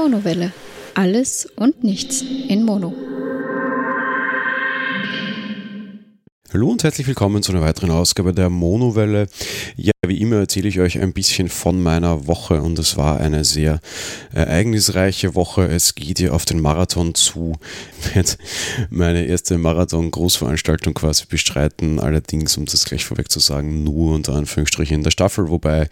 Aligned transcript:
Monowelle. 0.00 0.50
Alles 0.94 1.46
und 1.56 1.84
nichts 1.84 2.22
in 2.22 2.64
Mono. 2.64 2.94
Hallo 6.54 6.70
und 6.70 6.82
herzlich 6.82 7.06
willkommen 7.06 7.42
zu 7.42 7.52
einer 7.52 7.60
weiteren 7.60 7.90
Ausgabe 7.90 8.32
der 8.32 8.48
Monowelle. 8.48 9.26
Ja, 9.76 9.92
wie 10.10 10.20
immer 10.20 10.38
erzähle 10.38 10.68
ich 10.68 10.80
euch 10.80 10.98
ein 10.98 11.12
bisschen 11.12 11.48
von 11.48 11.80
meiner 11.80 12.26
Woche 12.26 12.62
und 12.62 12.76
es 12.80 12.96
war 12.96 13.20
eine 13.20 13.44
sehr 13.44 13.80
ereignisreiche 14.32 15.36
Woche. 15.36 15.68
Es 15.68 15.94
geht 15.94 16.18
hier 16.18 16.34
auf 16.34 16.44
den 16.44 16.60
Marathon 16.60 17.14
zu. 17.14 17.52
Ich 18.02 18.16
werde 18.16 18.30
meine 18.88 19.26
erste 19.26 19.58
Marathon-Großveranstaltung 19.58 20.94
quasi 20.94 21.26
bestreiten, 21.28 22.00
allerdings, 22.00 22.56
um 22.56 22.64
das 22.64 22.86
gleich 22.86 23.04
vorweg 23.04 23.30
zu 23.30 23.40
sagen, 23.40 23.84
nur 23.84 24.14
unter 24.14 24.32
Anführungsstrichen 24.32 24.96
in 24.96 25.02
der 25.04 25.10
Staffel, 25.10 25.50
wobei 25.50 25.88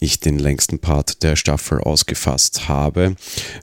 ich 0.00 0.18
den 0.20 0.38
längsten 0.38 0.78
Part 0.78 1.22
der 1.22 1.36
Staffel 1.36 1.78
ausgefasst 1.78 2.66
habe. 2.68 3.14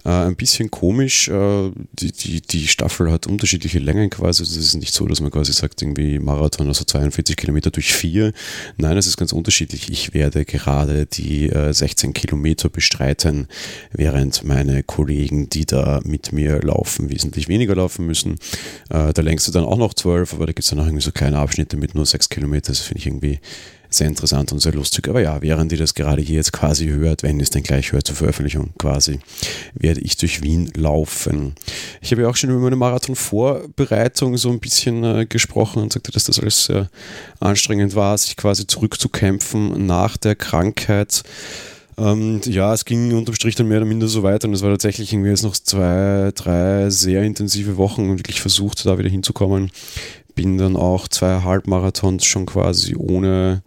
Äh, 0.05 0.09
ein 0.09 0.35
bisschen 0.35 0.71
komisch, 0.71 1.27
äh, 1.27 1.71
die, 1.93 2.11
die, 2.11 2.41
die 2.41 2.67
Staffel 2.67 3.11
hat 3.11 3.27
unterschiedliche 3.27 3.79
Längen 3.79 4.09
quasi. 4.11 4.43
Es 4.43 4.55
ist 4.55 4.75
nicht 4.75 4.93
so, 4.93 5.05
dass 5.07 5.19
man 5.19 5.31
quasi 5.31 5.51
sagt, 5.51 5.81
irgendwie 5.81 6.19
Marathon 6.19 6.67
also 6.67 6.85
42 6.85 7.35
Kilometer 7.35 7.71
durch 7.71 7.93
vier. 7.93 8.31
Nein, 8.77 8.95
es 8.95 9.07
ist 9.07 9.17
ganz 9.17 9.33
unterschiedlich. 9.33 9.89
Ich 9.97 10.13
werde 10.13 10.45
gerade 10.45 11.07
die 11.07 11.49
äh, 11.49 11.73
16 11.73 12.13
Kilometer 12.13 12.69
bestreiten, 12.69 13.47
während 13.91 14.43
meine 14.43 14.83
Kollegen, 14.83 15.49
die 15.49 15.65
da 15.65 16.01
mit 16.03 16.31
mir 16.31 16.61
laufen, 16.61 17.09
wesentlich 17.09 17.47
weniger 17.47 17.75
laufen 17.75 18.05
müssen. 18.05 18.35
Äh, 18.91 19.11
der 19.13 19.23
längste 19.23 19.51
dann 19.51 19.65
auch 19.65 19.79
noch 19.79 19.95
12, 19.95 20.35
aber 20.35 20.45
da 20.45 20.51
gibt 20.51 20.59
es 20.65 20.69
dann 20.69 20.79
auch 20.79 20.85
irgendwie 20.85 21.03
so 21.03 21.11
kleine 21.11 21.39
Abschnitte 21.39 21.77
mit 21.77 21.95
nur 21.95 22.05
6 22.05 22.29
Kilometer. 22.29 22.73
Das 22.73 22.81
finde 22.81 22.99
ich 22.99 23.07
irgendwie 23.07 23.39
sehr 23.89 24.07
interessant 24.07 24.51
und 24.51 24.59
sehr 24.59 24.73
lustig. 24.73 25.07
Aber 25.07 25.21
ja, 25.21 25.41
während 25.41 25.71
ihr 25.71 25.77
das 25.77 25.93
gerade 25.93 26.21
hier 26.21 26.37
jetzt 26.37 26.53
quasi 26.53 26.87
hört, 26.87 27.23
wenn 27.23 27.37
ihr 27.37 27.43
es 27.43 27.49
dann 27.49 27.63
gleich 27.63 27.91
hört 27.91 28.07
zur 28.07 28.15
Veröffentlichung 28.15 28.71
quasi, 28.77 29.19
werde 29.73 30.01
ich 30.01 30.17
durch 30.17 30.41
Wien 30.41 30.71
laufen. 30.75 31.55
Ich 32.01 32.11
habe 32.11 32.23
ja 32.23 32.29
auch 32.29 32.35
schon 32.35 32.49
über 32.49 32.59
meine 32.59 32.75
Marathon-Vorbereitung 32.75 34.37
so 34.37 34.49
ein 34.49 34.59
bisschen 34.59 35.03
äh, 35.03 35.25
gesprochen 35.25 35.81
und 35.81 35.93
sagte, 35.93 36.11
dass 36.11 36.25
das 36.25 36.39
alles 36.39 36.65
sehr 36.65 36.89
anstrengend 37.39 37.95
war, 37.95 38.17
sich 38.17 38.35
quasi 38.35 38.67
zurückzukämpfen 38.67 39.85
nach 39.85 40.17
der 40.17 40.35
Krankheit. 40.35 41.23
Ähm, 41.97 42.41
ja, 42.45 42.73
es 42.73 42.85
ging 42.85 43.15
unterm 43.15 43.33
Strich 43.33 43.55
dann 43.55 43.67
mehr 43.67 43.79
oder 43.79 43.87
minder 43.87 44.07
so 44.07 44.21
weiter 44.21 44.47
und 44.47 44.53
es 44.53 44.61
war 44.61 44.69
tatsächlich 44.69 45.11
irgendwie 45.11 45.31
jetzt 45.31 45.43
noch 45.43 45.53
zwei, 45.55 46.31
drei 46.35 46.91
sehr 46.91 47.23
intensive 47.23 47.77
Wochen 47.77 48.09
und 48.09 48.19
wirklich 48.19 48.39
versucht, 48.39 48.85
da 48.85 48.99
wieder 48.99 49.09
hinzukommen 49.09 49.71
bin 50.37 50.57
dann 50.57 50.77
auch 50.77 51.07
zwei 51.07 51.41
Halbmarathons 51.41 52.23
schon 52.23 52.45
quasi 52.45 52.95
ohne 52.95 53.63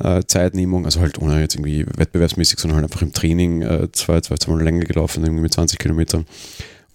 äh, 0.00 0.22
Zeitnehmung, 0.26 0.84
also 0.84 1.00
halt 1.00 1.18
ohne 1.18 1.40
jetzt 1.40 1.54
irgendwie 1.54 1.86
wettbewerbsmäßig, 1.86 2.58
sondern 2.58 2.78
halt 2.80 2.84
einfach 2.90 3.02
im 3.02 3.12
Training 3.12 3.62
äh, 3.62 3.88
zwei, 3.92 4.20
zwei, 4.20 4.36
zweimal 4.36 4.64
länger 4.64 4.84
gelaufen, 4.84 5.22
irgendwie 5.22 5.42
mit 5.42 5.54
20 5.54 5.78
Kilometern, 5.78 6.26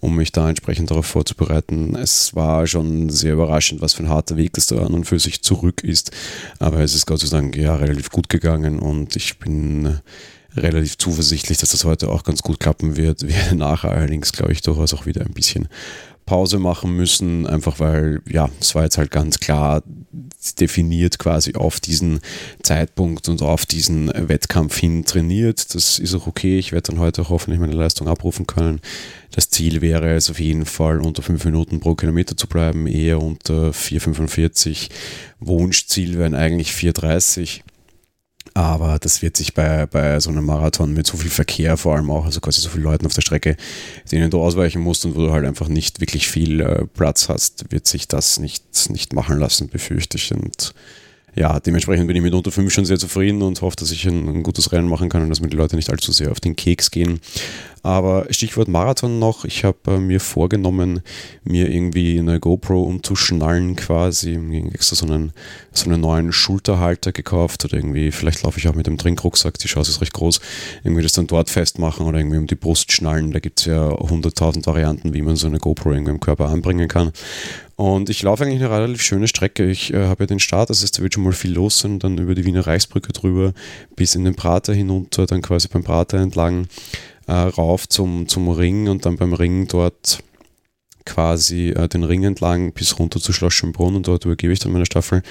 um 0.00 0.14
mich 0.16 0.32
da 0.32 0.48
entsprechend 0.50 0.90
darauf 0.90 1.06
vorzubereiten. 1.06 1.96
Es 1.96 2.36
war 2.36 2.66
schon 2.66 3.08
sehr 3.08 3.32
überraschend, 3.32 3.80
was 3.80 3.94
für 3.94 4.02
ein 4.02 4.10
harter 4.10 4.36
Weg 4.36 4.52
das 4.52 4.66
da 4.66 4.76
an 4.84 4.92
und 4.92 5.04
für 5.04 5.18
sich 5.18 5.42
zurück 5.42 5.82
ist, 5.82 6.10
aber 6.58 6.80
es 6.80 6.94
ist 6.94 7.06
Gott 7.06 7.20
sei 7.20 7.34
Dank 7.34 7.56
ja 7.56 7.74
relativ 7.74 8.10
gut 8.10 8.28
gegangen 8.28 8.78
und 8.78 9.16
ich 9.16 9.38
bin 9.38 9.98
relativ 10.54 10.98
zuversichtlich, 10.98 11.56
dass 11.56 11.70
das 11.70 11.86
heute 11.86 12.10
auch 12.10 12.22
ganz 12.22 12.42
gut 12.42 12.60
klappen 12.60 12.96
wird. 12.96 13.22
Werde 13.26 13.56
nachher 13.56 13.92
allerdings, 13.92 14.32
glaube 14.32 14.52
ich, 14.52 14.60
durchaus 14.60 14.92
auch 14.92 15.06
wieder 15.06 15.22
ein 15.22 15.32
bisschen 15.32 15.68
Pause 16.26 16.58
machen 16.58 16.96
müssen, 16.96 17.46
einfach 17.46 17.78
weil, 17.78 18.20
ja, 18.28 18.50
es 18.60 18.74
war 18.74 18.82
jetzt 18.82 18.98
halt 18.98 19.10
ganz 19.10 19.38
klar 19.38 19.82
definiert 20.60 21.18
quasi 21.18 21.54
auf 21.54 21.80
diesen 21.80 22.20
Zeitpunkt 22.62 23.28
und 23.28 23.42
auf 23.42 23.66
diesen 23.66 24.12
Wettkampf 24.14 24.76
hin 24.76 25.04
trainiert. 25.04 25.74
Das 25.74 25.98
ist 25.98 26.14
auch 26.14 26.26
okay. 26.26 26.58
Ich 26.58 26.72
werde 26.72 26.92
dann 26.92 27.00
heute 27.00 27.22
auch 27.22 27.30
hoffentlich 27.30 27.60
meine 27.60 27.74
Leistung 27.74 28.08
abrufen 28.08 28.46
können. 28.46 28.80
Das 29.32 29.50
Ziel 29.50 29.80
wäre 29.80 30.14
es 30.14 30.30
auf 30.30 30.38
jeden 30.40 30.66
Fall 30.66 31.00
unter 31.00 31.22
5 31.22 31.44
Minuten 31.44 31.80
pro 31.80 31.94
Kilometer 31.94 32.36
zu 32.36 32.46
bleiben, 32.46 32.86
eher 32.86 33.20
unter 33.20 33.70
4,45. 33.70 34.88
Wunschziel 35.40 36.18
wären 36.18 36.34
eigentlich 36.34 36.70
4,30. 36.70 37.60
Aber 38.54 38.98
das 38.98 39.22
wird 39.22 39.36
sich 39.36 39.54
bei, 39.54 39.86
bei 39.86 40.18
so 40.20 40.30
einem 40.30 40.46
Marathon 40.46 40.94
mit 40.94 41.06
so 41.06 41.16
viel 41.16 41.30
Verkehr 41.30 41.76
vor 41.76 41.96
allem 41.96 42.10
auch, 42.10 42.24
also 42.24 42.40
quasi 42.40 42.60
so 42.60 42.68
viele 42.68 42.84
Leuten 42.84 43.06
auf 43.06 43.14
der 43.14 43.22
Strecke, 43.22 43.56
denen 44.10 44.30
du 44.30 44.40
ausweichen 44.40 44.80
musst 44.80 45.04
und 45.04 45.14
wo 45.14 45.26
du 45.26 45.32
halt 45.32 45.44
einfach 45.44 45.68
nicht 45.68 46.00
wirklich 46.00 46.28
viel 46.28 46.60
äh, 46.60 46.86
Platz 46.86 47.28
hast, 47.28 47.70
wird 47.70 47.86
sich 47.86 48.08
das 48.08 48.38
nicht, 48.38 48.64
nicht 48.90 49.12
machen 49.12 49.38
lassen, 49.38 49.68
befürchte 49.68 50.16
ich. 50.16 50.32
Und 50.32 50.74
ja, 51.36 51.60
dementsprechend 51.60 52.06
bin 52.06 52.16
ich 52.16 52.22
mit 52.22 52.32
unter 52.32 52.50
5 52.50 52.72
schon 52.72 52.86
sehr 52.86 52.98
zufrieden 52.98 53.42
und 53.42 53.60
hoffe, 53.60 53.76
dass 53.76 53.90
ich 53.90 54.06
ein, 54.06 54.26
ein, 54.26 54.42
gutes 54.42 54.72
Rennen 54.72 54.88
machen 54.88 55.10
kann 55.10 55.22
und 55.22 55.28
dass 55.28 55.40
mir 55.40 55.48
die 55.48 55.56
Leute 55.56 55.76
nicht 55.76 55.90
allzu 55.90 56.10
sehr 56.10 56.30
auf 56.30 56.40
den 56.40 56.56
Keks 56.56 56.90
gehen. 56.90 57.20
Aber 57.86 58.26
Stichwort 58.30 58.66
Marathon 58.66 59.20
noch. 59.20 59.44
Ich 59.44 59.62
habe 59.62 59.78
äh, 59.86 59.98
mir 59.98 60.18
vorgenommen, 60.18 61.02
mir 61.44 61.70
irgendwie 61.70 62.18
eine 62.18 62.40
GoPro 62.40 62.82
umzuschnallen 62.82 63.76
quasi. 63.76 64.40
Extra 64.72 64.96
so 64.96 65.06
einen, 65.06 65.32
so 65.70 65.88
einen 65.88 66.00
neuen 66.00 66.32
Schulterhalter 66.32 67.12
gekauft 67.12 67.64
oder 67.64 67.74
irgendwie, 67.74 68.10
vielleicht 68.10 68.42
laufe 68.42 68.58
ich 68.58 68.66
auch 68.66 68.74
mit 68.74 68.88
dem 68.88 68.98
Trinkrucksack, 68.98 69.56
die 69.58 69.68
Chance 69.68 69.92
ist 69.92 70.00
recht 70.00 70.14
groß, 70.14 70.40
irgendwie 70.82 71.04
das 71.04 71.12
dann 71.12 71.28
dort 71.28 71.48
festmachen 71.48 72.04
oder 72.04 72.18
irgendwie 72.18 72.38
um 72.38 72.48
die 72.48 72.56
Brust 72.56 72.90
schnallen. 72.90 73.30
Da 73.30 73.38
gibt 73.38 73.60
es 73.60 73.66
ja 73.66 73.90
100.000 73.90 74.66
Varianten, 74.66 75.14
wie 75.14 75.22
man 75.22 75.36
so 75.36 75.46
eine 75.46 75.58
GoPro 75.58 75.92
irgendwie 75.92 76.10
im 76.10 76.18
Körper 76.18 76.48
anbringen 76.48 76.88
kann. 76.88 77.12
Und 77.76 78.10
ich 78.10 78.20
laufe 78.22 78.42
eigentlich 78.42 78.62
eine 78.64 78.70
relativ 78.70 79.02
schöne 79.02 79.28
Strecke. 79.28 79.70
Ich 79.70 79.94
äh, 79.94 80.06
habe 80.06 80.24
ja 80.24 80.26
den 80.26 80.40
Start, 80.40 80.70
das 80.70 80.82
heißt, 80.82 80.98
da 80.98 81.02
wird 81.04 81.14
schon 81.14 81.22
mal 81.22 81.32
viel 81.32 81.52
los 81.52 81.78
sein, 81.78 82.00
dann 82.00 82.18
über 82.18 82.34
die 82.34 82.44
Wiener 82.46 82.66
Reichsbrücke 82.66 83.12
drüber 83.12 83.52
bis 83.94 84.16
in 84.16 84.24
den 84.24 84.34
Prater 84.34 84.74
hinunter, 84.74 85.26
dann 85.26 85.40
quasi 85.40 85.68
beim 85.68 85.84
Prater 85.84 86.18
entlang 86.18 86.66
äh, 87.26 87.32
rauf 87.32 87.88
zum, 87.88 88.28
zum 88.28 88.48
Ring 88.48 88.88
und 88.88 89.06
dann 89.06 89.16
beim 89.16 89.32
Ring 89.32 89.66
dort 89.68 90.22
quasi 91.06 91.70
äh, 91.70 91.88
den 91.88 92.04
Ring 92.04 92.24
entlang 92.24 92.72
bis 92.72 92.98
runter 92.98 93.20
zu 93.20 93.32
Schloss 93.32 93.54
Schönbrunn 93.54 93.96
und 93.96 94.06
dort 94.06 94.24
übergebe 94.24 94.52
ich 94.52 94.58
dann 94.58 94.72
meine 94.72 94.84
Staffel. 94.84 95.22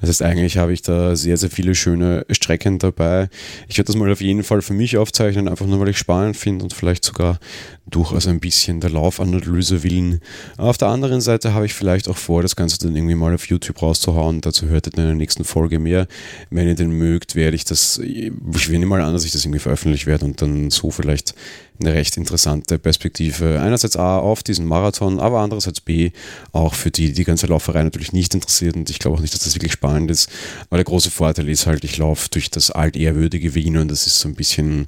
Das 0.00 0.08
heißt, 0.08 0.22
eigentlich 0.22 0.56
habe 0.56 0.72
ich 0.72 0.82
da 0.82 1.16
sehr, 1.16 1.36
sehr 1.36 1.50
viele 1.50 1.74
schöne 1.74 2.24
Strecken 2.30 2.78
dabei. 2.78 3.28
Ich 3.68 3.76
werde 3.76 3.88
das 3.88 3.96
mal 3.96 4.10
auf 4.10 4.20
jeden 4.20 4.44
Fall 4.44 4.62
für 4.62 4.72
mich 4.72 4.96
aufzeichnen, 4.96 5.48
einfach 5.48 5.66
nur 5.66 5.80
weil 5.80 5.90
ich 5.90 5.98
spannend 5.98 6.36
finde 6.36 6.64
und 6.64 6.72
vielleicht 6.72 7.04
sogar 7.04 7.38
durchaus 7.86 8.26
ein 8.26 8.40
bisschen 8.40 8.80
der 8.80 8.90
Laufanalyse 8.90 9.82
willen. 9.82 10.20
Auf 10.56 10.78
der 10.78 10.88
anderen 10.88 11.20
Seite 11.20 11.52
habe 11.52 11.66
ich 11.66 11.74
vielleicht 11.74 12.08
auch 12.08 12.16
vor, 12.16 12.42
das 12.42 12.56
Ganze 12.56 12.78
dann 12.78 12.96
irgendwie 12.96 13.14
mal 13.14 13.34
auf 13.34 13.46
YouTube 13.46 13.82
rauszuhauen. 13.82 14.40
Dazu 14.40 14.66
hört 14.66 14.86
ihr 14.86 14.96
in 14.96 15.04
der 15.04 15.14
nächsten 15.14 15.44
Folge 15.44 15.78
mehr. 15.78 16.06
Wenn 16.50 16.66
ihr 16.66 16.74
den 16.74 16.92
mögt, 16.92 17.34
werde 17.34 17.56
ich 17.56 17.64
das, 17.64 17.98
ich 17.98 18.32
nehme 18.68 18.86
mal 18.86 19.02
an, 19.02 19.12
dass 19.12 19.24
ich 19.24 19.32
das 19.32 19.44
irgendwie 19.44 19.58
veröffentlicht 19.58 20.06
werde 20.06 20.24
und 20.24 20.40
dann 20.40 20.70
so 20.70 20.90
vielleicht 20.90 21.34
eine 21.80 21.92
recht 21.92 22.16
interessante 22.16 22.78
Perspektive. 22.78 23.60
Einerseits 23.60 23.96
A 23.96 24.18
auf 24.18 24.42
diesen 24.42 24.64
Marathon, 24.66 25.18
aber 25.18 25.40
andererseits 25.40 25.80
B 25.80 26.12
auch 26.52 26.74
für 26.74 26.90
die, 26.90 27.12
die 27.12 27.24
ganze 27.24 27.46
Lauferei 27.46 27.82
natürlich 27.82 28.12
nicht 28.12 28.32
interessiert 28.32 28.76
und 28.76 28.88
ich 28.90 29.00
glaube 29.00 29.16
auch 29.16 29.20
nicht, 29.20 29.34
dass 29.34 29.42
das 29.42 29.54
wirklich 29.56 29.72
spannend 29.72 30.10
ist. 30.10 30.30
Aber 30.68 30.76
der 30.76 30.84
große 30.84 31.10
Vorteil 31.10 31.48
ist 31.48 31.66
halt, 31.66 31.82
ich 31.82 31.98
laufe 31.98 32.28
durch 32.30 32.50
das 32.50 32.70
altehrwürdige 32.70 33.54
Wien 33.54 33.76
und 33.76 33.90
das 33.90 34.06
ist 34.06 34.20
so 34.20 34.28
ein 34.28 34.34
bisschen 34.34 34.86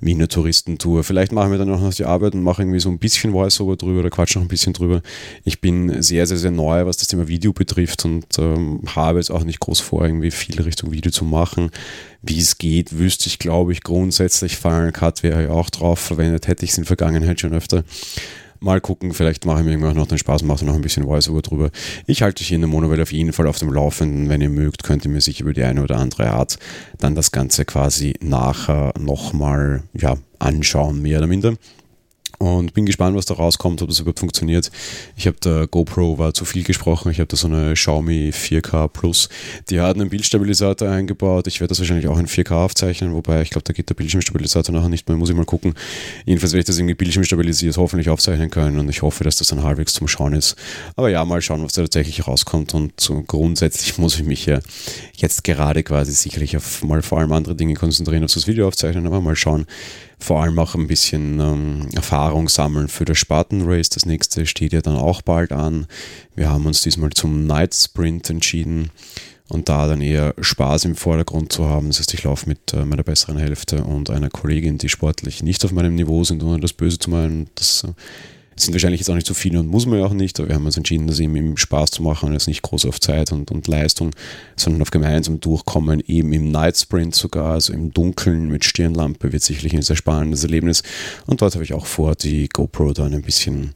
wie 0.00 0.14
eine 0.14 0.28
Touristentour. 0.28 1.02
Vielleicht 1.02 1.32
machen 1.32 1.50
wir 1.50 1.58
dann 1.58 1.72
auch 1.72 1.80
noch 1.80 1.94
die 1.94 2.04
Arbeit 2.04 2.34
und 2.34 2.42
mache 2.42 2.62
irgendwie 2.62 2.80
so 2.80 2.88
ein 2.88 2.98
bisschen 2.98 3.32
Voice-Over 3.32 3.76
drüber 3.76 4.00
oder 4.00 4.10
quatsch 4.10 4.36
noch 4.36 4.42
ein 4.42 4.48
bisschen 4.48 4.72
drüber. 4.72 5.02
Ich 5.44 5.60
bin 5.60 6.02
sehr, 6.02 6.26
sehr, 6.26 6.38
sehr 6.38 6.52
neu, 6.52 6.86
was 6.86 6.98
das 6.98 7.08
Thema 7.08 7.26
Video 7.26 7.52
betrifft 7.52 8.04
und 8.04 8.26
ähm, 8.38 8.82
habe 8.86 9.18
jetzt 9.18 9.30
auch 9.30 9.42
nicht 9.42 9.58
groß 9.58 9.80
vor, 9.80 10.04
irgendwie 10.04 10.30
viel 10.30 10.60
Richtung 10.62 10.92
Video 10.92 11.10
zu 11.10 11.24
machen. 11.24 11.70
Wie 12.22 12.38
es 12.38 12.58
geht, 12.58 12.98
wüsste 12.98 13.28
ich, 13.28 13.38
glaube 13.38 13.72
ich, 13.72 13.82
grundsätzlich. 13.82 14.56
Final 14.56 14.92
Cut 14.92 15.22
wäre 15.22 15.44
ja 15.44 15.50
auch 15.50 15.70
drauf 15.70 16.00
verwendet, 16.00 16.48
hätte 16.48 16.64
ich 16.64 16.72
es 16.72 16.78
in 16.78 16.82
der 16.82 16.88
Vergangenheit 16.88 17.40
schon 17.40 17.54
öfter. 17.54 17.84
Mal 18.60 18.80
gucken, 18.80 19.14
vielleicht 19.14 19.46
mache 19.46 19.60
ich 19.60 19.64
mir 19.64 19.70
irgendwann 19.70 19.94
noch 19.94 20.08
den 20.08 20.18
Spaß, 20.18 20.42
mache 20.42 20.64
noch 20.64 20.74
ein 20.74 20.80
bisschen 20.80 21.04
Voice-Over 21.04 21.42
drüber. 21.42 21.70
Ich 22.08 22.22
halte 22.22 22.42
euch 22.42 22.48
hier 22.48 22.56
in 22.56 22.62
der 22.62 22.68
Monowelle 22.68 23.02
auf 23.02 23.12
jeden 23.12 23.32
Fall 23.32 23.46
auf 23.46 23.60
dem 23.60 23.72
Laufenden. 23.72 24.28
Wenn 24.28 24.40
ihr 24.40 24.48
mögt, 24.48 24.82
könnt 24.82 25.04
ihr 25.04 25.12
mir 25.12 25.20
sich 25.20 25.40
über 25.40 25.52
die 25.52 25.62
eine 25.62 25.80
oder 25.80 25.98
andere 25.98 26.30
Art 26.30 26.58
dann 26.98 27.14
das 27.14 27.30
Ganze 27.30 27.64
quasi 27.64 28.14
nachher 28.20 28.92
nochmal 28.98 29.84
ja, 29.94 30.16
anschauen, 30.40 31.00
mehr 31.00 31.18
oder 31.18 31.28
minder 31.28 31.54
und 32.38 32.72
bin 32.72 32.86
gespannt, 32.86 33.16
was 33.16 33.26
da 33.26 33.34
rauskommt, 33.34 33.82
ob 33.82 33.88
das 33.88 33.98
überhaupt 34.00 34.20
funktioniert. 34.20 34.70
Ich 35.16 35.26
habe 35.26 35.36
der 35.42 35.66
GoPro 35.66 36.18
war 36.18 36.34
zu 36.34 36.44
viel 36.44 36.62
gesprochen. 36.62 37.10
Ich 37.10 37.18
habe 37.18 37.26
da 37.26 37.36
so 37.36 37.48
eine 37.48 37.74
Xiaomi 37.74 38.30
4K 38.30 38.88
Plus. 38.88 39.28
Die 39.70 39.80
hat 39.80 39.96
einen 39.96 40.08
Bildstabilisator 40.08 40.88
eingebaut. 40.88 41.46
Ich 41.48 41.60
werde 41.60 41.70
das 41.70 41.80
wahrscheinlich 41.80 42.06
auch 42.06 42.18
in 42.18 42.28
4K 42.28 42.52
aufzeichnen, 42.52 43.12
wobei 43.12 43.42
ich 43.42 43.50
glaube, 43.50 43.64
da 43.64 43.72
geht 43.72 43.88
der 43.88 43.94
Bildschirmstabilisator 43.94 44.74
nachher 44.74 44.88
nicht 44.88 45.08
mehr. 45.08 45.18
Muss 45.18 45.30
ich 45.30 45.36
mal 45.36 45.44
gucken. 45.44 45.74
Jedenfalls 46.24 46.52
werde 46.52 46.60
ich 46.60 46.66
das 46.66 46.78
irgendwie 46.78 46.94
bildschirmstabilisiert 46.94 47.76
hoffentlich 47.76 48.08
aufzeichnen 48.08 48.50
können 48.50 48.78
und 48.78 48.88
ich 48.88 49.02
hoffe, 49.02 49.24
dass 49.24 49.36
das 49.36 49.48
dann 49.48 49.64
halbwegs 49.64 49.94
zum 49.94 50.06
Schauen 50.06 50.32
ist. 50.32 50.56
Aber 50.94 51.10
ja, 51.10 51.24
mal 51.24 51.42
schauen, 51.42 51.64
was 51.64 51.72
da 51.72 51.82
tatsächlich 51.82 52.26
rauskommt 52.26 52.72
und 52.74 53.00
so 53.00 53.22
grundsätzlich 53.22 53.98
muss 53.98 54.14
ich 54.16 54.24
mich 54.24 54.46
ja 54.46 54.60
jetzt 55.16 55.42
gerade 55.42 55.82
quasi 55.82 56.12
sicherlich 56.12 56.56
auf 56.56 56.84
mal 56.84 57.02
vor 57.02 57.18
allem 57.18 57.32
andere 57.32 57.56
Dinge 57.56 57.74
konzentrieren, 57.74 58.22
als 58.22 58.34
das 58.34 58.46
Video 58.46 58.68
aufzeichnen, 58.68 59.06
aber 59.06 59.20
mal 59.20 59.36
schauen, 59.36 59.66
vor 60.18 60.42
allem 60.42 60.58
auch 60.58 60.74
ein 60.74 60.86
bisschen 60.86 61.40
ähm, 61.40 61.88
Erfahrung 61.94 62.48
sammeln 62.48 62.88
für 62.88 63.04
das 63.04 63.18
Spartan 63.18 63.62
Race. 63.64 63.88
Das 63.88 64.06
nächste 64.06 64.46
steht 64.46 64.72
ja 64.72 64.80
dann 64.80 64.96
auch 64.96 65.22
bald 65.22 65.52
an. 65.52 65.86
Wir 66.34 66.50
haben 66.50 66.66
uns 66.66 66.82
diesmal 66.82 67.10
zum 67.10 67.46
Night 67.46 67.74
Sprint 67.74 68.28
entschieden. 68.30 68.90
und 69.48 69.68
da 69.70 69.86
dann 69.86 70.02
eher 70.02 70.34
Spaß 70.38 70.84
im 70.84 70.94
Vordergrund 70.94 71.52
zu 71.52 71.66
haben. 71.68 71.88
Das 71.88 72.00
heißt, 72.00 72.12
ich 72.12 72.24
laufe 72.24 72.48
mit 72.48 72.74
äh, 72.74 72.84
meiner 72.84 73.02
besseren 73.02 73.38
Hälfte 73.38 73.82
und 73.82 74.10
einer 74.10 74.28
Kollegin, 74.28 74.76
die 74.76 74.90
sportlich 74.90 75.42
nicht 75.42 75.64
auf 75.64 75.72
meinem 75.72 75.94
Niveau 75.94 76.22
sind, 76.22 76.42
ohne 76.42 76.60
das 76.60 76.74
Böse 76.74 76.98
zu 76.98 77.08
meinen. 77.10 77.48
Das 77.54 77.84
sind 78.62 78.74
wahrscheinlich 78.74 79.00
jetzt 79.00 79.10
auch 79.10 79.14
nicht 79.14 79.26
so 79.26 79.34
viele 79.34 79.60
und 79.60 79.68
muss 79.68 79.86
man 79.86 79.98
ja 79.98 80.06
auch 80.06 80.12
nicht, 80.12 80.38
aber 80.38 80.48
wir 80.48 80.54
haben 80.54 80.66
uns 80.66 80.76
entschieden, 80.76 81.06
das 81.06 81.20
eben 81.20 81.36
im 81.36 81.56
Spaß 81.56 81.90
zu 81.90 82.02
machen 82.02 82.26
und 82.26 82.32
jetzt 82.32 82.48
nicht 82.48 82.62
groß 82.62 82.86
auf 82.86 83.00
Zeit 83.00 83.32
und, 83.32 83.50
und 83.50 83.66
Leistung, 83.66 84.10
sondern 84.56 84.82
auf 84.82 84.90
gemeinsam 84.90 85.40
Durchkommen, 85.40 86.00
eben 86.06 86.32
im 86.32 86.50
Night 86.50 86.76
Sprint 86.76 87.14
sogar, 87.14 87.52
also 87.52 87.72
im 87.72 87.92
Dunkeln 87.92 88.48
mit 88.48 88.64
Stirnlampe, 88.64 89.32
wird 89.32 89.42
sicherlich 89.42 89.74
ein 89.74 89.82
sehr 89.82 89.96
spannendes 89.96 90.42
Erlebnis. 90.42 90.82
Und 91.26 91.42
dort 91.42 91.54
habe 91.54 91.64
ich 91.64 91.72
auch 91.72 91.86
vor, 91.86 92.14
die 92.14 92.48
GoPro 92.48 92.92
dann 92.92 93.14
ein 93.14 93.22
bisschen 93.22 93.74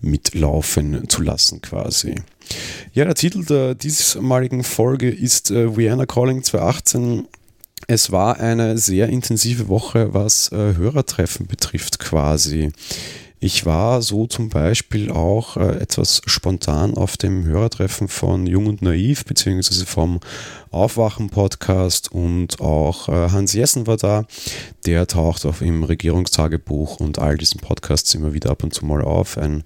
mitlaufen 0.00 1.08
zu 1.08 1.22
lassen 1.22 1.60
quasi. 1.62 2.16
Ja, 2.92 3.04
der 3.04 3.14
Titel 3.14 3.44
der 3.44 3.74
diesmaligen 3.74 4.64
Folge 4.64 5.10
ist 5.10 5.50
äh, 5.50 5.76
Vienna 5.76 6.06
Calling 6.06 6.42
2018. 6.42 7.26
Es 7.86 8.12
war 8.12 8.38
eine 8.38 8.78
sehr 8.78 9.08
intensive 9.08 9.68
Woche, 9.68 10.14
was 10.14 10.50
äh, 10.52 10.74
Hörertreffen 10.76 11.46
betrifft 11.46 11.98
quasi. 11.98 12.72
Ich 13.44 13.66
war 13.66 14.00
so 14.00 14.26
zum 14.26 14.48
Beispiel 14.48 15.10
auch 15.10 15.58
äh, 15.58 15.76
etwas 15.76 16.22
spontan 16.24 16.94
auf 16.94 17.18
dem 17.18 17.44
Hörertreffen 17.44 18.08
von 18.08 18.46
Jung 18.46 18.68
und 18.68 18.80
Naiv, 18.80 19.26
beziehungsweise 19.26 19.84
vom 19.84 20.20
Aufwachen-Podcast 20.70 22.10
und 22.10 22.62
auch 22.62 23.10
äh, 23.10 23.28
Hans 23.28 23.52
Jessen 23.52 23.86
war 23.86 23.98
da. 23.98 24.24
Der 24.86 25.06
taucht 25.06 25.44
auch 25.44 25.60
im 25.60 25.82
Regierungstagebuch 25.82 27.00
und 27.00 27.18
all 27.18 27.36
diesen 27.36 27.60
Podcasts 27.60 28.14
immer 28.14 28.32
wieder 28.32 28.48
ab 28.48 28.64
und 28.64 28.72
zu 28.72 28.86
mal 28.86 29.02
auf. 29.02 29.36
Ein 29.36 29.62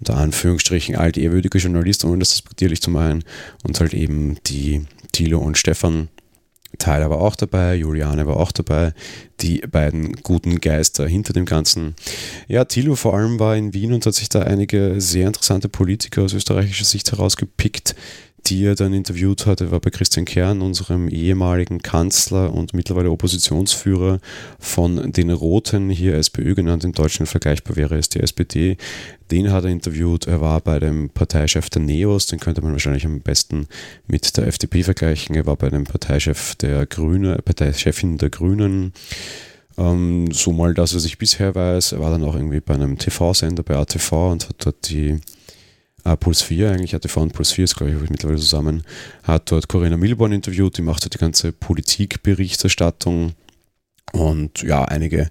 unter 0.00 0.16
Anführungsstrichen 0.16 0.96
altehrwürdiger 0.96 1.58
Journalist, 1.58 2.06
ohne 2.06 2.20
das 2.20 2.32
respektierlich 2.32 2.80
zu 2.80 2.90
meinen. 2.90 3.24
Und 3.62 3.78
halt 3.78 3.92
eben 3.92 4.38
die 4.46 4.86
Thilo 5.12 5.38
und 5.40 5.58
Stefan 5.58 6.08
Tyler 6.78 7.10
war 7.10 7.20
auch 7.20 7.36
dabei, 7.36 7.74
Juliane 7.74 8.26
war 8.26 8.36
auch 8.36 8.52
dabei, 8.52 8.92
die 9.40 9.58
beiden 9.60 10.14
guten 10.22 10.60
Geister 10.60 11.06
hinter 11.06 11.32
dem 11.32 11.44
Ganzen. 11.44 11.94
Ja, 12.46 12.64
Thilo 12.64 12.94
vor 12.94 13.14
allem 13.14 13.38
war 13.38 13.56
in 13.56 13.74
Wien 13.74 13.92
und 13.92 14.06
hat 14.06 14.14
sich 14.14 14.28
da 14.28 14.42
einige 14.42 15.00
sehr 15.00 15.26
interessante 15.26 15.68
Politiker 15.68 16.22
aus 16.22 16.32
österreichischer 16.32 16.84
Sicht 16.84 17.12
herausgepickt, 17.12 17.94
die 18.48 18.64
er 18.64 18.74
dann 18.74 18.94
interviewt 18.94 19.46
hatte, 19.46 19.70
war 19.70 19.80
bei 19.80 19.90
Christian 19.90 20.24
Kern, 20.24 20.62
unserem 20.62 21.08
ehemaligen 21.08 21.82
Kanzler 21.82 22.52
und 22.54 22.72
mittlerweile 22.72 23.10
Oppositionsführer 23.10 24.20
von 24.58 25.12
den 25.12 25.30
Roten, 25.30 25.90
hier 25.90 26.14
SPÖ 26.14 26.54
genannt, 26.54 26.84
in 26.84 26.92
Deutschland 26.92 27.28
vergleichbar 27.28 27.76
wäre 27.76 27.98
es 27.98 28.08
die 28.08 28.20
SPD. 28.20 28.76
Den 29.30 29.52
hat 29.52 29.64
er 29.64 29.70
interviewt. 29.70 30.26
Er 30.26 30.40
war 30.40 30.60
bei 30.60 30.78
dem 30.78 31.10
Parteichef 31.10 31.68
der 31.68 31.82
Neos, 31.82 32.26
den 32.26 32.40
könnte 32.40 32.62
man 32.62 32.72
wahrscheinlich 32.72 33.04
am 33.04 33.20
besten 33.20 33.66
mit 34.06 34.36
der 34.36 34.46
FDP 34.46 34.82
vergleichen. 34.82 35.36
Er 35.36 35.46
war 35.46 35.56
bei 35.56 35.68
dem 35.68 35.84
Parteichef 35.84 36.54
der 36.54 36.86
Grünen, 36.86 37.36
Parteichefin 37.42 38.16
der 38.16 38.30
Grünen. 38.30 38.92
Ähm, 39.76 40.30
so 40.32 40.52
mal 40.52 40.72
das, 40.72 40.94
was 40.94 41.04
ich 41.04 41.18
bisher 41.18 41.54
weiß. 41.54 41.92
Er 41.92 42.00
war 42.00 42.10
dann 42.10 42.24
auch 42.24 42.34
irgendwie 42.34 42.60
bei 42.60 42.74
einem 42.74 42.96
TV-Sender 42.96 43.62
bei 43.62 43.76
ATV 43.76 44.12
und 44.32 44.48
hat 44.48 44.56
dort 44.58 44.88
die 44.88 45.20
äh, 46.04 46.16
Puls 46.16 46.42
4, 46.42 46.70
eigentlich 46.70 46.94
ATV 46.94 47.16
und 47.18 47.32
Puls 47.32 47.52
4 47.52 47.64
ist, 47.64 47.76
glaube 47.76 47.92
ich, 47.92 48.10
mittlerweile 48.10 48.38
zusammen, 48.38 48.84
hat. 49.22 49.50
Dort 49.50 49.68
Corinna 49.68 49.96
Milborn 49.96 50.32
interviewt, 50.32 50.78
die 50.78 50.82
macht 50.82 51.02
halt 51.02 51.14
die 51.14 51.18
ganze 51.18 51.52
Politikberichterstattung 51.52 53.34
und 54.12 54.62
ja, 54.62 54.84
einige 54.84 55.28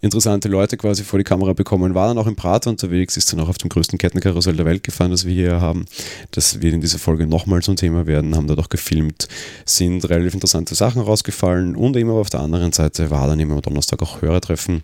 interessante 0.00 0.48
Leute 0.48 0.76
quasi 0.76 1.04
vor 1.04 1.18
die 1.18 1.24
Kamera 1.24 1.52
bekommen, 1.52 1.94
war 1.94 2.08
dann 2.08 2.18
auch 2.18 2.26
im 2.26 2.36
Prater 2.36 2.70
unterwegs, 2.70 3.16
ist 3.16 3.32
dann 3.32 3.40
auch 3.40 3.48
auf 3.48 3.58
dem 3.58 3.68
größten 3.68 3.98
Kettenkarussell 3.98 4.56
der 4.56 4.66
Welt 4.66 4.82
gefahren, 4.82 5.10
das 5.10 5.24
wir 5.24 5.34
hier 5.34 5.60
haben. 5.60 5.86
Das 6.30 6.60
wird 6.60 6.74
in 6.74 6.80
dieser 6.80 6.98
Folge 6.98 7.26
nochmal 7.26 7.60
ein 7.66 7.76
Thema 7.76 8.06
werden, 8.06 8.36
haben 8.36 8.46
dort 8.46 8.60
auch 8.60 8.68
gefilmt, 8.68 9.28
sind 9.64 10.08
relativ 10.08 10.34
interessante 10.34 10.74
Sachen 10.74 11.02
rausgefallen 11.02 11.76
und 11.76 11.96
eben 11.96 12.10
aber 12.10 12.20
auf 12.20 12.30
der 12.30 12.40
anderen 12.40 12.72
Seite 12.72 13.10
war 13.10 13.26
dann 13.26 13.40
immer 13.40 13.54
am 13.54 13.62
Donnerstag 13.62 14.02
auch 14.02 14.22
Hörertreffen 14.22 14.82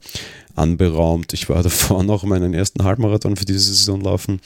anberaumt. 0.56 1.32
Ich 1.32 1.48
war 1.48 1.62
davor 1.62 2.02
noch 2.02 2.24
meinen 2.24 2.54
ersten 2.54 2.84
Halbmarathon 2.84 3.36
für 3.36 3.44
diese 3.44 3.60
Saison 3.60 4.00
laufen. 4.00 4.40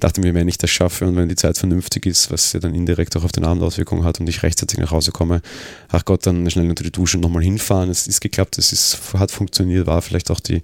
Dachte 0.00 0.20
mir, 0.20 0.34
wenn 0.34 0.48
ich 0.48 0.58
das 0.58 0.70
schaffe 0.70 1.06
und 1.06 1.16
wenn 1.16 1.28
die 1.28 1.36
Zeit 1.36 1.58
vernünftig 1.58 2.06
ist, 2.06 2.30
was 2.30 2.52
ja 2.52 2.60
dann 2.60 2.74
indirekt 2.74 3.16
auch 3.16 3.24
auf 3.24 3.32
den 3.32 3.44
Abend 3.44 3.62
Auswirkungen 3.62 4.04
hat 4.04 4.20
und 4.20 4.28
ich 4.28 4.42
rechtzeitig 4.42 4.78
nach 4.78 4.90
Hause 4.90 5.12
komme, 5.12 5.42
ach 5.88 6.04
Gott, 6.04 6.26
dann 6.26 6.48
schnell 6.50 6.68
unter 6.68 6.84
die 6.84 6.92
Dusche 6.92 7.18
nochmal 7.18 7.42
hinfahren. 7.42 7.90
Es 7.90 8.06
ist 8.06 8.20
geklappt, 8.20 8.58
es 8.58 8.72
ist, 8.72 9.14
hat 9.14 9.30
funktioniert, 9.30 9.86
war 9.86 10.02
vielleicht 10.02 10.13
auch 10.30 10.40
die 10.40 10.62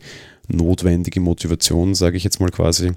notwendige 0.49 1.21
Motivation, 1.21 1.95
sage 1.95 2.17
ich 2.17 2.25
jetzt 2.25 2.41
mal 2.41 2.51
quasi, 2.51 2.93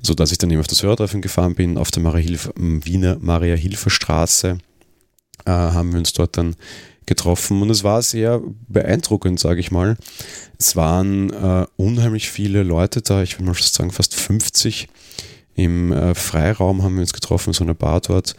so 0.00 0.14
dass 0.14 0.32
ich 0.32 0.38
dann 0.38 0.50
eben 0.50 0.60
auf 0.60 0.66
das 0.66 0.82
Hörertreffen 0.82 1.20
gefahren 1.20 1.54
bin, 1.54 1.78
auf 1.78 1.90
der 1.90 2.02
Maria 2.02 2.26
Hilf 2.26 2.50
Wiener 2.56 3.18
Maria-Hilfer 3.20 3.90
Straße, 3.90 4.58
äh, 5.44 5.50
haben 5.50 5.92
wir 5.92 5.98
uns 5.98 6.12
dort 6.12 6.36
dann 6.36 6.56
getroffen 7.06 7.62
und 7.62 7.70
es 7.70 7.84
war 7.84 8.02
sehr 8.02 8.42
beeindruckend, 8.68 9.38
sage 9.38 9.60
ich 9.60 9.70
mal. 9.70 9.96
Es 10.58 10.74
waren 10.74 11.30
äh, 11.30 11.66
unheimlich 11.76 12.30
viele 12.30 12.62
Leute 12.62 13.00
da, 13.00 13.22
ich 13.22 13.38
würde 13.38 13.44
mal 13.44 13.54
sagen 13.54 13.92
fast 13.92 14.14
50. 14.14 14.88
Im 15.54 15.92
äh, 15.92 16.14
Freiraum 16.14 16.82
haben 16.82 16.96
wir 16.96 17.00
uns 17.02 17.12
getroffen, 17.12 17.52
so 17.52 17.64
eine 17.64 17.74
Bar 17.74 18.00
dort. 18.00 18.34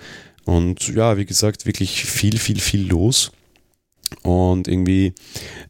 Und 0.46 0.88
ja, 0.90 1.18
wie 1.18 1.26
gesagt, 1.26 1.66
wirklich 1.66 2.06
viel, 2.06 2.38
viel, 2.38 2.60
viel 2.60 2.88
los. 2.88 3.32
Und 4.24 4.68
irgendwie 4.68 5.14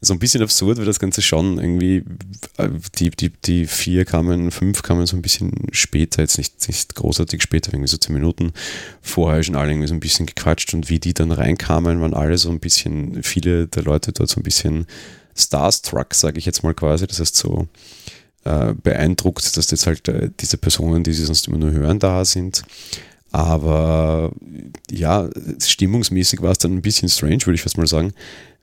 so 0.02 0.14
ein 0.14 0.20
bisschen 0.20 0.42
absurd 0.42 0.78
war 0.78 0.86
das 0.86 1.00
Ganze 1.00 1.22
schon. 1.22 1.58
Irgendwie, 1.58 2.04
äh, 2.58 2.70
die, 2.98 3.10
die, 3.10 3.30
die 3.30 3.66
vier 3.66 4.06
kamen, 4.06 4.52
fünf 4.52 4.84
kamen 4.84 5.06
so 5.06 5.16
ein 5.16 5.22
bisschen 5.22 5.52
später, 5.72 6.22
jetzt 6.22 6.38
nicht, 6.38 6.68
nicht 6.68 6.96
großartig 6.96 7.42
später, 7.42 7.74
irgendwie 7.74 7.90
so 7.90 7.98
zehn 7.98 8.14
Minuten 8.14 8.52
vorher 9.02 9.44
schon 9.44 9.56
alle 9.56 9.72
irgendwie 9.72 9.88
so 9.88 9.94
ein 9.94 10.00
bisschen 10.00 10.26
gequatscht 10.26 10.74
und 10.74 10.90
wie 10.90 11.00
die 11.00 11.14
dann 11.14 11.32
reinkamen, 11.32 12.02
waren 12.02 12.14
alle 12.14 12.38
so 12.38 12.50
ein 12.50 12.60
bisschen, 12.60 13.24
viele 13.24 13.68
der 13.68 13.84
Leute 13.84 14.12
dort 14.12 14.30
so 14.30 14.40
ein 14.40 14.44
bisschen 14.44 14.86
starstruck, 15.36 16.14
sage 16.14 16.40
ich 16.40 16.46
jetzt 16.46 16.64
mal 16.64 16.74
quasi. 16.74 17.08
Das 17.08 17.20
heißt 17.20 17.36
so 17.36 17.68
äh, 18.44 18.74
beeindruckt, 18.74 19.58
dass 19.58 19.72
jetzt 19.72 19.88
halt 19.88 20.08
äh, 20.08 20.30
diese 20.40 20.58
Personen, 20.58 21.04
die 21.04 21.14
sie 21.14 21.26
sonst 21.26 21.48
immer 21.48 21.58
nur 21.58 21.72
hören, 21.72 22.00
da 22.00 22.26
sind. 22.26 22.64
Aber 23.32 24.32
ja, 24.90 25.30
stimmungsmäßig 25.62 26.42
war 26.42 26.52
es 26.52 26.60
dann 26.60 26.74
ein 26.74 26.82
bisschen 26.82 27.10
strange, 27.10 27.46
würde 27.46 27.56
ich 27.56 27.62
fast 27.62 27.78
mal 27.78 27.88
sagen, 27.88 28.14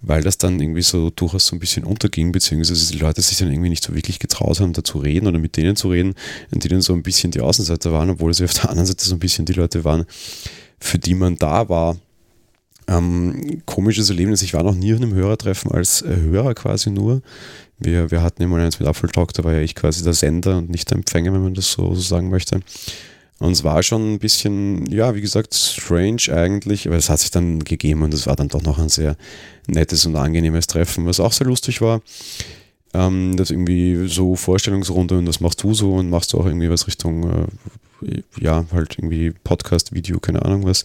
weil 0.01 0.23
das 0.23 0.39
dann 0.39 0.61
irgendwie 0.61 0.83
so 0.83 1.11
durchaus 1.11 1.47
so 1.47 1.57
ein 1.57 1.61
bisschen 1.61 1.85
unterging, 1.85 2.33
beziehungsweise 2.33 2.93
die 2.93 2.99
Leute 2.99 3.23
sich 3.23 3.39
dann 3.39 3.51
irgendwie 3.51 3.69
nicht 3.69 3.85
so 3.85 3.95
wirklich 3.95 4.19
getraut 4.19 4.61
haben, 4.61 4.73
da 4.73 4.83
zu 4.83 4.99
reden 4.99 5.27
oder 5.27 5.39
mit 5.39 5.57
denen 5.57 5.77
zu 5.77 5.89
reden, 5.89 6.15
die 6.51 6.69
dann 6.69 6.83
so 6.83 6.93
ein 6.93 7.03
bisschen 7.03 7.31
die 7.31 7.41
Außenseiter 7.41 7.93
waren, 7.93 8.11
obwohl 8.11 8.35
sie 8.35 8.45
auf 8.45 8.55
der 8.55 8.71
anderen 8.71 8.87
Seite 8.87 9.05
so 9.05 9.15
ein 9.15 9.21
bisschen 9.21 9.45
die 9.45 9.53
Leute 9.53 9.85
waren, 9.85 10.05
für 10.79 10.99
die 10.99 11.15
man 11.15 11.37
da 11.37 11.69
war. 11.69 11.97
Ähm, 12.87 13.63
komisches 13.65 14.11
Erlebnis, 14.11 14.43
ich 14.43 14.53
war 14.53 14.63
noch 14.63 14.75
nie 14.75 14.93
auf 14.93 15.01
einem 15.01 15.15
Hörertreffen 15.15 15.71
als 15.71 16.03
äh, 16.03 16.17
Hörer 16.17 16.55
quasi 16.55 16.91
nur. 16.91 17.23
Wir, 17.79 18.11
wir 18.11 18.23
hatten 18.23 18.43
immer 18.43 18.59
eins 18.59 18.79
mit 18.79 18.87
Apfeltalk, 18.89 19.33
da 19.33 19.43
war 19.43 19.55
ja 19.55 19.61
ich 19.61 19.75
quasi 19.75 20.05
der 20.05 20.13
Sender 20.13 20.59
und 20.59 20.69
nicht 20.69 20.91
der 20.91 20.99
Empfänger, 20.99 21.33
wenn 21.33 21.43
man 21.43 21.55
das 21.55 21.73
so, 21.73 21.95
so 21.95 22.01
sagen 22.01 22.29
möchte. 22.29 22.61
Und 23.45 23.53
es 23.53 23.63
war 23.63 23.83
schon 23.83 24.15
ein 24.15 24.19
bisschen, 24.19 24.87
ja, 24.87 25.15
wie 25.15 25.21
gesagt, 25.21 25.55
strange 25.55 26.33
eigentlich, 26.33 26.87
aber 26.87 26.97
es 26.97 27.11
hat 27.11 27.21
sich 27.21 27.31
dann 27.31 27.63
gegeben 27.63 28.01
und 28.01 28.15
es 28.15 28.27
war 28.27 28.37
dann 28.37 28.49
doch 28.49 28.63
noch 28.63 28.79
ein 28.79 28.89
sehr 28.89 29.17
nettes 29.67 30.07
und 30.07 30.17
angenehmes 30.17 30.67
Treffen, 30.67 31.05
was 31.05 31.21
auch 31.21 31.33
sehr 31.33 31.47
lustig 31.47 31.83
war. 31.83 32.01
Ähm, 32.95 33.37
das 33.37 33.51
irgendwie 33.51 34.09
so 34.09 34.35
Vorstellungsrunde 34.35 35.19
und 35.19 35.29
was 35.29 35.41
machst 35.41 35.63
du 35.63 35.75
so 35.75 35.93
und 35.97 36.09
machst 36.09 36.33
du 36.33 36.41
auch 36.41 36.47
irgendwie 36.47 36.71
was 36.71 36.87
Richtung, 36.87 37.49
äh, 38.01 38.23
ja, 38.41 38.65
halt 38.73 38.99
irgendwie 38.99 39.33
Podcast, 39.45 39.93
Video, 39.93 40.21
keine 40.21 40.43
Ahnung 40.43 40.65
was. 40.65 40.85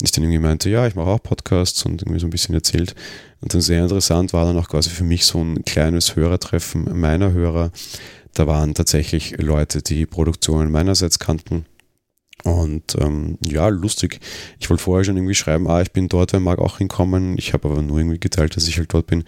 Und 0.00 0.02
ich 0.02 0.10
dann 0.10 0.24
irgendwie 0.24 0.40
meinte, 0.40 0.68
ja, 0.68 0.88
ich 0.88 0.96
mache 0.96 1.10
auch 1.10 1.22
Podcasts 1.22 1.86
und 1.86 2.02
irgendwie 2.02 2.18
so 2.18 2.26
ein 2.26 2.30
bisschen 2.30 2.56
erzählt. 2.56 2.96
Und 3.40 3.54
dann 3.54 3.60
sehr 3.60 3.84
interessant 3.84 4.32
war 4.32 4.46
dann 4.46 4.56
auch 4.56 4.68
quasi 4.68 4.90
für 4.90 5.04
mich 5.04 5.24
so 5.26 5.40
ein 5.40 5.64
kleines 5.64 6.16
Hörertreffen 6.16 6.98
meiner 6.98 7.30
Hörer. 7.30 7.70
Da 8.34 8.48
waren 8.48 8.74
tatsächlich 8.74 9.36
Leute, 9.38 9.80
die 9.80 10.06
Produktionen 10.06 10.72
meinerseits 10.72 11.20
kannten 11.20 11.66
und 12.44 12.96
ähm, 12.98 13.38
ja, 13.44 13.68
lustig. 13.68 14.20
Ich 14.58 14.70
wollte 14.70 14.82
vorher 14.82 15.04
schon 15.04 15.16
irgendwie 15.16 15.34
schreiben, 15.34 15.68
ah, 15.68 15.82
ich 15.82 15.92
bin 15.92 16.08
dort, 16.08 16.32
wer 16.32 16.40
mag 16.40 16.58
auch 16.58 16.78
hinkommen. 16.78 17.36
Ich 17.38 17.52
habe 17.52 17.68
aber 17.68 17.82
nur 17.82 17.98
irgendwie 17.98 18.18
geteilt, 18.18 18.56
dass 18.56 18.66
ich 18.66 18.78
halt 18.78 18.92
dort 18.92 19.06
bin. 19.06 19.24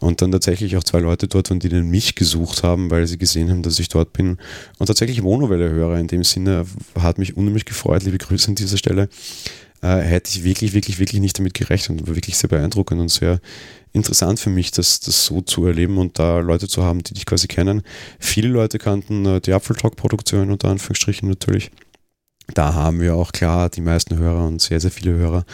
Und 0.00 0.22
dann 0.22 0.32
tatsächlich 0.32 0.76
auch 0.76 0.84
zwei 0.84 1.00
Leute 1.00 1.28
dort 1.28 1.50
waren, 1.50 1.60
die 1.60 1.68
dann 1.68 1.88
mich 1.88 2.14
gesucht 2.14 2.62
haben, 2.62 2.90
weil 2.90 3.06
sie 3.06 3.18
gesehen 3.18 3.50
haben, 3.50 3.62
dass 3.62 3.78
ich 3.78 3.88
dort 3.88 4.12
bin. 4.12 4.38
Und 4.78 4.86
tatsächlich 4.86 5.22
Monowelle-Hörer 5.22 5.98
in 5.98 6.06
dem 6.06 6.24
Sinne 6.24 6.66
hat 6.98 7.18
mich 7.18 7.36
unheimlich 7.36 7.66
gefreut. 7.66 8.02
Liebe 8.04 8.18
Grüße 8.18 8.48
an 8.48 8.54
dieser 8.54 8.78
Stelle. 8.78 9.08
Äh, 9.82 9.98
hätte 9.98 10.30
ich 10.30 10.44
wirklich, 10.44 10.74
wirklich, 10.74 10.98
wirklich 10.98 11.22
nicht 11.22 11.38
damit 11.38 11.54
gerechnet 11.54 12.00
und 12.00 12.08
war 12.08 12.14
wirklich 12.14 12.36
sehr 12.36 12.48
beeindruckend 12.48 13.00
und 13.00 13.08
sehr 13.08 13.40
interessant 13.94 14.38
für 14.38 14.50
mich, 14.50 14.70
das, 14.72 15.00
das 15.00 15.24
so 15.24 15.40
zu 15.40 15.64
erleben 15.64 15.96
und 15.96 16.18
da 16.18 16.40
Leute 16.40 16.68
zu 16.68 16.82
haben, 16.82 17.02
die 17.02 17.14
dich 17.14 17.24
quasi 17.24 17.46
kennen. 17.46 17.82
Viele 18.18 18.48
Leute 18.48 18.78
kannten 18.78 19.24
äh, 19.24 19.40
die 19.40 19.54
Apfeltalk-Produktion 19.54 20.50
unter 20.50 20.68
Anführungsstrichen 20.68 21.28
natürlich 21.30 21.70
da 22.54 22.74
haben 22.74 23.00
wir 23.00 23.14
auch 23.14 23.32
klar 23.32 23.68
die 23.68 23.80
meisten 23.80 24.18
Hörer 24.18 24.46
und 24.46 24.60
sehr, 24.60 24.80
sehr 24.80 24.90
viele 24.90 25.12
Hörer. 25.12 25.44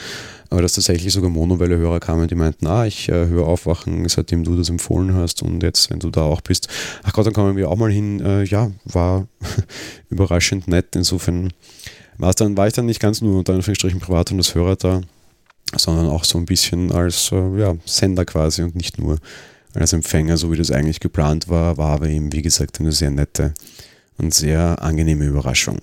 Aber 0.49 0.62
dass 0.62 0.75
tatsächlich 0.75 1.12
sogar 1.12 1.31
Monowelle-Hörer 1.31 1.99
kamen, 2.00 2.29
die 2.29 2.35
meinten, 2.35 2.67
ah, 2.67 2.87
ich 2.87 3.09
äh, 3.09 3.26
höre 3.26 3.47
aufwachen, 3.47 4.09
seitdem 4.09 4.45
du 4.45 4.57
das 4.57 4.69
empfohlen 4.69 5.15
hast 5.15 5.43
und 5.43 5.62
jetzt, 5.62 5.91
wenn 5.91 5.99
du 5.99 6.11
da 6.11 6.23
auch 6.23 6.41
bist. 6.41 6.69
Ach 7.03 7.12
Gott, 7.12 7.26
dann 7.26 7.33
kommen 7.33 7.57
wir 7.57 7.69
auch 7.69 7.76
mal 7.76 7.91
hin. 7.91 8.21
Äh, 8.21 8.45
ja, 8.45 8.71
war 8.85 9.26
überraschend 10.09 10.69
nett. 10.69 10.95
Insofern 10.95 11.53
war 12.19 12.33
dann, 12.33 12.57
war 12.57 12.69
ich 12.69 12.75
dann 12.75 12.87
nicht 12.87 13.00
ganz 13.00 13.21
nur 13.21 13.38
unter 13.38 13.55
Anführungsstrichen 13.55 14.00
privat 14.00 14.31
und 14.31 14.38
als 14.38 14.55
Hörer 14.55 14.76
da, 14.76 15.00
sondern 15.76 16.09
auch 16.09 16.25
so 16.25 16.38
ein 16.38 16.47
bisschen 16.47 16.93
als 16.93 17.31
äh, 17.33 17.59
ja, 17.59 17.75
Sender 17.85 18.25
quasi 18.25 18.62
und 18.62 18.76
nicht 18.76 18.99
nur 18.99 19.19
als 19.75 19.93
Empfänger, 19.93 20.37
so 20.37 20.50
wie 20.53 20.57
das 20.57 20.71
eigentlich 20.71 21.00
geplant 21.00 21.49
war, 21.49 21.76
war 21.76 21.95
aber 21.95 22.09
eben, 22.09 22.33
wie 22.33 22.43
gesagt, 22.43 22.81
eine 22.81 22.93
sehr 22.93 23.11
nette 23.11 23.53
und 24.17 24.33
sehr 24.33 24.83
angenehme 24.83 25.26
Überraschung. 25.26 25.79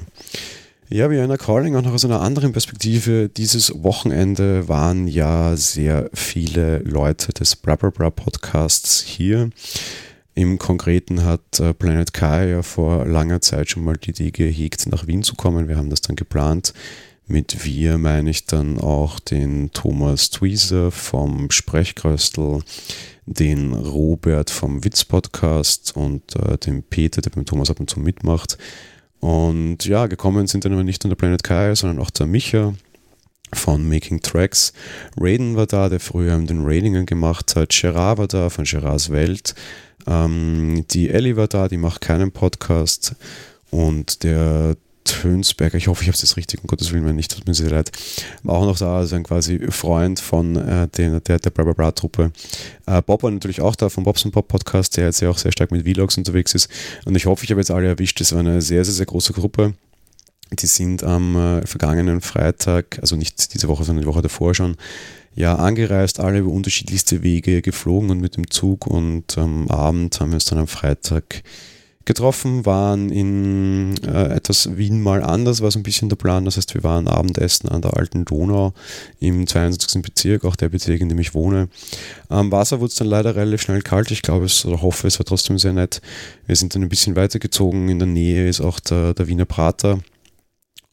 Ja, 0.93 1.09
Vienna 1.09 1.37
Calling 1.37 1.75
auch 1.75 1.81
noch 1.81 1.93
aus 1.93 2.05
einer 2.05 2.21
anderen 2.21 2.51
Perspektive. 2.51 3.27
Dieses 3.27 3.81
Wochenende 3.81 4.67
waren 4.67 5.07
ja 5.07 5.57
sehr 5.57 6.11
viele 6.13 6.83
Leute 6.83 7.33
des 7.33 7.55
Bra 7.55 7.75
Bra 7.75 7.89
Bra 7.89 8.11
Podcasts 8.11 9.01
hier. 9.01 9.49
Im 10.35 10.59
Konkreten 10.59 11.23
hat 11.25 11.59
äh, 11.59 11.73
Planet 11.73 12.13
Kai 12.13 12.49
ja 12.49 12.61
vor 12.61 13.07
langer 13.07 13.41
Zeit 13.41 13.71
schon 13.71 13.83
mal 13.83 13.97
die 13.97 14.11
Idee 14.11 14.29
gehegt, 14.29 14.85
nach 14.85 15.07
Wien 15.07 15.23
zu 15.23 15.33
kommen. 15.33 15.67
Wir 15.67 15.77
haben 15.77 15.89
das 15.89 16.01
dann 16.01 16.15
geplant. 16.15 16.75
Mit 17.25 17.65
wir 17.65 17.97
meine 17.97 18.29
ich 18.29 18.45
dann 18.45 18.77
auch 18.77 19.19
den 19.19 19.71
Thomas 19.71 20.29
Tweezer 20.29 20.91
vom 20.91 21.49
Sprechkröstel, 21.49 22.59
den 23.25 23.73
Robert 23.73 24.51
vom 24.51 24.85
Witz 24.85 25.05
Podcast 25.05 25.97
und 25.97 26.35
äh, 26.35 26.59
den 26.59 26.83
Peter, 26.83 27.23
der 27.23 27.31
beim 27.31 27.47
Thomas 27.47 27.71
ab 27.71 27.79
und 27.79 27.89
zu 27.89 27.99
mitmacht. 27.99 28.59
Und 29.23 29.85
ja, 29.85 30.07
gekommen 30.07 30.47
sind 30.47 30.65
dann 30.65 30.73
aber 30.73 30.83
nicht 30.83 31.01
nur 31.05 31.09
der 31.09 31.15
Planet 31.15 31.45
Kai, 31.45 31.75
sondern 31.75 31.99
auch 31.99 32.09
der 32.09 32.27
Micha 32.27 32.73
von 33.53 33.87
Making 33.87 34.19
Tracks. 34.19 34.73
Raiden 35.17 35.55
war 35.55 35.65
da, 35.65 35.87
der 35.87 36.01
früher 36.01 36.37
den 36.39 36.65
Raidingen 36.65 37.05
gemacht 37.05 37.55
hat. 37.55 37.69
Gerard 37.69 38.17
war 38.17 38.27
da 38.27 38.49
von 38.49 38.65
Gerards 38.65 39.11
Welt. 39.11 39.55
Ähm, 40.07 40.83
die 40.91 41.09
Ellie 41.09 41.37
war 41.37 41.47
da, 41.47 41.69
die 41.69 41.77
macht 41.77 42.01
keinen 42.01 42.33
Podcast. 42.33 43.15
Und 43.71 44.23
der 44.23 44.75
Tönsberger, 45.13 45.77
ich 45.77 45.87
hoffe, 45.87 46.01
ich 46.01 46.07
habe 46.07 46.15
es 46.15 46.21
jetzt 46.21 46.37
richtig, 46.37 46.61
um 46.61 46.67
Gottes 46.67 46.91
Willen, 46.91 47.05
wenn 47.05 47.15
nicht, 47.15 47.31
tut 47.31 47.45
mir 47.47 47.53
sehr 47.53 47.69
leid, 47.69 47.91
auch 48.45 48.65
noch 48.65 48.77
da, 48.77 48.97
also 48.97 49.15
ein 49.15 49.23
quasi 49.23 49.59
Freund 49.69 50.19
von 50.19 50.55
äh, 50.55 50.87
den, 50.87 51.23
der, 51.23 51.39
der 51.39 51.49
Bla 51.51 51.63
Bla 51.63 51.73
Bla 51.73 51.91
Truppe. 51.91 52.31
Äh, 52.87 53.01
Bob 53.03 53.23
war 53.23 53.31
natürlich 53.31 53.61
auch 53.61 53.75
da 53.75 53.89
vom 53.89 54.03
Bobson 54.03 54.31
Pop 54.31 54.47
Podcast, 54.47 54.97
der 54.97 55.05
jetzt 55.05 55.21
ja 55.21 55.29
auch 55.29 55.37
sehr 55.37 55.51
stark 55.51 55.71
mit 55.71 55.85
Vlogs 55.85 56.17
unterwegs 56.17 56.55
ist. 56.55 56.67
Und 57.05 57.15
ich 57.15 57.25
hoffe, 57.25 57.43
ich 57.45 57.51
habe 57.51 57.61
jetzt 57.61 57.71
alle 57.71 57.87
erwischt. 57.87 58.19
Es 58.21 58.33
war 58.33 58.39
eine 58.39 58.61
sehr, 58.61 58.83
sehr, 58.83 58.93
sehr 58.93 59.05
große 59.05 59.33
Gruppe. 59.33 59.73
Die 60.51 60.65
sind 60.65 61.03
am 61.03 61.35
äh, 61.35 61.65
vergangenen 61.65 62.21
Freitag, 62.21 62.99
also 62.99 63.15
nicht 63.15 63.53
diese 63.53 63.67
Woche, 63.67 63.83
sondern 63.83 64.03
die 64.03 64.09
Woche 64.09 64.21
davor 64.21 64.53
schon, 64.53 64.75
ja, 65.35 65.55
angereist, 65.55 66.19
alle 66.19 66.39
über 66.39 66.51
unterschiedlichste 66.51 67.23
Wege 67.23 67.61
geflogen 67.61 68.09
und 68.11 68.19
mit 68.19 68.37
dem 68.37 68.49
Zug. 68.51 68.87
Und 68.87 69.37
am 69.37 69.67
Abend 69.67 70.19
haben 70.19 70.31
wir 70.31 70.35
uns 70.35 70.45
dann 70.45 70.59
am 70.59 70.67
Freitag 70.67 71.43
getroffen, 72.05 72.65
waren 72.65 73.09
in 73.09 73.95
äh, 74.05 74.35
etwas 74.35 74.77
Wien 74.77 75.01
mal 75.01 75.23
anders, 75.23 75.61
war 75.61 75.71
so 75.71 75.79
ein 75.79 75.83
bisschen 75.83 76.09
der 76.09 76.15
Plan. 76.15 76.45
Das 76.45 76.57
heißt, 76.57 76.73
wir 76.73 76.83
waren 76.83 77.07
Abendessen 77.07 77.69
an 77.69 77.81
der 77.81 77.95
alten 77.95 78.25
Donau 78.25 78.73
im 79.19 79.47
22. 79.47 80.01
Bezirk, 80.01 80.43
auch 80.45 80.55
der 80.55 80.69
Bezirk, 80.69 81.01
in 81.01 81.09
dem 81.09 81.19
ich 81.19 81.33
wohne. 81.33 81.69
Am 82.29 82.51
Wasser 82.51 82.79
wurde 82.79 82.89
es 82.89 82.95
dann 82.95 83.07
leider 83.07 83.35
relativ 83.35 83.61
schnell 83.61 83.81
kalt. 83.81 84.11
Ich 84.11 84.21
glaube 84.21 84.45
es 84.45 84.65
oder 84.65 84.81
hoffe, 84.81 85.07
es 85.07 85.19
war 85.19 85.25
trotzdem 85.25 85.57
sehr 85.57 85.73
nett. 85.73 86.01
Wir 86.45 86.55
sind 86.55 86.75
dann 86.75 86.83
ein 86.83 86.89
bisschen 86.89 87.15
weitergezogen. 87.15 87.89
In 87.89 87.99
der 87.99 88.07
Nähe 88.07 88.49
ist 88.49 88.61
auch 88.61 88.79
der, 88.79 89.13
der 89.13 89.27
Wiener 89.27 89.45
Prater 89.45 89.99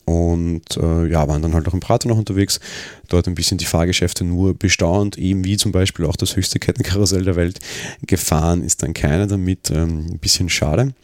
und 0.04 0.76
äh, 0.76 1.07
ja, 1.07 1.28
waren 1.28 1.42
dann 1.42 1.54
halt 1.54 1.69
auch 1.69 1.75
im 1.75 1.80
Prater 1.80 2.09
noch 2.09 2.19
unterwegs, 2.19 2.61
dort 3.09 3.28
ein 3.28 3.35
bisschen 3.35 3.59
die 3.59 3.64
Fahrgeschäfte 3.64 4.25
nur 4.25 4.54
bestaunt, 4.54 5.19
eben 5.19 5.45
wie 5.45 5.57
zum 5.57 5.73
Beispiel 5.73 6.07
auch 6.07 6.16
das 6.16 6.37
höchste 6.37 6.59
Kettenkarussell 6.59 7.25
der 7.25 7.37
Welt. 7.37 7.61
Gefahren 8.07 8.62
ist 8.62 8.83
dann 8.83 8.95
keiner 8.95 9.26
damit, 9.26 9.71
ähm, 9.71 10.07
ein 10.11 10.19
bisschen 10.19 10.49
schade. 10.49 10.95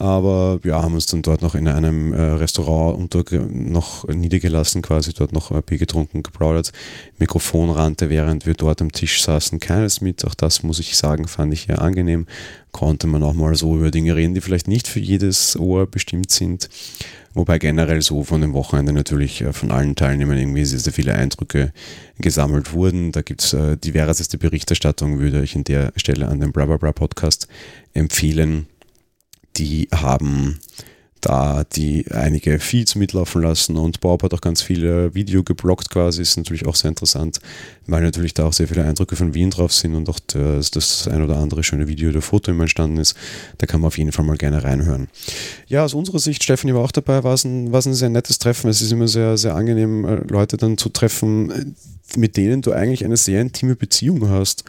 Aber 0.00 0.60
ja, 0.64 0.82
haben 0.82 0.94
uns 0.94 1.04
dann 1.04 1.20
dort 1.20 1.42
noch 1.42 1.54
in 1.54 1.68
einem 1.68 2.14
äh, 2.14 2.22
Restaurant 2.22 2.96
unter, 2.96 3.22
noch 3.38 4.08
niedergelassen, 4.08 4.80
quasi 4.80 5.12
dort 5.12 5.32
noch 5.32 5.50
äh, 5.50 5.60
Bier 5.60 5.76
getrunken, 5.76 6.22
geplaudert. 6.22 6.72
Mikrofon 7.18 7.68
rannte, 7.68 8.08
während 8.08 8.46
wir 8.46 8.54
dort 8.54 8.80
am 8.80 8.92
Tisch 8.92 9.22
saßen, 9.22 9.60
keines 9.60 10.00
mit. 10.00 10.24
Auch 10.24 10.34
das 10.34 10.62
muss 10.62 10.78
ich 10.78 10.96
sagen, 10.96 11.28
fand 11.28 11.52
ich 11.52 11.68
eher 11.68 11.82
angenehm. 11.82 12.26
Konnte 12.72 13.08
man 13.08 13.22
auch 13.22 13.34
mal 13.34 13.54
so 13.54 13.76
über 13.76 13.90
Dinge 13.90 14.16
reden, 14.16 14.32
die 14.32 14.40
vielleicht 14.40 14.68
nicht 14.68 14.88
für 14.88 15.00
jedes 15.00 15.58
Ohr 15.58 15.86
bestimmt 15.86 16.30
sind. 16.30 16.70
Wobei 17.32 17.58
generell 17.58 18.02
so 18.02 18.24
von 18.24 18.40
dem 18.40 18.54
Wochenende 18.54 18.92
natürlich 18.92 19.40
äh, 19.42 19.52
von 19.52 19.70
allen 19.70 19.94
Teilnehmern 19.94 20.38
irgendwie 20.38 20.64
sehr, 20.64 20.80
sehr 20.80 20.92
viele 20.92 21.14
Eindrücke 21.14 21.72
gesammelt 22.18 22.72
wurden. 22.72 23.12
Da 23.12 23.22
gibt 23.22 23.42
es 23.42 23.52
äh, 23.52 23.76
diverseste 23.76 24.36
Berichterstattung, 24.36 25.18
würde 25.18 25.42
ich 25.42 25.54
an 25.54 25.64
der 25.64 25.92
Stelle 25.96 26.28
an 26.28 26.40
den 26.40 26.52
Bra 26.52 26.66
Podcast 26.92 27.46
empfehlen. 27.94 28.66
Die 29.56 29.88
haben 29.92 30.58
da 31.20 31.64
die 31.64 32.06
einige 32.10 32.58
Feeds 32.58 32.94
mitlaufen 32.94 33.42
lassen 33.42 33.76
und 33.76 34.00
Bob 34.00 34.22
hat 34.22 34.34
auch 34.34 34.40
ganz 34.40 34.62
viele 34.62 35.14
Video 35.14 35.42
geblockt 35.42 35.90
quasi, 35.90 36.22
ist 36.22 36.36
natürlich 36.36 36.66
auch 36.66 36.74
sehr 36.74 36.88
interessant, 36.88 37.40
weil 37.86 38.02
natürlich 38.02 38.34
da 38.34 38.44
auch 38.44 38.52
sehr 38.52 38.68
viele 38.68 38.84
Eindrücke 38.84 39.16
von 39.16 39.34
Wien 39.34 39.50
drauf 39.50 39.72
sind 39.72 39.94
und 39.94 40.08
auch 40.08 40.18
das, 40.26 40.70
das 40.70 41.08
ein 41.08 41.22
oder 41.22 41.36
andere 41.36 41.62
schöne 41.62 41.88
Video 41.88 42.10
oder 42.10 42.22
Foto 42.22 42.50
immer 42.50 42.62
entstanden 42.62 42.98
ist. 42.98 43.16
Da 43.58 43.66
kann 43.66 43.80
man 43.80 43.88
auf 43.88 43.98
jeden 43.98 44.12
Fall 44.12 44.24
mal 44.24 44.36
gerne 44.36 44.62
reinhören. 44.64 45.08
Ja, 45.66 45.84
aus 45.84 45.94
unserer 45.94 46.18
Sicht, 46.18 46.42
Stephanie 46.42 46.74
war 46.74 46.82
auch 46.82 46.92
dabei, 46.92 47.22
war 47.24 47.34
es 47.34 47.44
ein, 47.44 47.72
war 47.72 47.80
es 47.80 47.86
ein 47.86 47.94
sehr 47.94 48.10
nettes 48.10 48.38
Treffen. 48.38 48.70
Es 48.70 48.80
ist 48.80 48.92
immer 48.92 49.08
sehr, 49.08 49.36
sehr 49.36 49.54
angenehm, 49.54 50.04
äh, 50.04 50.14
Leute 50.28 50.56
dann 50.56 50.78
zu 50.78 50.88
treffen, 50.88 51.76
mit 52.16 52.36
denen 52.36 52.62
du 52.62 52.72
eigentlich 52.72 53.04
eine 53.04 53.16
sehr 53.16 53.40
intime 53.40 53.76
Beziehung 53.76 54.28
hast. 54.28 54.64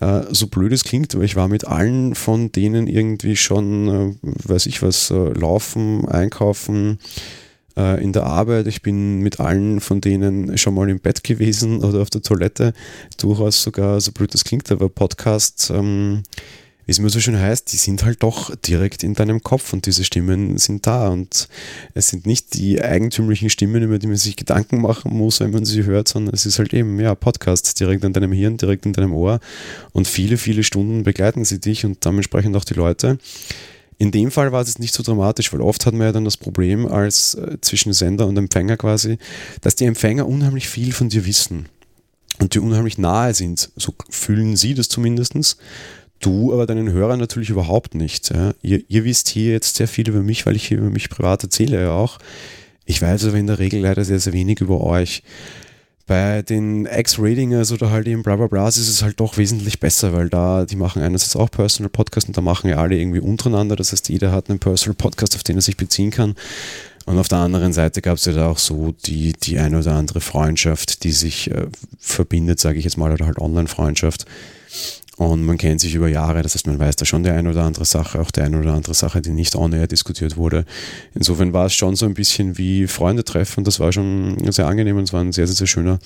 Äh, 0.00 0.22
so 0.30 0.46
blöd 0.46 0.72
es 0.72 0.84
klingt, 0.84 1.14
aber 1.14 1.24
ich 1.24 1.36
war 1.36 1.48
mit 1.48 1.66
allen 1.66 2.14
von 2.14 2.52
denen 2.52 2.86
irgendwie 2.86 3.36
schon, 3.36 3.88
äh, 3.88 4.14
weiß 4.22 4.66
ich 4.66 4.82
was, 4.82 5.10
äh, 5.10 5.14
laufen, 5.14 6.06
einkaufen, 6.06 6.98
äh, 7.76 8.02
in 8.02 8.12
der 8.12 8.24
Arbeit. 8.24 8.66
Ich 8.66 8.82
bin 8.82 9.20
mit 9.20 9.40
allen 9.40 9.80
von 9.80 10.00
denen 10.00 10.56
schon 10.58 10.74
mal 10.74 10.88
im 10.88 11.00
Bett 11.00 11.24
gewesen 11.24 11.78
oder 11.84 12.02
auf 12.02 12.10
der 12.10 12.22
Toilette. 12.22 12.72
Durchaus 13.18 13.62
sogar, 13.62 14.00
so 14.00 14.12
blöd 14.12 14.34
das 14.34 14.44
klingt, 14.44 14.70
aber 14.70 14.88
Podcast. 14.88 15.70
Ähm, 15.74 16.22
wie 16.86 16.92
es 16.92 16.98
immer 16.98 17.10
so 17.10 17.18
schön 17.18 17.38
heißt, 17.38 17.72
die 17.72 17.76
sind 17.76 18.04
halt 18.04 18.22
doch 18.22 18.54
direkt 18.54 19.02
in 19.02 19.14
deinem 19.14 19.42
Kopf 19.42 19.72
und 19.72 19.86
diese 19.86 20.04
Stimmen 20.04 20.56
sind 20.56 20.86
da 20.86 21.08
und 21.08 21.48
es 21.94 22.08
sind 22.08 22.26
nicht 22.26 22.54
die 22.54 22.80
eigentümlichen 22.80 23.50
Stimmen, 23.50 23.82
über 23.82 23.98
die 23.98 24.06
man 24.06 24.16
sich 24.16 24.36
Gedanken 24.36 24.80
machen 24.80 25.12
muss, 25.12 25.40
wenn 25.40 25.50
man 25.50 25.64
sie 25.64 25.84
hört, 25.84 26.06
sondern 26.06 26.32
es 26.32 26.46
ist 26.46 26.60
halt 26.60 26.72
eben, 26.72 26.98
ja, 27.00 27.16
Podcasts 27.16 27.74
direkt 27.74 28.04
in 28.04 28.12
deinem 28.12 28.30
Hirn, 28.30 28.56
direkt 28.56 28.86
in 28.86 28.92
deinem 28.92 29.12
Ohr 29.12 29.40
und 29.92 30.06
viele, 30.06 30.38
viele 30.38 30.62
Stunden 30.62 31.02
begleiten 31.02 31.44
sie 31.44 31.58
dich 31.58 31.84
und 31.84 32.04
dementsprechend 32.04 32.56
auch 32.56 32.64
die 32.64 32.74
Leute. 32.74 33.18
In 33.98 34.12
dem 34.12 34.30
Fall 34.30 34.52
war 34.52 34.62
es 34.62 34.78
nicht 34.78 34.94
so 34.94 35.02
dramatisch, 35.02 35.52
weil 35.52 35.62
oft 35.62 35.86
hat 35.86 35.94
man 35.94 36.06
ja 36.06 36.12
dann 36.12 36.24
das 36.24 36.36
Problem 36.36 36.86
als 36.86 37.34
äh, 37.34 37.56
zwischen 37.62 37.94
Sender 37.94 38.26
und 38.26 38.36
Empfänger 38.36 38.76
quasi, 38.76 39.18
dass 39.62 39.74
die 39.74 39.86
Empfänger 39.86 40.28
unheimlich 40.28 40.68
viel 40.68 40.92
von 40.92 41.08
dir 41.08 41.26
wissen 41.26 41.66
und 42.38 42.54
dir 42.54 42.62
unheimlich 42.62 42.98
nahe 42.98 43.34
sind. 43.34 43.70
So 43.76 43.94
fühlen 44.10 44.56
sie 44.56 44.74
das 44.74 44.88
zumindestens 44.88 45.56
Du 46.20 46.52
aber 46.52 46.66
deinen 46.66 46.90
Hörern 46.90 47.18
natürlich 47.18 47.50
überhaupt 47.50 47.94
nicht. 47.94 48.30
Ja. 48.34 48.54
Ihr, 48.62 48.82
ihr, 48.88 49.04
wisst 49.04 49.28
hier 49.28 49.52
jetzt 49.52 49.76
sehr 49.76 49.88
viel 49.88 50.08
über 50.08 50.22
mich, 50.22 50.46
weil 50.46 50.56
ich 50.56 50.66
hier 50.66 50.78
über 50.78 50.90
mich 50.90 51.10
privat 51.10 51.42
erzähle 51.42 51.80
ja 51.82 51.92
auch. 51.92 52.18
Ich 52.84 53.02
weiß 53.02 53.26
aber 53.26 53.36
in 53.36 53.46
der 53.46 53.58
Regel 53.58 53.80
leider 53.80 54.04
sehr, 54.04 54.20
sehr 54.20 54.32
wenig 54.32 54.60
über 54.60 54.80
euch. 54.80 55.22
Bei 56.06 56.42
den 56.42 56.86
Ex-Ratingers 56.86 57.72
oder 57.72 57.90
halt 57.90 58.06
eben 58.06 58.22
bla 58.22 58.36
bla 58.36 58.46
bla 58.46 58.68
ist 58.68 58.76
es 58.76 59.02
halt 59.02 59.18
doch 59.18 59.36
wesentlich 59.38 59.80
besser, 59.80 60.12
weil 60.12 60.28
da, 60.28 60.64
die 60.64 60.76
machen 60.76 61.02
einerseits 61.02 61.34
auch 61.34 61.50
Personal 61.50 61.90
Podcast 61.90 62.28
und 62.28 62.36
da 62.36 62.40
machen 62.40 62.70
ja 62.70 62.76
alle 62.76 62.96
irgendwie 62.96 63.18
untereinander. 63.18 63.74
Das 63.74 63.90
heißt, 63.90 64.08
jeder 64.08 64.30
hat 64.30 64.48
einen 64.48 64.60
Personal 64.60 64.94
Podcast, 64.94 65.34
auf 65.34 65.42
den 65.42 65.56
er 65.56 65.62
sich 65.62 65.76
beziehen 65.76 66.12
kann. 66.12 66.36
Und 67.06 67.18
auf 67.18 67.28
der 67.28 67.38
anderen 67.38 67.72
Seite 67.72 68.02
gab 68.02 68.18
es 68.18 68.24
ja 68.24 68.32
da 68.32 68.48
auch 68.48 68.58
so 68.58 68.94
die, 69.04 69.32
die 69.32 69.58
eine 69.58 69.78
oder 69.78 69.94
andere 69.94 70.20
Freundschaft, 70.20 71.02
die 71.02 71.12
sich 71.12 71.50
äh, 71.50 71.66
verbindet, 71.98 72.60
sage 72.60 72.78
ich 72.78 72.84
jetzt 72.84 72.98
mal, 72.98 73.12
oder 73.12 73.26
halt 73.26 73.38
Online-Freundschaft 73.38 74.26
und 75.16 75.44
man 75.44 75.56
kennt 75.56 75.80
sich 75.80 75.94
über 75.94 76.08
Jahre, 76.08 76.42
das 76.42 76.54
heißt, 76.54 76.66
man 76.66 76.78
weiß 76.78 76.96
da 76.96 77.06
schon 77.06 77.22
die 77.22 77.30
eine 77.30 77.48
oder 77.48 77.64
andere 77.64 77.86
Sache, 77.86 78.20
auch 78.20 78.30
die 78.30 78.42
eine 78.42 78.58
oder 78.58 78.74
andere 78.74 78.92
Sache, 78.92 79.22
die 79.22 79.30
nicht 79.30 79.56
on-air 79.56 79.86
diskutiert 79.86 80.36
wurde. 80.36 80.66
Insofern 81.14 81.54
war 81.54 81.66
es 81.66 81.74
schon 81.74 81.96
so 81.96 82.04
ein 82.04 82.12
bisschen 82.12 82.58
wie 82.58 82.86
Freunde 82.86 83.24
treffen. 83.24 83.64
Das 83.64 83.80
war 83.80 83.92
schon 83.92 84.36
sehr 84.52 84.66
angenehm 84.66 84.98
und 84.98 85.04
es 85.04 85.14
war 85.14 85.22
ein 85.22 85.32
sehr, 85.32 85.46
sehr, 85.46 85.56
sehr 85.56 85.66
schöner 85.66 85.98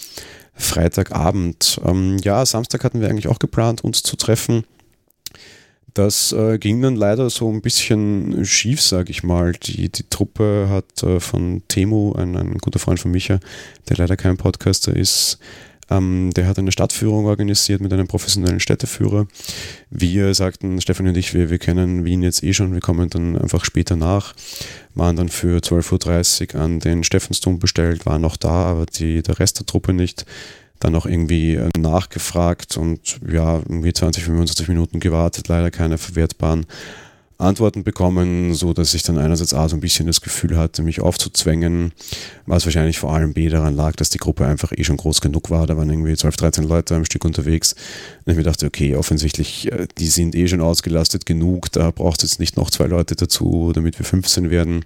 Freitagabend. 0.54 1.80
Ähm, 1.84 2.18
ja, 2.22 2.46
Samstag 2.46 2.84
hatten 2.84 3.00
wir 3.00 3.08
eigentlich 3.08 3.26
auch 3.26 3.40
geplant, 3.40 3.82
uns 3.82 4.04
zu 4.04 4.14
treffen. 4.14 4.64
Das 5.94 6.30
äh, 6.30 6.58
ging 6.58 6.80
dann 6.80 6.94
leider 6.94 7.30
so 7.30 7.50
ein 7.50 7.62
bisschen 7.62 8.44
schief, 8.44 8.80
sage 8.80 9.10
ich 9.10 9.24
mal. 9.24 9.52
Die, 9.52 9.88
die 9.88 10.08
Truppe 10.08 10.68
hat 10.70 11.02
äh, 11.02 11.18
von 11.18 11.62
Temu, 11.66 12.12
ein, 12.12 12.36
ein 12.36 12.58
guter 12.58 12.78
Freund 12.78 13.00
von 13.00 13.10
Micha, 13.10 13.40
der 13.88 13.96
leider 13.96 14.16
kein 14.16 14.36
Podcaster 14.36 14.94
ist, 14.94 15.40
ähm, 15.90 16.30
der 16.34 16.46
hat 16.46 16.58
eine 16.58 16.72
Stadtführung 16.72 17.26
organisiert 17.26 17.80
mit 17.80 17.92
einem 17.92 18.06
professionellen 18.06 18.60
Städteführer. 18.60 19.26
Wir 19.90 20.34
sagten, 20.34 20.80
Stefan 20.80 21.08
und 21.08 21.16
ich, 21.16 21.34
wir, 21.34 21.50
wir 21.50 21.58
kennen 21.58 22.04
Wien 22.04 22.22
jetzt 22.22 22.42
eh 22.42 22.52
schon, 22.52 22.72
wir 22.72 22.80
kommen 22.80 23.10
dann 23.10 23.36
einfach 23.36 23.64
später 23.64 23.96
nach. 23.96 24.34
Waren 24.94 25.16
dann 25.16 25.28
für 25.28 25.58
12.30 25.58 26.54
Uhr 26.54 26.60
an 26.60 26.80
den 26.80 27.04
Stephansdom 27.04 27.58
bestellt, 27.58 28.06
waren 28.06 28.22
noch 28.22 28.36
da, 28.36 28.66
aber 28.66 28.86
die, 28.86 29.22
der 29.22 29.38
Rest 29.38 29.58
der 29.58 29.66
Truppe 29.66 29.92
nicht 29.92 30.24
dann 30.80 30.94
auch 30.94 31.06
irgendwie 31.06 31.54
äh, 31.56 31.68
nachgefragt 31.78 32.76
und 32.78 33.20
ja, 33.30 33.56
irgendwie 33.56 33.92
20, 33.92 34.24
25 34.24 34.68
Minuten 34.68 34.98
gewartet, 34.98 35.48
leider 35.48 35.70
keine 35.70 35.98
verwertbaren 35.98 36.66
Antworten 37.40 37.84
bekommen, 37.84 38.54
so 38.54 38.72
dass 38.72 38.94
ich 38.94 39.02
dann 39.02 39.18
einerseits 39.18 39.54
A 39.54 39.68
so 39.68 39.76
ein 39.76 39.80
bisschen 39.80 40.06
das 40.06 40.20
Gefühl 40.20 40.56
hatte, 40.56 40.82
mich 40.82 41.00
aufzuzwängen, 41.00 41.92
was 42.46 42.66
wahrscheinlich 42.66 42.98
vor 42.98 43.12
allem 43.12 43.32
B 43.32 43.48
daran 43.48 43.74
lag, 43.74 43.96
dass 43.96 44.10
die 44.10 44.18
Gruppe 44.18 44.46
einfach 44.46 44.72
eh 44.76 44.84
schon 44.84 44.96
groß 44.96 45.20
genug 45.20 45.50
war. 45.50 45.66
Da 45.66 45.76
waren 45.76 45.90
irgendwie 45.90 46.14
12, 46.14 46.36
13 46.36 46.64
Leute 46.64 46.94
am 46.94 47.04
Stück 47.04 47.24
unterwegs. 47.24 47.74
Und 48.24 48.32
ich 48.32 48.36
mir 48.36 48.42
dachte, 48.42 48.66
okay, 48.66 48.94
offensichtlich, 48.94 49.70
äh, 49.72 49.86
die 49.98 50.08
sind 50.08 50.34
eh 50.34 50.48
schon 50.48 50.60
ausgelastet 50.60 51.26
genug, 51.26 51.72
da 51.72 51.90
braucht 51.90 52.22
es 52.22 52.30
jetzt 52.30 52.40
nicht 52.40 52.56
noch 52.56 52.70
zwei 52.70 52.86
Leute 52.86 53.16
dazu, 53.16 53.72
damit 53.74 53.98
wir 53.98 54.06
15 54.06 54.50
werden. 54.50 54.84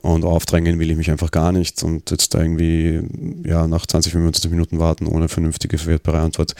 Und 0.00 0.24
aufdrängen 0.24 0.78
will 0.78 0.90
ich 0.90 0.96
mich 0.96 1.10
einfach 1.10 1.30
gar 1.30 1.52
nicht. 1.52 1.82
Und 1.82 2.10
jetzt 2.10 2.34
da 2.34 2.40
irgendwie, 2.40 3.02
ja, 3.44 3.66
nach 3.66 3.86
20, 3.86 4.12
25 4.12 4.50
Minuten 4.50 4.78
warten 4.78 5.06
ohne 5.06 5.28
vernünftige, 5.28 5.78
verwertbare 5.78 6.20
Antwort 6.20 6.54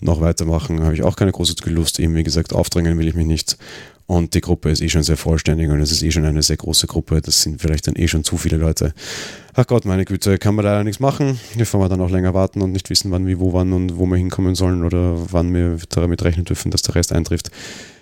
noch 0.00 0.20
weitermachen, 0.20 0.82
habe 0.82 0.94
ich 0.94 1.02
auch 1.02 1.16
keine 1.16 1.32
große 1.32 1.54
Lust. 1.66 1.98
Eben, 1.98 2.14
wie 2.14 2.22
gesagt, 2.22 2.52
aufdrängen 2.52 2.98
will 2.98 3.08
ich 3.08 3.14
mich 3.14 3.26
nicht. 3.26 3.58
Und 4.08 4.32
die 4.32 4.40
Gruppe 4.40 4.70
ist 4.70 4.80
eh 4.80 4.88
schon 4.88 5.02
sehr 5.02 5.18
vollständig 5.18 5.68
und 5.68 5.82
es 5.82 5.92
ist 5.92 6.02
eh 6.02 6.10
schon 6.10 6.24
eine 6.24 6.42
sehr 6.42 6.56
große 6.56 6.86
Gruppe. 6.86 7.20
Das 7.20 7.42
sind 7.42 7.60
vielleicht 7.60 7.86
dann 7.86 7.94
eh 7.94 8.08
schon 8.08 8.24
zu 8.24 8.38
viele 8.38 8.56
Leute. 8.56 8.94
Ach 9.52 9.66
Gott, 9.66 9.84
meine 9.84 10.06
Güte, 10.06 10.38
kann 10.38 10.54
man 10.54 10.64
leider 10.64 10.82
nichts 10.82 10.98
machen. 10.98 11.38
Bevor 11.58 11.80
wir 11.80 11.90
dann 11.90 12.00
auch 12.00 12.08
länger 12.08 12.32
warten 12.32 12.62
und 12.62 12.72
nicht 12.72 12.88
wissen, 12.88 13.10
wann, 13.10 13.26
wie, 13.26 13.38
wo, 13.38 13.52
wann 13.52 13.74
und 13.74 13.98
wo 13.98 14.06
wir 14.06 14.16
hinkommen 14.16 14.54
sollen 14.54 14.82
oder 14.82 15.14
wann 15.30 15.52
wir 15.52 15.76
damit 15.90 16.24
rechnen 16.24 16.46
dürfen, 16.46 16.70
dass 16.70 16.80
der 16.80 16.94
Rest 16.94 17.12
eintrifft. 17.12 17.50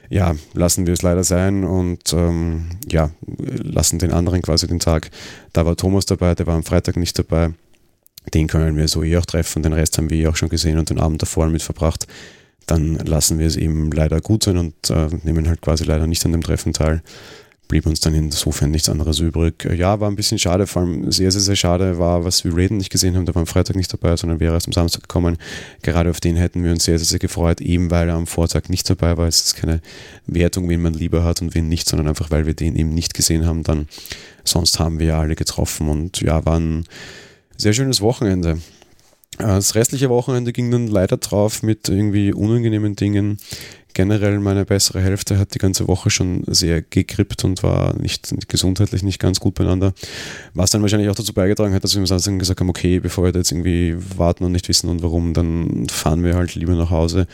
Ja, 0.08 0.36
lassen 0.54 0.86
wir 0.86 0.94
es 0.94 1.02
leider 1.02 1.25
sein 1.25 1.64
und 1.64 2.12
ähm, 2.12 2.66
ja, 2.88 3.10
lassen 3.26 3.98
den 3.98 4.12
anderen 4.12 4.42
quasi 4.42 4.68
den 4.68 4.78
Tag. 4.78 5.10
Da 5.52 5.66
war 5.66 5.75
Thomas 5.75 6.06
dabei, 6.06 6.36
der 6.36 6.46
war 6.46 6.54
am 6.54 6.62
Freitag 6.62 6.96
nicht 6.98 7.18
dabei. 7.18 7.50
Den 8.32 8.46
können 8.46 8.76
wir 8.76 8.86
so 8.86 9.02
eh 9.02 9.16
auch 9.16 9.26
treffen. 9.26 9.64
Den 9.64 9.72
Rest 9.72 9.98
haben 9.98 10.08
wir 10.08 10.18
eh 10.18 10.28
auch 10.28 10.36
schon 10.36 10.50
gesehen 10.50 10.78
und 10.78 10.88
den 10.88 11.00
Abend 11.00 11.20
davor 11.20 11.48
mit 11.48 11.62
verbracht 11.62 12.06
dann 12.66 12.96
lassen 12.96 13.38
wir 13.38 13.46
es 13.46 13.56
eben 13.56 13.90
leider 13.92 14.20
gut 14.20 14.42
sein 14.42 14.58
und 14.58 14.75
äh, 14.90 15.08
nehmen 15.23 15.49
halt 15.49 15.62
quasi 15.62 15.85
leider 15.85 16.06
nicht 16.06 16.25
an 16.25 16.32
dem 16.32 16.42
Treffen 16.42 16.73
teil. 16.73 17.02
Blieb 17.68 17.85
uns 17.87 17.99
dann 17.99 18.14
insofern 18.14 18.70
nichts 18.70 18.88
anderes 18.88 19.18
übrig. 19.18 19.64
Äh, 19.64 19.75
ja, 19.75 19.99
war 20.00 20.08
ein 20.11 20.16
bisschen 20.16 20.38
schade, 20.38 20.66
vor 20.66 20.82
allem 20.82 21.11
sehr, 21.11 21.30
sehr, 21.30 21.40
sehr 21.40 21.56
schade 21.56 21.99
war, 21.99 22.25
was 22.25 22.44
wir 22.44 22.56
Raiden 22.56 22.76
nicht 22.76 22.90
gesehen 22.90 23.16
haben. 23.16 23.25
Der 23.25 23.35
war 23.35 23.40
am 23.40 23.46
Freitag 23.46 23.76
nicht 23.76 23.92
dabei, 23.92 24.16
sondern 24.16 24.40
wäre 24.40 24.54
erst 24.54 24.66
am 24.66 24.73
Samstag 24.73 25.02
gekommen. 25.02 25.37
Gerade 25.82 26.11
auf 26.11 26.20
den 26.20 26.37
hätten 26.37 26.62
wir 26.64 26.73
uns 26.73 26.85
sehr, 26.85 26.99
sehr, 26.99 27.06
sehr 27.06 27.18
gefreut, 27.18 27.61
eben 27.61 27.90
weil 27.90 28.08
er 28.08 28.14
am 28.14 28.26
Vortag 28.26 28.68
nicht 28.68 28.88
dabei 28.90 29.16
war. 29.16 29.26
Es 29.26 29.40
ist 29.42 29.56
keine 29.56 29.80
Wertung, 30.26 30.68
wen 30.68 30.82
man 30.82 30.94
lieber 30.94 31.25
hat 31.25 31.42
und 31.42 31.54
wen 31.54 31.68
nicht, 31.68 31.88
sondern 31.88 32.08
einfach, 32.08 32.30
weil 32.30 32.46
wir 32.46 32.54
den 32.54 32.76
eben 32.76 32.94
nicht 32.94 33.14
gesehen 33.14 33.46
haben. 33.46 33.62
Dann 33.62 33.88
sonst 34.44 34.78
haben 34.78 34.99
wir 34.99 35.06
ja 35.06 35.20
alle 35.20 35.37
getroffen 35.37 35.88
und 35.88 36.20
ja, 36.20 36.44
war 36.44 36.58
ein 36.58 36.85
sehr 37.56 37.73
schönes 37.73 38.00
Wochenende. 38.00 38.58
Das 39.38 39.75
restliche 39.75 40.09
Wochenende 40.09 40.52
ging 40.52 40.71
dann 40.71 40.87
leider 40.87 41.19
drauf 41.19 41.62
mit 41.62 41.88
irgendwie 41.88 42.33
unangenehmen 42.33 42.97
Dingen. 42.97 43.38
Generell 43.93 44.38
meine 44.40 44.66
bessere 44.66 45.00
Hälfte 45.00 45.38
hat 45.38 45.55
die 45.55 45.59
ganze 45.59 45.88
Woche 45.88 46.11
schon 46.11 46.45
sehr 46.49 46.83
gegrippt 46.83 47.45
und 47.45 47.62
war 47.62 47.97
nicht 47.99 48.47
gesundheitlich 48.47 49.02
nicht 49.02 49.19
ganz 49.19 49.40
gut 49.40 49.55
beieinander. 49.55 49.95
Was 50.52 50.71
dann 50.71 50.83
wahrscheinlich 50.83 51.09
auch 51.09 51.14
dazu 51.14 51.33
beigetragen 51.33 51.73
hat, 51.73 51.83
dass 51.83 51.97
wir 51.97 52.07
Samstag 52.07 52.38
gesagt 52.38 52.61
haben, 52.61 52.69
okay, 52.69 53.00
bevor 53.00 53.25
wir 53.25 53.33
da 53.33 53.38
jetzt 53.38 53.52
irgendwie 53.52 53.97
warten 54.19 54.45
und 54.45 54.52
nicht 54.52 54.69
wissen 54.69 54.90
und 54.90 55.02
warum, 55.02 55.33
dann 55.33 55.88
fahren 55.88 56.25
wir 56.25 56.35
halt 56.35 56.55
lieber 56.55 56.75
nach 56.75 56.90
Hause, 56.90 57.26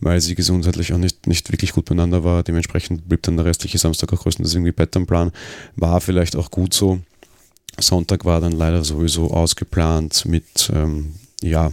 weil 0.00 0.20
sie 0.20 0.36
gesundheitlich 0.36 0.92
auch 0.92 0.98
nicht, 0.98 1.26
nicht 1.26 1.50
wirklich 1.50 1.72
gut 1.72 1.86
beieinander 1.86 2.22
war. 2.22 2.44
Dementsprechend 2.44 3.08
blieb 3.08 3.22
dann 3.22 3.36
der 3.36 3.46
restliche 3.46 3.78
Samstag 3.78 4.12
auch 4.12 4.22
größtenteils 4.22 4.54
irgendwie 4.54 4.70
Bett 4.70 4.96
am 4.96 5.06
Plan. 5.06 5.32
War 5.74 6.00
vielleicht 6.00 6.36
auch 6.36 6.52
gut 6.52 6.74
so. 6.74 7.00
Sonntag 7.80 8.24
war 8.24 8.40
dann 8.40 8.52
leider 8.52 8.84
sowieso 8.84 9.32
ausgeplant 9.32 10.26
mit 10.26 10.70
ähm, 10.72 11.14
ja, 11.44 11.72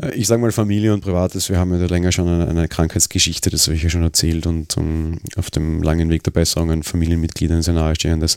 äh, 0.00 0.14
ich 0.14 0.26
sage 0.26 0.40
mal 0.42 0.52
Familie 0.52 0.92
und 0.92 1.00
Privates, 1.00 1.48
wir 1.48 1.58
haben 1.58 1.78
ja 1.78 1.86
länger 1.86 2.12
schon 2.12 2.28
eine, 2.28 2.48
eine 2.48 2.68
Krankheitsgeschichte, 2.68 3.50
das 3.50 3.66
habe 3.66 3.76
ich 3.76 3.82
ja 3.82 3.90
schon 3.90 4.02
erzählt 4.02 4.46
und 4.46 4.76
um, 4.76 5.18
auf 5.36 5.50
dem 5.50 5.82
langen 5.82 6.10
Weg 6.10 6.24
der 6.24 6.32
Besserung 6.32 6.70
an 6.70 6.82
Familienmitgliedern 6.82 7.62
sehr 7.62 7.74
nahestehendes. 7.74 8.36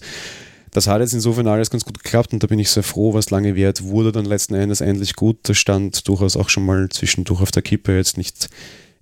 Das 0.71 0.85
hat 0.87 1.01
jetzt 1.01 1.13
insofern 1.13 1.47
alles 1.47 1.71
ganz 1.71 1.85
gut 1.85 2.03
geklappt 2.03 2.33
und 2.33 2.43
da 2.43 2.47
bin 2.47 2.59
ich 2.59 2.69
sehr 2.69 2.83
froh, 2.83 3.13
was 3.13 3.31
lange 3.31 3.55
währt, 3.55 3.83
wurde 3.83 4.11
dann 4.11 4.25
letzten 4.25 4.53
Endes 4.53 4.81
endlich 4.81 5.15
gut. 5.15 5.37
Das 5.43 5.57
stand 5.57 6.07
durchaus 6.07 6.35
auch 6.35 6.49
schon 6.49 6.65
mal 6.65 6.89
zwischendurch 6.89 7.41
auf 7.41 7.51
der 7.51 7.63
Kippe, 7.63 7.95
jetzt 7.95 8.17
nicht 8.17 8.49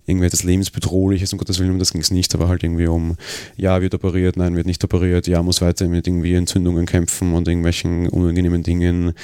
irgendwie 0.06 0.26
etwas 0.26 0.44
Lebensbedrohliches, 0.44 1.32
um 1.32 1.38
Gottes 1.38 1.58
Willen, 1.58 1.72
um 1.72 1.78
das 1.80 1.92
ging 1.92 2.00
es 2.00 2.12
nicht, 2.12 2.32
aber 2.34 2.46
halt 2.46 2.62
irgendwie 2.62 2.86
um, 2.86 3.16
ja, 3.56 3.82
wird 3.82 3.92
operiert, 3.92 4.36
nein, 4.36 4.54
wird 4.54 4.66
nicht 4.66 4.82
operiert, 4.84 5.26
ja, 5.26 5.42
muss 5.42 5.60
weiter 5.60 5.88
mit 5.88 6.06
irgendwie 6.06 6.34
Entzündungen 6.34 6.86
kämpfen 6.86 7.34
und 7.34 7.48
irgendwelchen 7.48 8.08
unangenehmen 8.08 8.62
Dingen 8.62 9.14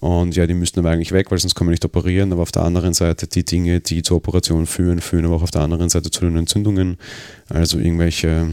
und 0.00 0.36
ja, 0.36 0.46
die 0.46 0.54
müssten 0.54 0.78
aber 0.78 0.90
eigentlich 0.90 1.12
weg, 1.12 1.30
weil 1.30 1.38
sonst 1.38 1.54
kann 1.54 1.66
man 1.66 1.72
nicht 1.72 1.84
operieren. 1.84 2.32
Aber 2.32 2.42
auf 2.42 2.52
der 2.52 2.62
anderen 2.62 2.94
Seite, 2.94 3.26
die 3.26 3.44
Dinge, 3.44 3.80
die 3.80 4.02
zur 4.02 4.18
Operation 4.18 4.66
führen, 4.66 5.00
führen 5.00 5.24
aber 5.24 5.36
auch 5.36 5.42
auf 5.42 5.50
der 5.50 5.62
anderen 5.62 5.88
Seite 5.88 6.10
zu 6.10 6.20
den 6.20 6.36
Entzündungen. 6.36 6.98
Also 7.48 7.78
irgendwelche, 7.78 8.48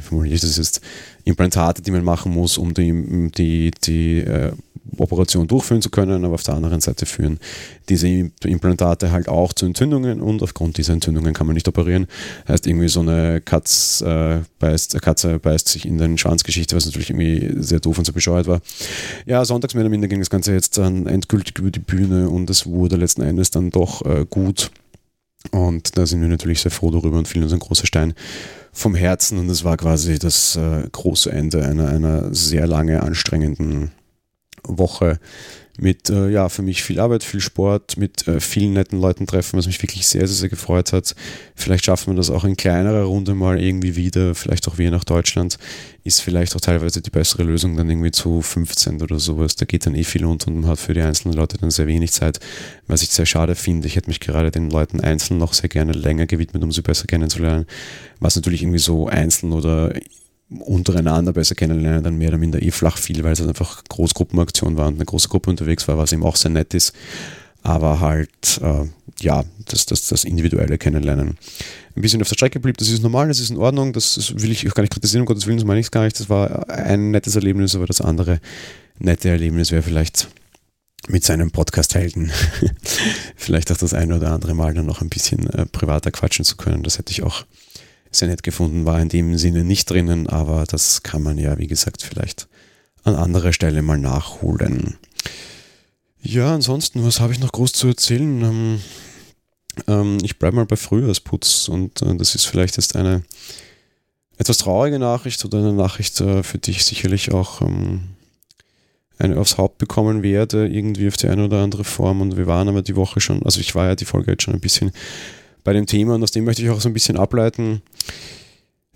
formuliere 0.00 0.34
ich 0.34 0.40
das 0.40 0.56
jetzt, 0.56 0.80
Implantate, 1.24 1.82
die 1.82 1.90
man 1.90 2.04
machen 2.04 2.32
muss, 2.32 2.58
um 2.58 2.74
die, 2.74 3.30
die, 3.36 3.70
die 3.84 4.18
äh, 4.18 4.52
Operation 4.98 5.46
durchführen 5.46 5.82
zu 5.82 5.90
können, 5.90 6.24
aber 6.24 6.34
auf 6.34 6.42
der 6.42 6.54
anderen 6.54 6.80
Seite 6.80 7.06
führen 7.06 7.38
diese 7.88 8.08
Implantate 8.44 9.10
halt 9.10 9.28
auch 9.28 9.52
zu 9.52 9.66
Entzündungen 9.66 10.20
und 10.20 10.42
aufgrund 10.42 10.78
dieser 10.78 10.92
Entzündungen 10.92 11.34
kann 11.34 11.46
man 11.46 11.54
nicht 11.54 11.68
operieren. 11.68 12.06
Heißt 12.48 12.66
irgendwie 12.66 12.88
so 12.88 13.00
eine 13.00 13.40
Katz, 13.40 14.00
äh, 14.00 14.40
beißt, 14.58 15.00
Katze 15.00 15.38
beißt 15.38 15.68
sich 15.68 15.86
in 15.86 15.98
den 15.98 16.18
Schwanzgeschichte, 16.18 16.76
was 16.76 16.86
natürlich 16.86 17.10
irgendwie 17.10 17.62
sehr 17.62 17.80
doof 17.80 17.98
und 17.98 18.04
sehr 18.04 18.14
bescheuert 18.14 18.46
war. 18.46 18.60
Ja, 19.26 19.44
sonntags 19.44 19.74
mehr 19.74 19.82
oder 19.82 19.90
minder 19.90 20.08
ging 20.08 20.20
das 20.20 20.30
Ganze 20.30 20.52
jetzt 20.52 20.78
dann 20.78 21.06
endgültig 21.06 21.58
über 21.58 21.70
die 21.70 21.80
Bühne 21.80 22.28
und 22.28 22.48
es 22.50 22.66
wurde 22.66 22.96
letzten 22.96 23.22
Endes 23.22 23.50
dann 23.50 23.70
doch 23.70 24.04
äh, 24.04 24.26
gut. 24.28 24.70
Und 25.52 25.96
da 25.96 26.06
sind 26.06 26.20
wir 26.20 26.28
natürlich 26.28 26.60
sehr 26.60 26.70
froh 26.70 26.90
darüber 26.90 27.16
und 27.16 27.26
fielen 27.26 27.44
uns 27.44 27.52
ein 27.52 27.60
großer 27.60 27.86
Stein 27.86 28.14
vom 28.72 28.94
Herzen 28.94 29.38
und 29.38 29.48
es 29.50 29.64
war 29.64 29.76
quasi 29.76 30.18
das 30.18 30.56
äh, 30.56 30.88
große 30.90 31.30
Ende 31.30 31.64
einer, 31.64 31.88
einer 31.88 32.34
sehr 32.34 32.66
lange 32.66 33.02
anstrengenden 33.02 33.90
Woche 34.64 35.18
mit, 35.80 36.10
äh, 36.10 36.28
ja, 36.28 36.48
für 36.48 36.62
mich 36.62 36.82
viel 36.82 37.00
Arbeit, 37.00 37.24
viel 37.24 37.40
Sport, 37.40 37.96
mit 37.96 38.28
äh, 38.28 38.40
vielen 38.40 38.74
netten 38.74 39.00
Leuten 39.00 39.26
treffen, 39.26 39.56
was 39.58 39.66
mich 39.66 39.82
wirklich 39.82 40.06
sehr, 40.06 40.26
sehr, 40.26 40.36
sehr 40.36 40.48
gefreut 40.50 40.92
hat. 40.92 41.14
Vielleicht 41.54 41.86
schaffen 41.86 42.12
wir 42.12 42.16
das 42.16 42.28
auch 42.28 42.44
in 42.44 42.56
kleinerer 42.56 43.04
Runde 43.04 43.34
mal 43.34 43.60
irgendwie 43.60 43.96
wieder, 43.96 44.34
vielleicht 44.34 44.68
auch 44.68 44.76
wir 44.76 44.90
nach 44.90 45.04
Deutschland, 45.04 45.58
ist 46.04 46.20
vielleicht 46.20 46.54
auch 46.54 46.60
teilweise 46.60 47.00
die 47.00 47.10
bessere 47.10 47.44
Lösung 47.44 47.76
dann 47.76 47.88
irgendwie 47.88 48.10
zu 48.10 48.42
15 48.42 49.00
oder 49.00 49.18
sowas. 49.18 49.56
Da 49.56 49.64
geht 49.64 49.86
dann 49.86 49.94
eh 49.94 50.04
viel 50.04 50.24
unter 50.24 50.48
und 50.48 50.60
man 50.60 50.70
hat 50.70 50.78
für 50.78 50.92
die 50.92 51.00
einzelnen 51.00 51.34
Leute 51.34 51.56
dann 51.56 51.70
sehr 51.70 51.86
wenig 51.86 52.12
Zeit, 52.12 52.40
was 52.86 53.02
ich 53.02 53.10
sehr 53.10 53.26
schade 53.26 53.54
finde. 53.54 53.86
Ich 53.86 53.96
hätte 53.96 54.08
mich 54.08 54.20
gerade 54.20 54.50
den 54.50 54.70
Leuten 54.70 55.00
einzeln 55.00 55.38
noch 55.38 55.54
sehr 55.54 55.70
gerne 55.70 55.92
länger 55.92 56.26
gewidmet, 56.26 56.62
um 56.62 56.72
sie 56.72 56.82
besser 56.82 57.06
kennenzulernen, 57.06 57.66
was 58.18 58.36
natürlich 58.36 58.62
irgendwie 58.62 58.78
so 58.78 59.08
einzeln 59.08 59.52
oder 59.52 59.94
untereinander 60.58 61.32
besser 61.32 61.54
kennenlernen, 61.54 62.02
dann 62.02 62.18
mehr 62.18 62.28
oder 62.28 62.38
minder 62.38 62.60
eh 62.60 62.70
flach 62.70 62.98
fiel, 62.98 63.22
weil 63.22 63.32
es 63.32 63.40
einfach 63.40 63.84
Großgruppenaktion 63.88 64.76
war 64.76 64.88
und 64.88 64.96
eine 64.96 65.04
große 65.04 65.28
Gruppe 65.28 65.50
unterwegs 65.50 65.86
war, 65.86 65.96
was 65.96 66.12
eben 66.12 66.24
auch 66.24 66.36
sehr 66.36 66.50
nett 66.50 66.74
ist. 66.74 66.92
Aber 67.62 68.00
halt, 68.00 68.60
äh, 68.62 68.86
ja, 69.20 69.44
das, 69.66 69.86
das, 69.86 70.08
das 70.08 70.24
individuelle 70.24 70.78
Kennenlernen. 70.78 71.36
Ein 71.94 72.02
bisschen 72.02 72.22
auf 72.22 72.28
der 72.28 72.34
Strecke 72.34 72.58
blieb, 72.58 72.78
das 72.78 72.88
ist 72.88 73.02
normal, 73.02 73.28
das 73.28 73.38
ist 73.38 73.50
in 73.50 73.58
Ordnung, 73.58 73.92
das 73.92 74.34
will 74.36 74.50
ich 74.50 74.68
auch 74.68 74.74
gar 74.74 74.82
nicht 74.82 74.92
kritisieren, 74.92 75.22
um 75.22 75.26
Gottes 75.26 75.46
Willen, 75.46 75.58
das 75.58 75.66
meine 75.66 75.80
ich 75.80 75.90
gar 75.90 76.04
nicht. 76.04 76.18
Das 76.18 76.28
war 76.28 76.68
ein 76.68 77.10
nettes 77.10 77.36
Erlebnis, 77.36 77.74
aber 77.74 77.86
das 77.86 78.00
andere 78.00 78.40
nette 78.98 79.28
Erlebnis 79.28 79.70
wäre 79.70 79.82
vielleicht 79.82 80.28
mit 81.08 81.24
seinem 81.24 81.50
Podcast-Helden 81.50 82.30
vielleicht 83.36 83.70
auch 83.72 83.76
das 83.76 83.94
eine 83.94 84.16
oder 84.16 84.32
andere 84.32 84.54
Mal 84.54 84.74
dann 84.74 84.86
noch 84.86 85.00
ein 85.00 85.08
bisschen 85.08 85.48
äh, 85.50 85.66
privater 85.66 86.10
quatschen 86.10 86.44
zu 86.44 86.56
können. 86.56 86.82
Das 86.82 86.98
hätte 86.98 87.12
ich 87.12 87.22
auch 87.22 87.44
sehr 88.10 88.28
nett 88.28 88.42
gefunden, 88.42 88.84
war 88.84 89.00
in 89.00 89.08
dem 89.08 89.38
Sinne 89.38 89.64
nicht 89.64 89.88
drinnen, 89.90 90.26
aber 90.26 90.64
das 90.64 91.02
kann 91.02 91.22
man 91.22 91.38
ja, 91.38 91.58
wie 91.58 91.66
gesagt, 91.66 92.02
vielleicht 92.02 92.48
an 93.04 93.14
anderer 93.14 93.52
Stelle 93.52 93.82
mal 93.82 93.98
nachholen. 93.98 94.98
Ja, 96.22 96.54
ansonsten, 96.54 97.04
was 97.04 97.20
habe 97.20 97.32
ich 97.32 97.40
noch 97.40 97.52
groß 97.52 97.72
zu 97.72 97.88
erzählen? 97.88 98.42
Ähm, 98.42 98.80
ähm, 99.86 100.18
ich 100.22 100.38
bleibe 100.38 100.56
mal 100.56 100.66
bei 100.66 100.76
Frühjahrsputz 100.76 101.68
und 101.68 102.02
äh, 102.02 102.16
das 102.16 102.34
ist 102.34 102.46
vielleicht 102.46 102.76
jetzt 102.76 102.96
eine 102.96 103.22
etwas 104.36 104.58
traurige 104.58 104.98
Nachricht 104.98 105.44
oder 105.44 105.58
eine 105.58 105.72
Nachricht, 105.72 106.20
äh, 106.20 106.42
für 106.42 106.58
die 106.58 106.72
ich 106.72 106.84
sicherlich 106.84 107.32
auch 107.32 107.62
ähm, 107.62 108.00
eine 109.18 109.38
aufs 109.38 109.58
Haupt 109.58 109.78
bekommen 109.78 110.22
werde, 110.22 110.66
irgendwie 110.66 111.08
auf 111.08 111.16
die 111.16 111.28
eine 111.28 111.44
oder 111.44 111.62
andere 111.62 111.84
Form. 111.84 112.20
Und 112.20 112.36
wir 112.36 112.46
waren 112.46 112.68
aber 112.68 112.82
die 112.82 112.96
Woche 112.96 113.20
schon, 113.20 113.42
also 113.42 113.60
ich 113.60 113.74
war 113.74 113.86
ja 113.86 113.94
die 113.94 114.06
Folge 114.06 114.32
jetzt 114.32 114.42
schon 114.42 114.54
ein 114.54 114.60
bisschen 114.60 114.92
bei 115.64 115.72
dem 115.72 115.86
Thema 115.86 116.14
und 116.14 116.22
aus 116.22 116.30
dem 116.30 116.44
möchte 116.44 116.62
ich 116.62 116.70
auch 116.70 116.80
so 116.80 116.88
ein 116.88 116.94
bisschen 116.94 117.16
ableiten. 117.16 117.82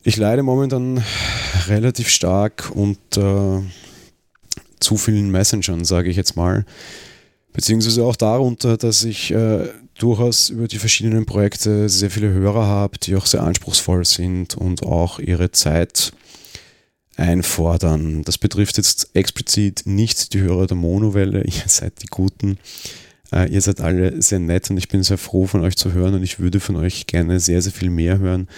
Ich 0.02 0.16
leide 0.16 0.42
momentan 0.42 1.02
relativ 1.66 2.08
stark 2.08 2.70
unter 2.74 3.62
zu 4.80 4.96
vielen 4.96 5.30
Messengern, 5.30 5.84
sage 5.84 6.10
ich 6.10 6.16
jetzt 6.16 6.36
mal. 6.36 6.64
Beziehungsweise 7.52 8.04
auch 8.04 8.16
darunter, 8.16 8.76
dass 8.76 9.04
ich 9.04 9.30
äh, 9.30 9.68
durchaus 9.98 10.50
über 10.50 10.68
die 10.68 10.78
verschiedenen 10.78 11.24
Projekte 11.24 11.88
sehr 11.88 12.10
viele 12.10 12.30
Hörer 12.30 12.66
habe, 12.66 12.98
die 12.98 13.16
auch 13.16 13.26
sehr 13.26 13.42
anspruchsvoll 13.42 14.04
sind 14.04 14.56
und 14.56 14.82
auch 14.82 15.18
ihre 15.18 15.52
Zeit 15.52 16.12
einfordern. 17.16 18.22
Das 18.22 18.38
betrifft 18.38 18.76
jetzt 18.76 19.10
explizit 19.14 19.82
nicht 19.86 20.34
die 20.34 20.40
Hörer 20.40 20.66
der 20.66 20.76
Monowelle, 20.76 21.44
ihr 21.44 21.62
seid 21.66 22.02
die 22.02 22.08
Guten. 22.08 22.58
Äh, 23.34 23.48
ihr 23.50 23.60
seid 23.60 23.80
alle 23.80 24.22
sehr 24.22 24.38
nett 24.38 24.70
und 24.70 24.76
ich 24.76 24.88
bin 24.88 25.02
sehr 25.02 25.18
froh 25.18 25.46
von 25.46 25.62
euch 25.62 25.76
zu 25.76 25.92
hören 25.92 26.14
und 26.14 26.22
ich 26.22 26.38
würde 26.38 26.60
von 26.60 26.76
euch 26.76 27.06
gerne 27.06 27.40
sehr, 27.40 27.60
sehr 27.60 27.72
viel 27.72 27.90
mehr 27.90 28.18
hören. 28.18 28.48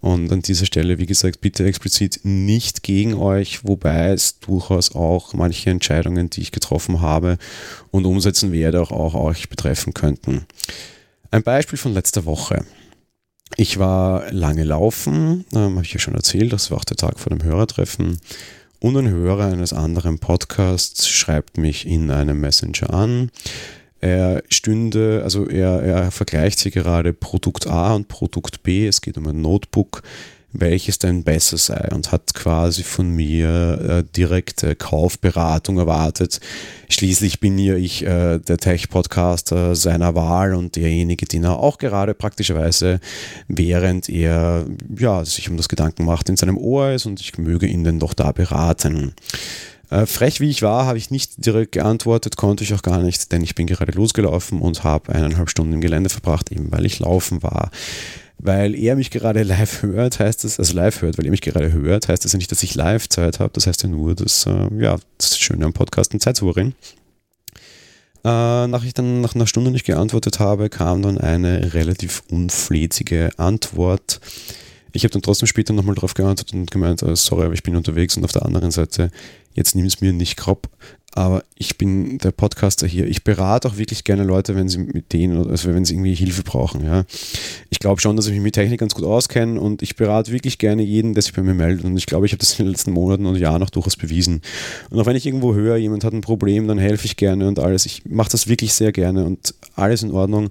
Und 0.00 0.32
an 0.32 0.40
dieser 0.40 0.64
Stelle, 0.64 0.98
wie 0.98 1.06
gesagt, 1.06 1.42
bitte 1.42 1.66
explizit 1.66 2.20
nicht 2.22 2.82
gegen 2.82 3.14
euch, 3.14 3.64
wobei 3.64 4.08
es 4.08 4.38
durchaus 4.38 4.94
auch 4.94 5.34
manche 5.34 5.68
Entscheidungen, 5.68 6.30
die 6.30 6.40
ich 6.40 6.52
getroffen 6.52 7.02
habe 7.02 7.36
und 7.90 8.06
umsetzen 8.06 8.50
werde, 8.52 8.80
auch, 8.80 8.92
auch 8.92 9.14
euch 9.14 9.50
betreffen 9.50 9.92
könnten. 9.92 10.46
Ein 11.30 11.42
Beispiel 11.42 11.78
von 11.78 11.92
letzter 11.92 12.24
Woche. 12.24 12.64
Ich 13.56 13.78
war 13.78 14.32
lange 14.32 14.64
laufen, 14.64 15.44
ähm, 15.52 15.74
habe 15.74 15.84
ich 15.84 15.92
ja 15.92 15.98
schon 15.98 16.14
erzählt, 16.14 16.52
das 16.52 16.70
war 16.70 16.78
auch 16.78 16.84
der 16.84 16.96
Tag 16.96 17.18
vor 17.18 17.30
dem 17.30 17.42
Hörertreffen. 17.42 18.20
Und 18.78 18.96
ein 18.96 19.10
Hörer 19.10 19.52
eines 19.52 19.74
anderen 19.74 20.18
Podcasts 20.18 21.06
schreibt 21.08 21.58
mich 21.58 21.86
in 21.86 22.10
einem 22.10 22.40
Messenger 22.40 22.94
an. 22.94 23.30
Er 24.00 24.42
stünde, 24.48 25.20
also 25.24 25.46
er, 25.46 25.82
er 25.82 26.10
vergleicht 26.10 26.60
hier 26.60 26.72
gerade 26.72 27.12
Produkt 27.12 27.66
A 27.66 27.94
und 27.94 28.08
Produkt 28.08 28.62
B. 28.62 28.86
Es 28.86 29.00
geht 29.00 29.18
um 29.18 29.26
ein 29.26 29.42
Notebook 29.42 30.02
welches 30.52 30.98
denn 30.98 31.22
besser 31.22 31.58
sei 31.58 31.88
und 31.92 32.12
hat 32.12 32.34
quasi 32.34 32.82
von 32.82 33.10
mir 33.10 33.80
äh, 33.80 34.04
direkte 34.16 34.74
Kaufberatung 34.74 35.78
erwartet. 35.78 36.40
Schließlich 36.88 37.40
bin 37.40 37.58
ja 37.58 37.76
ich 37.76 38.04
äh, 38.04 38.38
der 38.38 38.58
Tech-Podcaster 38.58 39.76
seiner 39.76 40.14
Wahl 40.14 40.54
und 40.54 40.76
derjenige, 40.76 41.26
den 41.26 41.44
er 41.44 41.58
auch 41.58 41.78
gerade 41.78 42.14
praktischerweise, 42.14 43.00
während 43.46 44.08
er 44.08 44.66
ja, 44.98 45.24
sich 45.24 45.48
um 45.48 45.56
das 45.56 45.68
Gedanken 45.68 46.04
macht, 46.04 46.28
in 46.28 46.36
seinem 46.36 46.58
Ohr 46.58 46.92
ist 46.92 47.06
und 47.06 47.20
ich 47.20 47.38
möge 47.38 47.66
ihn 47.66 47.84
denn 47.84 48.00
doch 48.00 48.14
da 48.14 48.32
beraten. 48.32 49.14
Äh, 49.90 50.06
frech 50.06 50.40
wie 50.40 50.50
ich 50.50 50.62
war, 50.62 50.86
habe 50.86 50.98
ich 50.98 51.10
nicht 51.10 51.44
direkt 51.44 51.72
geantwortet, 51.72 52.36
konnte 52.36 52.64
ich 52.64 52.72
auch 52.74 52.82
gar 52.82 53.02
nicht, 53.02 53.32
denn 53.32 53.42
ich 53.42 53.54
bin 53.54 53.66
gerade 53.66 53.92
losgelaufen 53.92 54.60
und 54.60 54.84
habe 54.84 55.12
eineinhalb 55.12 55.50
Stunden 55.50 55.72
im 55.72 55.80
Gelände 55.80 56.10
verbracht, 56.10 56.52
eben 56.52 56.70
weil 56.70 56.86
ich 56.86 56.98
laufen 57.00 57.42
war 57.42 57.70
weil 58.42 58.74
er 58.74 58.96
mich 58.96 59.10
gerade 59.10 59.42
live 59.44 59.82
hört, 59.82 60.18
heißt 60.18 60.44
das, 60.44 60.58
also 60.58 60.74
live 60.74 61.02
hört, 61.02 61.18
weil 61.18 61.26
er 61.26 61.30
mich 61.30 61.42
gerade 61.42 61.72
hört, 61.72 62.08
heißt 62.08 62.24
das 62.24 62.32
ja 62.32 62.38
nicht, 62.38 62.50
dass 62.50 62.62
ich 62.62 62.74
Live-Zeit 62.74 63.40
habe, 63.40 63.52
das 63.52 63.66
heißt 63.66 63.82
ja 63.82 63.88
nur, 63.88 64.14
dass, 64.14 64.46
äh, 64.46 64.68
ja, 64.78 64.96
das 65.18 65.38
Schöne 65.38 65.64
am 65.66 65.72
Podcast 65.72 66.12
eine 66.12 66.20
Zeitsouverän. 66.20 66.74
Äh, 68.22 68.66
nach 68.66 68.84
ich 68.84 68.94
dann 68.94 69.20
nach 69.20 69.34
einer 69.34 69.46
Stunde 69.46 69.70
nicht 69.70 69.86
geantwortet 69.86 70.40
habe, 70.40 70.68
kam 70.68 71.02
dann 71.02 71.18
eine 71.18 71.72
relativ 71.74 72.22
unfläzige 72.30 73.30
Antwort. 73.38 74.20
Ich 74.92 75.04
habe 75.04 75.12
dann 75.12 75.22
trotzdem 75.22 75.46
später 75.46 75.72
nochmal 75.72 75.94
drauf 75.94 76.14
geantwortet 76.14 76.52
und 76.52 76.70
gemeint, 76.70 77.02
äh, 77.02 77.16
sorry, 77.16 77.44
aber 77.44 77.54
ich 77.54 77.62
bin 77.62 77.76
unterwegs 77.76 78.16
und 78.16 78.24
auf 78.24 78.32
der 78.32 78.44
anderen 78.44 78.70
Seite, 78.70 79.10
jetzt 79.54 79.74
nimm 79.74 79.86
es 79.86 80.00
mir 80.00 80.12
nicht 80.12 80.36
grob, 80.36 80.68
aber 81.12 81.42
ich 81.56 81.76
bin 81.76 82.18
der 82.18 82.30
Podcaster 82.30 82.86
hier. 82.86 83.06
Ich 83.08 83.24
berate 83.24 83.66
auch 83.66 83.76
wirklich 83.76 84.04
gerne 84.04 84.22
Leute, 84.22 84.54
wenn 84.54 84.68
sie 84.68 84.78
mit 84.78 85.12
denen, 85.12 85.50
also 85.50 85.74
wenn 85.74 85.84
sie 85.84 85.94
irgendwie 85.94 86.14
Hilfe 86.14 86.44
brauchen. 86.44 86.84
Ja. 86.84 87.04
Ich 87.68 87.80
glaube 87.80 88.00
schon, 88.00 88.14
dass 88.14 88.26
ich 88.26 88.32
mich 88.32 88.40
mit 88.40 88.54
Technik 88.54 88.78
ganz 88.78 88.94
gut 88.94 89.04
auskenne 89.04 89.60
und 89.60 89.82
ich 89.82 89.96
berate 89.96 90.30
wirklich 90.30 90.58
gerne 90.58 90.82
jeden, 90.82 91.14
der 91.14 91.22
sich 91.22 91.32
bei 91.32 91.42
mir 91.42 91.54
meldet. 91.54 91.84
Und 91.84 91.96
ich 91.96 92.06
glaube, 92.06 92.26
ich 92.26 92.32
habe 92.32 92.38
das 92.38 92.58
in 92.58 92.64
den 92.64 92.70
letzten 92.70 92.92
Monaten 92.92 93.26
und 93.26 93.36
Jahren 93.36 93.62
auch 93.62 93.70
durchaus 93.70 93.96
bewiesen. 93.96 94.40
Und 94.90 95.00
auch 95.00 95.06
wenn 95.06 95.16
ich 95.16 95.26
irgendwo 95.26 95.54
höre, 95.54 95.76
jemand 95.76 96.04
hat 96.04 96.12
ein 96.12 96.20
Problem, 96.20 96.68
dann 96.68 96.78
helfe 96.78 97.06
ich 97.06 97.16
gerne 97.16 97.48
und 97.48 97.58
alles. 97.58 97.86
Ich 97.86 98.04
mache 98.04 98.30
das 98.30 98.46
wirklich 98.46 98.72
sehr 98.72 98.92
gerne 98.92 99.24
und 99.24 99.54
alles 99.74 100.04
in 100.04 100.12
Ordnung 100.12 100.50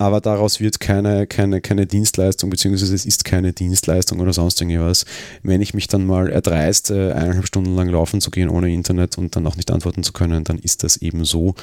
aber 0.00 0.22
daraus 0.22 0.60
wird 0.60 0.80
keine, 0.80 1.26
keine, 1.26 1.60
keine 1.60 1.86
Dienstleistung, 1.86 2.48
beziehungsweise 2.48 2.94
es 2.94 3.04
ist 3.04 3.26
keine 3.26 3.52
Dienstleistung 3.52 4.18
oder 4.20 4.32
sonst 4.32 4.58
irgendwas. 4.58 5.04
Wenn 5.42 5.60
ich 5.60 5.74
mich 5.74 5.88
dann 5.88 6.06
mal 6.06 6.30
erdreiste, 6.30 7.14
eineinhalb 7.14 7.46
Stunden 7.46 7.76
lang 7.76 7.90
laufen 7.90 8.22
zu 8.22 8.30
gehen 8.30 8.48
ohne 8.48 8.72
Internet 8.72 9.18
und 9.18 9.36
dann 9.36 9.46
auch 9.46 9.56
nicht 9.56 9.70
antworten 9.70 10.02
zu 10.02 10.14
können, 10.14 10.42
dann 10.42 10.58
ist 10.58 10.84
das 10.84 10.96
eben 10.96 11.26
so. 11.26 11.54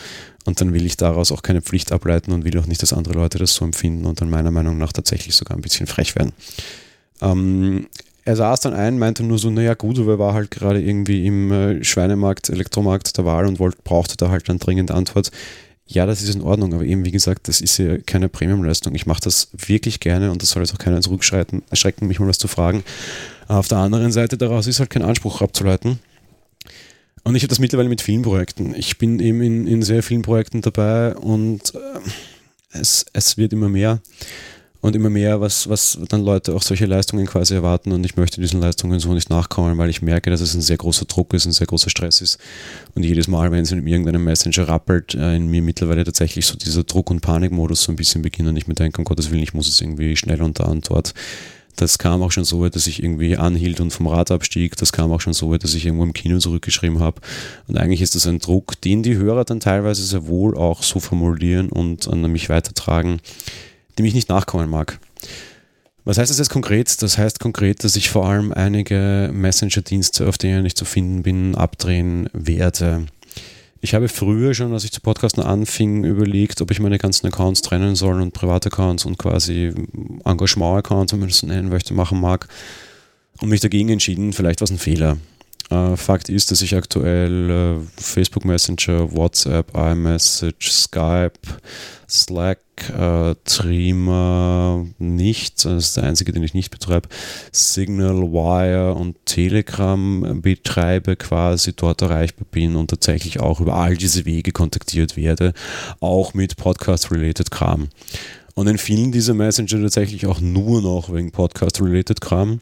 Und 0.46 0.62
dann 0.62 0.72
will 0.72 0.86
ich 0.86 0.98
daraus 0.98 1.32
auch 1.32 1.42
keine 1.42 1.64
Pflicht 1.64 1.92
ableiten 1.92 2.32
und 2.32 2.46
will 2.46 2.60
auch 2.60 2.68
nicht, 2.68 2.84
dass 2.84 2.94
andere 2.94 3.16
Leute 3.16 3.40
das 3.40 3.56
so 3.56 3.66
empfinden 3.66 4.06
und 4.06 4.22
dann 4.22 4.30
meiner 4.30 4.52
Meinung 4.52 4.78
nach 4.78 4.94
tatsächlich 4.94 5.36
sogar 5.36 5.58
ein 5.58 5.62
bisschen 5.62 5.88
frech 5.88 6.16
werden. 6.16 6.32
Ähm, 7.24 7.88
er 8.24 8.36
saß 8.36 8.60
dann 8.60 8.76
ein, 8.76 9.00
meinte 9.00 9.24
nur 9.24 9.40
so, 9.40 9.50
naja 9.50 9.74
gut, 9.74 9.98
aber 9.98 10.12
er 10.12 10.20
war 10.20 10.34
halt 10.36 10.52
gerade 10.52 10.80
irgendwie 10.80 11.26
im 11.26 11.52
äh, 11.52 11.84
Schweinemarkt, 11.84 12.50
Elektromarkt 12.50 13.18
der 13.18 13.26
Wahl 13.26 13.48
und 13.48 13.58
wollte, 13.58 13.80
brauchte 13.84 14.16
da 14.16 14.30
halt 14.30 14.48
eine 14.48 14.60
dringende 14.60 14.94
Antwort 14.94 15.32
ja, 15.88 16.06
das 16.06 16.22
ist 16.22 16.36
in 16.36 16.42
Ordnung, 16.42 16.74
aber 16.74 16.84
eben 16.84 17.06
wie 17.06 17.12
gesagt, 17.12 17.48
das 17.48 17.62
ist 17.62 17.78
ja 17.78 17.98
keine 17.98 18.28
Premium-Leistung. 18.28 18.94
Ich 18.94 19.06
mache 19.06 19.22
das 19.22 19.48
wirklich 19.54 20.00
gerne 20.00 20.32
und 20.32 20.42
das 20.42 20.50
soll 20.50 20.62
jetzt 20.62 20.74
auch 20.74 20.80
keiner 20.80 21.02
zurückschreiten, 21.02 21.64
erschrecken, 21.70 22.08
mich 22.08 22.20
mal 22.20 22.28
was 22.28 22.38
zu 22.38 22.50
fragen. 22.50 22.84
Auf 23.48 23.70
der 23.70 23.78
anderen 23.78 24.12
Seite 24.12 24.38
daraus 24.38 24.68
ist 24.68 24.80
halt 24.80 24.90
kein 24.90 25.02
Anspruch 25.02 25.42
abzuleiten. 25.42 26.00
Und 27.24 27.36
ich 27.36 27.44
habe 27.44 27.50
das 27.50 27.60
mittlerweile 27.60 27.90
mit 27.90 28.02
vielen 28.02 28.22
Projekten. 28.22 28.76
Ich 28.76 28.98
bin 28.98 29.20
eben 29.20 29.42
in, 29.42 29.68
in 29.68 29.82
sehr 29.82 30.04
vielen 30.04 30.22
Projekten 30.22 30.62
dabei 30.62 31.16
und 31.16 31.74
äh, 31.76 31.80
es, 32.72 33.06
es 33.14 33.38
wird 33.38 33.54
immer 33.54 33.70
mehr 33.70 34.02
und 34.82 34.96
immer 34.96 35.10
mehr, 35.10 35.42
was, 35.42 35.70
was 35.70 35.98
dann 36.10 36.24
Leute 36.24 36.54
auch 36.54 36.62
solche 36.62 36.86
Leistungen 36.86 37.26
quasi 37.26 37.56
erwarten 37.56 37.92
und 37.92 38.06
ich 38.06 38.16
möchte 38.16 38.42
diesen 38.42 38.62
Leistungen 38.62 39.00
so 39.00 39.14
nicht 39.14 39.30
nachkommen, 39.30 39.78
weil 39.78 39.90
ich 39.90 40.02
merke, 40.02 40.30
dass 40.30 40.42
es 40.42 40.54
ein 40.54 40.62
sehr 40.62 40.78
großer 40.78 41.06
Druck 41.06 41.34
ist, 41.34 41.46
ein 41.46 41.52
sehr 41.52 41.68
großer 41.68 41.90
Stress 41.90 42.22
ist 42.22 42.38
und 42.96 43.04
jedes 43.04 43.28
Mal, 43.28 43.52
wenn 43.52 43.64
es 43.64 43.72
in 43.72 43.86
irgendeinem 43.86 44.24
Messenger 44.24 44.68
rappelt, 44.68 45.16
äh, 45.16 45.36
in 45.36 45.48
mir 45.48 45.62
mittlerweile 45.62 46.04
tatsächlich 46.04 46.46
so 46.46 46.56
dieser 46.56 46.84
Druck- 46.84 47.10
und 47.10 47.22
Panikmodus 47.22 47.84
so 47.84 47.92
ein 47.92 47.96
bisschen 47.96 48.22
beginnt 48.22 48.50
und 48.50 48.58
ich 48.58 48.68
mir 48.68 48.76
denke, 48.76 49.00
um 49.00 49.06
Gottes 49.06 49.32
Willen, 49.32 49.44
ich 49.44 49.54
muss 49.54 49.68
es 49.68 49.82
irgendwie 49.82 50.16
schnell 50.16 50.42
und 50.42 50.60
dort. 50.60 51.14
Das 51.78 52.00
kam 52.00 52.24
auch 52.24 52.32
schon 52.32 52.44
so 52.44 52.62
weit, 52.62 52.76
dass 52.76 52.88
ich 52.88 53.04
irgendwie 53.04 53.38
anhielt 53.38 53.80
und 53.80 53.92
vom 53.92 54.08
Rad 54.08 54.32
abstieg. 54.32 54.76
Das 54.78 54.92
kam 54.92 55.12
auch 55.12 55.22
schon 55.22 55.34
so 55.34 55.52
weit, 55.52 55.64
dass 55.64 55.76
ich 55.76 55.86
irgendwo 55.86 56.04
im 56.04 56.14
Kino 56.14 56.40
zurückgeschrieben 56.40 57.00
habe. 57.00 57.22
Und 57.68 57.78
eigentlich 57.78 58.02
ist 58.02 58.16
das 58.16 58.26
ein 58.26 58.40
Druck, 58.40 58.82
den 58.82 59.04
die 59.04 59.16
Hörer 59.16 59.46
dann 59.46 59.60
teilweise 59.60 60.02
sehr 60.02 60.26
wohl 60.26 60.58
auch 60.58 60.82
so 60.82 61.00
formulieren 61.00 61.70
und 61.70 62.08
an 62.08 62.22
mich 62.32 62.50
weitertragen, 62.50 63.20
dem 63.98 64.06
ich 64.06 64.14
nicht 64.14 64.30
nachkommen 64.30 64.70
mag. 64.70 65.00
Was 66.06 66.18
heißt 66.18 66.30
das 66.30 66.38
jetzt 66.38 66.50
konkret? 66.50 67.02
Das 67.02 67.18
heißt 67.18 67.40
konkret, 67.40 67.84
dass 67.84 67.98
ich 67.98 68.10
vor 68.10 68.30
allem 68.30 68.54
einige 68.54 69.30
Messenger-Dienste, 69.34 70.28
auf 70.28 70.38
denen 70.38 70.66
ich 70.66 70.76
zu 70.76 70.86
finden 70.86 71.22
bin, 71.22 71.56
abdrehen 71.56 72.30
werde. 72.32 73.08
Ich 73.82 73.94
habe 73.94 74.08
früher 74.08 74.54
schon, 74.54 74.74
als 74.74 74.86
ich 74.86 74.92
zu 74.92 75.02
Podcasten 75.02 75.44
anfing, 75.44 76.04
überlegt, 76.04 76.62
ob 76.62 76.72
ich 76.72 76.80
meine 76.80 76.98
ganzen 76.98 77.28
Accounts 77.28 77.62
trennen 77.62 77.96
soll 77.96 78.22
und 78.22 78.34
Privataccounts 78.34 79.06
und 79.06 79.18
quasi 79.18 79.74
Engagement-Accounts, 80.24 81.14
wenn 81.14 81.20
man 81.20 81.30
das 81.30 81.40
so 81.40 81.48
nennen 81.48 81.70
möchte, 81.70 81.94
machen 81.94 82.20
mag. 82.20 82.48
Und 83.42 83.50
mich 83.50 83.60
dagegen 83.60 83.90
entschieden, 83.90 84.34
vielleicht 84.34 84.62
war 84.62 84.66
es 84.66 84.72
ein 84.72 84.80
Fehler. 84.80 85.18
Äh, 85.70 85.98
Fakt 85.98 86.30
ist, 86.30 86.52
dass 86.52 86.62
ich 86.62 86.76
aktuell 86.76 87.50
äh, 87.50 88.02
Facebook 88.02 88.46
Messenger, 88.46 89.12
WhatsApp, 89.12 89.76
iMessage, 89.76 90.72
Skype, 90.72 91.40
Slack, 92.10 92.60
äh, 92.98 93.36
Trima 93.44 94.86
nicht, 94.98 95.66
das 95.66 95.88
ist 95.88 95.98
der 95.98 96.06
einzige, 96.06 96.32
den 96.32 96.44
ich 96.44 96.54
nicht 96.54 96.72
betreibe, 96.72 97.10
Signal, 97.52 98.22
Wire 98.22 98.94
und 98.94 99.18
Telegram 99.26 100.42
betreibe, 100.42 101.18
quasi 101.18 101.74
dort 101.74 102.02
erreichbar 102.02 102.48
bin 102.50 102.78
und 102.78 102.90
tatsächlich 102.90 103.42
auch 103.42 103.60
über 103.60 103.76
all 103.76 103.98
diese 103.98 104.26
Wege 104.26 104.52
kontaktiert 104.52 105.18
werde, 105.18 105.54
auch 106.00 106.34
mit 106.34 106.56
Podcast-related 106.56 107.52
Kram. 107.52 107.90
Und 108.54 108.68
in 108.68 108.78
vielen 108.78 109.12
dieser 109.12 109.34
Messenger 109.34 109.82
tatsächlich 109.82 110.26
auch 110.26 110.40
nur 110.40 110.82
noch 110.82 111.14
wegen 111.14 111.32
Podcast-related 111.32 112.22
Kram. 112.22 112.62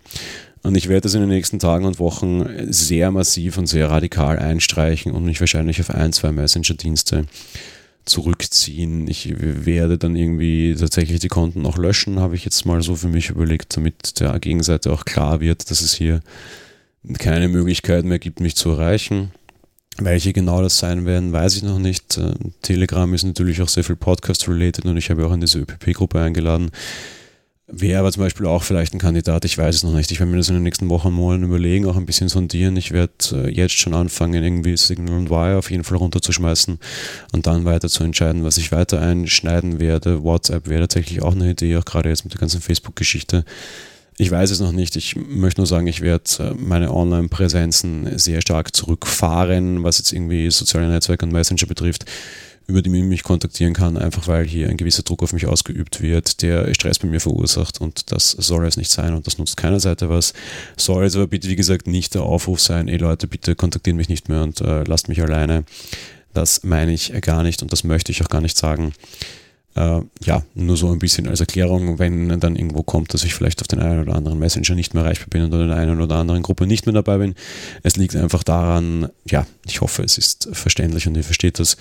Und 0.65 0.75
ich 0.75 0.89
werde 0.89 1.01
das 1.01 1.13
in 1.13 1.21
den 1.21 1.29
nächsten 1.29 1.59
Tagen 1.59 1.85
und 1.85 1.99
Wochen 1.99 2.43
sehr 2.71 3.11
massiv 3.11 3.59
und 3.59 3.67
sehr 3.67 3.91
radikal 3.91 4.39
einstreichen 4.39 5.11
und 5.11 5.23
mich 5.23 5.39
wahrscheinlich 5.39 5.79
auf 5.79 5.91
ein, 5.91 6.11
zwei 6.11 6.31
Messenger-Dienste 6.31 7.25
zurückziehen. 8.05 9.07
Ich 9.07 9.31
werde 9.37 9.99
dann 9.99 10.15
irgendwie 10.15 10.75
tatsächlich 10.75 11.19
die 11.19 11.27
Konten 11.27 11.61
noch 11.61 11.77
löschen, 11.77 12.19
habe 12.19 12.35
ich 12.35 12.45
jetzt 12.45 12.65
mal 12.65 12.81
so 12.81 12.95
für 12.95 13.09
mich 13.09 13.29
überlegt, 13.29 13.77
damit 13.77 14.19
der 14.19 14.39
Gegenseite 14.39 14.91
auch 14.91 15.05
klar 15.05 15.39
wird, 15.39 15.69
dass 15.69 15.81
es 15.81 15.93
hier 15.93 16.21
keine 17.19 17.47
Möglichkeit 17.47 18.03
mehr 18.03 18.17
gibt, 18.17 18.39
mich 18.39 18.55
zu 18.55 18.71
erreichen. 18.71 19.29
Welche 19.99 20.33
genau 20.33 20.63
das 20.63 20.79
sein 20.79 21.05
werden, 21.05 21.31
weiß 21.31 21.57
ich 21.57 21.63
noch 21.63 21.79
nicht. 21.79 22.17
Äh, 22.17 22.33
Telegram 22.63 23.13
ist 23.13 23.23
natürlich 23.23 23.61
auch 23.61 23.69
sehr 23.69 23.83
viel 23.83 23.95
Podcast-related 23.95 24.85
und 24.85 24.97
ich 24.97 25.11
habe 25.11 25.27
auch 25.27 25.33
in 25.33 25.41
diese 25.41 25.59
ÖPP-Gruppe 25.59 26.19
eingeladen. 26.19 26.71
Wäre 27.67 27.99
aber 27.99 28.11
zum 28.11 28.21
Beispiel 28.21 28.45
auch 28.45 28.61
vielleicht 28.61 28.93
ein 28.93 28.99
Kandidat, 28.99 29.43
ich 29.43 29.57
weiß 29.57 29.73
es 29.73 29.83
noch 29.83 29.93
nicht. 29.93 30.11
Ich 30.11 30.19
werde 30.19 30.31
mir 30.31 30.37
das 30.37 30.49
in 30.49 30.53
den 30.53 30.61
nächsten 30.61 30.87
Wochen 30.89 31.11
Monaten 31.11 31.45
überlegen, 31.45 31.87
auch 31.87 31.95
ein 31.95 32.05
bisschen 32.05 32.29
sondieren. 32.29 32.77
Ich 32.77 32.91
werde 32.91 33.13
äh, 33.31 33.49
jetzt 33.49 33.73
schon 33.73 33.95
anfangen, 33.95 34.43
irgendwie 34.43 34.77
Signal 34.77 35.17
und 35.17 35.31
Wire 35.31 35.57
auf 35.57 35.71
jeden 35.71 35.83
Fall 35.83 35.97
runterzuschmeißen 35.97 36.77
und 37.31 37.47
dann 37.47 37.65
weiter 37.65 37.89
zu 37.89 38.03
entscheiden, 38.03 38.43
was 38.43 38.57
ich 38.57 38.71
weiter 38.71 39.01
einschneiden 39.01 39.79
werde. 39.79 40.21
WhatsApp 40.23 40.67
wäre 40.67 40.81
tatsächlich 40.81 41.23
auch 41.23 41.33
eine 41.33 41.49
Idee, 41.49 41.75
auch 41.77 41.85
gerade 41.85 42.09
jetzt 42.09 42.23
mit 42.23 42.33
der 42.33 42.39
ganzen 42.39 42.61
Facebook-Geschichte. 42.61 43.45
Ich 44.17 44.29
weiß 44.29 44.51
es 44.51 44.59
noch 44.59 44.71
nicht. 44.71 44.95
Ich 44.95 45.15
möchte 45.15 45.59
nur 45.59 45.67
sagen, 45.67 45.87
ich 45.87 46.01
werde 46.01 46.23
äh, 46.37 46.53
meine 46.53 46.93
Online-Präsenzen 46.93 48.19
sehr 48.19 48.41
stark 48.41 48.75
zurückfahren, 48.75 49.83
was 49.83 49.97
jetzt 49.97 50.13
irgendwie 50.13 50.51
soziale 50.51 50.87
Netzwerke 50.87 51.25
und 51.25 51.31
Messenger 51.31 51.65
betrifft 51.65 52.05
über 52.67 52.81
die 52.81 52.89
mich 52.89 53.23
kontaktieren 53.23 53.73
kann, 53.73 53.97
einfach 53.97 54.27
weil 54.27 54.45
hier 54.45 54.69
ein 54.69 54.77
gewisser 54.77 55.03
Druck 55.03 55.21
auf 55.21 55.33
mich 55.33 55.45
ausgeübt 55.45 56.01
wird, 56.01 56.41
der 56.41 56.73
Stress 56.73 56.99
bei 56.99 57.07
mir 57.07 57.19
verursacht 57.19 57.79
und 57.79 58.11
das 58.11 58.31
soll 58.31 58.65
es 58.65 58.77
nicht 58.77 58.89
sein 58.89 59.13
und 59.13 59.27
das 59.27 59.37
nutzt 59.37 59.57
keiner 59.57 59.79
Seite 59.79 60.09
was. 60.09 60.33
Soll 60.75 61.05
es 61.05 61.15
aber 61.15 61.27
bitte, 61.27 61.47
wie 61.47 61.55
gesagt, 61.55 61.87
nicht 61.87 62.15
der 62.15 62.23
Aufruf 62.23 62.59
sein, 62.59 62.87
ey 62.87 62.97
Leute, 62.97 63.27
bitte 63.27 63.55
kontaktiert 63.55 63.95
mich 63.95 64.09
nicht 64.09 64.29
mehr 64.29 64.41
und 64.41 64.61
äh, 64.61 64.83
lasst 64.83 65.09
mich 65.09 65.21
alleine. 65.21 65.63
Das 66.33 66.63
meine 66.63 66.91
ich 66.91 67.13
gar 67.21 67.43
nicht 67.43 67.61
und 67.61 67.71
das 67.71 67.83
möchte 67.83 68.11
ich 68.11 68.23
auch 68.23 68.29
gar 68.29 68.41
nicht 68.41 68.57
sagen. 68.57 68.93
Äh, 69.75 70.01
ja, 70.23 70.43
nur 70.53 70.77
so 70.77 70.89
ein 70.91 70.99
bisschen 70.99 71.27
als 71.27 71.41
Erklärung, 71.41 71.99
wenn 71.99 72.39
dann 72.39 72.55
irgendwo 72.55 72.81
kommt, 72.81 73.13
dass 73.13 73.25
ich 73.25 73.33
vielleicht 73.33 73.61
auf 73.61 73.67
den 73.67 73.79
einen 73.79 74.01
oder 74.01 74.15
anderen 74.15 74.39
Messenger 74.39 74.73
nicht 74.73 74.93
mehr 74.93 75.03
erreichbar 75.03 75.27
bin 75.29 75.43
oder 75.43 75.61
in 75.61 75.67
der 75.67 75.77
einen 75.77 76.01
oder 76.01 76.15
anderen 76.15 76.43
Gruppe 76.43 76.65
nicht 76.65 76.85
mehr 76.85 76.93
dabei 76.93 77.17
bin. 77.17 77.35
Es 77.83 77.97
liegt 77.97 78.15
einfach 78.15 78.43
daran, 78.43 79.09
ja, 79.29 79.45
ich 79.65 79.81
hoffe, 79.81 80.03
es 80.03 80.17
ist 80.17 80.49
verständlich 80.53 81.07
und 81.07 81.15
ihr 81.15 81.23
versteht 81.23 81.59
das. 81.59 81.77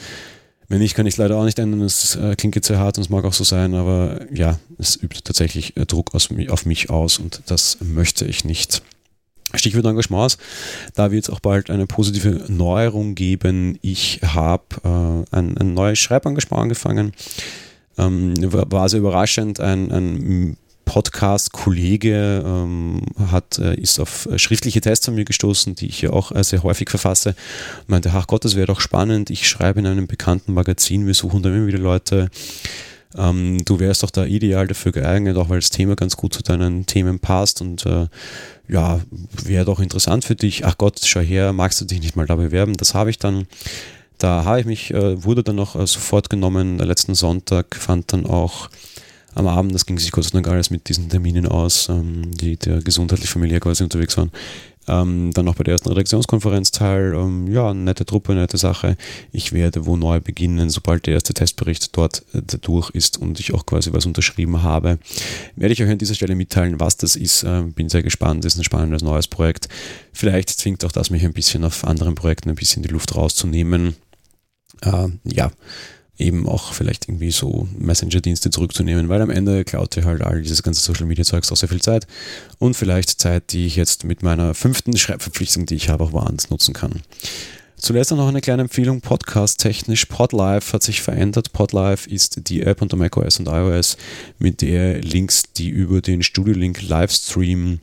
Wenn 0.68 0.78
nicht, 0.78 0.94
kann 0.94 1.06
ich 1.06 1.14
es 1.14 1.18
leider 1.18 1.36
auch 1.36 1.44
nicht 1.44 1.58
ändern. 1.58 1.82
Es 1.82 2.16
äh, 2.16 2.34
klingt 2.36 2.54
jetzt 2.54 2.68
sehr 2.68 2.78
hart 2.78 2.96
und 2.96 3.04
es 3.04 3.10
mag 3.10 3.24
auch 3.24 3.32
so 3.32 3.44
sein, 3.44 3.74
aber 3.74 4.20
ja, 4.32 4.58
es 4.78 4.96
übt 4.96 5.20
tatsächlich 5.22 5.76
äh, 5.76 5.86
Druck 5.86 6.14
aus, 6.14 6.28
auf 6.48 6.66
mich 6.66 6.90
aus 6.90 7.18
und 7.18 7.42
das 7.46 7.78
möchte 7.80 8.24
ich 8.24 8.44
nicht. 8.44 8.82
Stichwort 9.54 9.84
Engagements. 9.84 10.38
Da 10.94 11.12
wird 11.12 11.24
es 11.24 11.30
auch 11.30 11.40
bald 11.40 11.70
eine 11.70 11.86
positive 11.86 12.44
Neuerung 12.48 13.14
geben. 13.14 13.78
Ich 13.82 14.20
habe 14.22 14.64
äh, 14.84 15.36
ein, 15.36 15.56
ein, 15.56 15.74
neues 15.74 15.98
Schreibengagement 15.98 16.62
angefangen. 16.62 17.12
Ähm, 17.96 18.34
war, 18.52 18.70
war 18.72 18.88
sehr 18.88 19.00
überraschend. 19.00 19.60
Ein, 19.60 19.92
ein 19.92 20.56
Podcast-Kollege 20.84 22.42
ähm, 22.44 23.02
hat, 23.30 23.58
äh, 23.58 23.74
ist 23.74 23.98
auf 23.98 24.28
schriftliche 24.36 24.80
Tests 24.80 25.06
von 25.06 25.14
mir 25.14 25.24
gestoßen, 25.24 25.74
die 25.74 25.86
ich 25.86 26.02
ja 26.02 26.10
auch 26.10 26.32
äh, 26.32 26.44
sehr 26.44 26.62
häufig 26.62 26.90
verfasse. 26.90 27.34
Meinte, 27.86 28.10
ach 28.14 28.26
Gott, 28.26 28.44
das 28.44 28.56
wäre 28.56 28.66
doch 28.66 28.80
spannend. 28.80 29.30
Ich 29.30 29.48
schreibe 29.48 29.80
in 29.80 29.86
einem 29.86 30.06
bekannten 30.06 30.54
Magazin, 30.54 31.06
wir 31.06 31.14
suchen 31.14 31.42
da 31.42 31.50
immer 31.50 31.66
wieder 31.66 31.78
Leute. 31.78 32.30
Ähm, 33.16 33.64
du 33.64 33.78
wärst 33.78 34.02
doch 34.02 34.10
da 34.10 34.24
ideal 34.24 34.66
dafür 34.66 34.92
geeignet, 34.92 35.36
auch 35.36 35.48
weil 35.48 35.60
das 35.60 35.70
Thema 35.70 35.94
ganz 35.94 36.16
gut 36.16 36.34
zu 36.34 36.42
deinen 36.42 36.86
Themen 36.86 37.20
passt 37.20 37.60
und 37.60 37.86
äh, 37.86 38.08
ja, 38.68 39.00
wäre 39.44 39.64
doch 39.64 39.80
interessant 39.80 40.24
für 40.24 40.34
dich. 40.34 40.64
Ach 40.64 40.76
Gott, 40.78 41.00
schau 41.04 41.20
her, 41.20 41.52
magst 41.52 41.80
du 41.80 41.84
dich 41.84 42.00
nicht 42.00 42.16
mal 42.16 42.26
da 42.26 42.36
bewerben? 42.36 42.76
Das 42.76 42.94
habe 42.94 43.10
ich 43.10 43.18
dann. 43.18 43.46
Da 44.18 44.44
habe 44.44 44.60
ich 44.60 44.66
mich, 44.66 44.94
äh, 44.94 45.22
wurde 45.24 45.42
dann 45.42 45.56
noch 45.56 45.74
äh, 45.74 45.86
sofort 45.86 46.30
genommen. 46.30 46.78
Letzten 46.78 47.14
Sonntag 47.14 47.74
fand 47.74 48.12
dann 48.12 48.26
auch 48.26 48.70
am 49.34 49.46
Abend, 49.46 49.74
das 49.74 49.86
ging 49.86 49.98
sich 49.98 50.12
Gott 50.12 50.24
sei 50.24 50.30
Dank 50.30 50.48
alles 50.48 50.70
mit 50.70 50.88
diesen 50.88 51.08
Terminen 51.08 51.46
aus, 51.46 51.88
ähm, 51.88 52.36
die 52.36 52.56
der 52.56 52.80
gesundheitlich 52.80 53.30
familiär 53.30 53.60
quasi 53.60 53.82
unterwegs 53.82 54.16
waren. 54.16 54.30
Ähm, 54.86 55.30
dann 55.32 55.46
noch 55.46 55.54
bei 55.54 55.64
der 55.64 55.72
ersten 55.72 55.88
Redaktionskonferenz 55.88 56.70
teil. 56.70 57.14
Ähm, 57.14 57.50
ja, 57.50 57.72
nette 57.72 58.04
Truppe, 58.04 58.34
nette 58.34 58.58
Sache. 58.58 58.96
Ich 59.32 59.52
werde 59.52 59.86
wo 59.86 59.96
neu 59.96 60.20
beginnen, 60.20 60.68
sobald 60.68 61.06
der 61.06 61.14
erste 61.14 61.32
Testbericht 61.32 61.96
dort 61.96 62.22
äh, 62.34 62.42
durch 62.60 62.90
ist 62.90 63.16
und 63.16 63.40
ich 63.40 63.54
auch 63.54 63.64
quasi 63.64 63.92
was 63.92 64.04
unterschrieben 64.04 64.62
habe. 64.62 64.98
Werde 65.56 65.72
ich 65.72 65.82
euch 65.82 65.90
an 65.90 65.98
dieser 65.98 66.14
Stelle 66.14 66.34
mitteilen, 66.34 66.80
was 66.80 66.96
das 66.96 67.16
ist. 67.16 67.44
Äh, 67.44 67.62
bin 67.62 67.88
sehr 67.88 68.02
gespannt. 68.02 68.44
Das 68.44 68.54
ist 68.54 68.60
ein 68.60 68.64
spannendes 68.64 69.02
neues 69.02 69.26
Projekt. 69.26 69.68
Vielleicht 70.12 70.50
zwingt 70.50 70.84
auch 70.84 70.92
das 70.92 71.10
mich 71.10 71.24
ein 71.24 71.32
bisschen 71.32 71.64
auf 71.64 71.84
anderen 71.86 72.14
Projekten 72.14 72.50
ein 72.50 72.56
bisschen 72.56 72.82
die 72.82 72.90
Luft 72.90 73.14
rauszunehmen. 73.16 73.96
Äh, 74.82 75.08
ja, 75.24 75.50
eben 76.18 76.48
auch 76.48 76.72
vielleicht 76.72 77.08
irgendwie 77.08 77.30
so 77.30 77.68
Messenger-Dienste 77.76 78.50
zurückzunehmen, 78.50 79.08
weil 79.08 79.20
am 79.20 79.30
Ende 79.30 79.64
klaut 79.64 79.96
dir 79.96 80.04
halt 80.04 80.22
all 80.22 80.42
dieses 80.42 80.62
ganze 80.62 80.80
Social-Media-Zeugs 80.80 81.50
auch 81.50 81.56
sehr 81.56 81.68
viel 81.68 81.82
Zeit 81.82 82.06
und 82.58 82.74
vielleicht 82.74 83.20
Zeit, 83.20 83.52
die 83.52 83.66
ich 83.66 83.76
jetzt 83.76 84.04
mit 84.04 84.22
meiner 84.22 84.54
fünften 84.54 84.96
Schreibverpflichtung, 84.96 85.66
die 85.66 85.74
ich 85.74 85.88
habe, 85.88 86.04
auch 86.04 86.12
woanders 86.12 86.50
nutzen 86.50 86.72
kann. 86.72 87.02
Zuletzt 87.76 88.12
noch 88.12 88.28
eine 88.28 88.40
kleine 88.40 88.62
Empfehlung, 88.62 89.00
podcast-technisch. 89.00 90.06
Podlife 90.06 90.72
hat 90.72 90.82
sich 90.82 91.02
verändert. 91.02 91.52
Podlife 91.52 92.08
ist 92.08 92.48
die 92.48 92.62
App 92.62 92.80
unter 92.80 92.96
macOS 92.96 93.40
und 93.40 93.48
iOS, 93.48 93.98
mit 94.38 94.62
der 94.62 95.02
Links, 95.02 95.42
die 95.56 95.68
über 95.68 96.00
den 96.00 96.22
Studio-Link 96.22 96.80
Livestream 96.80 97.80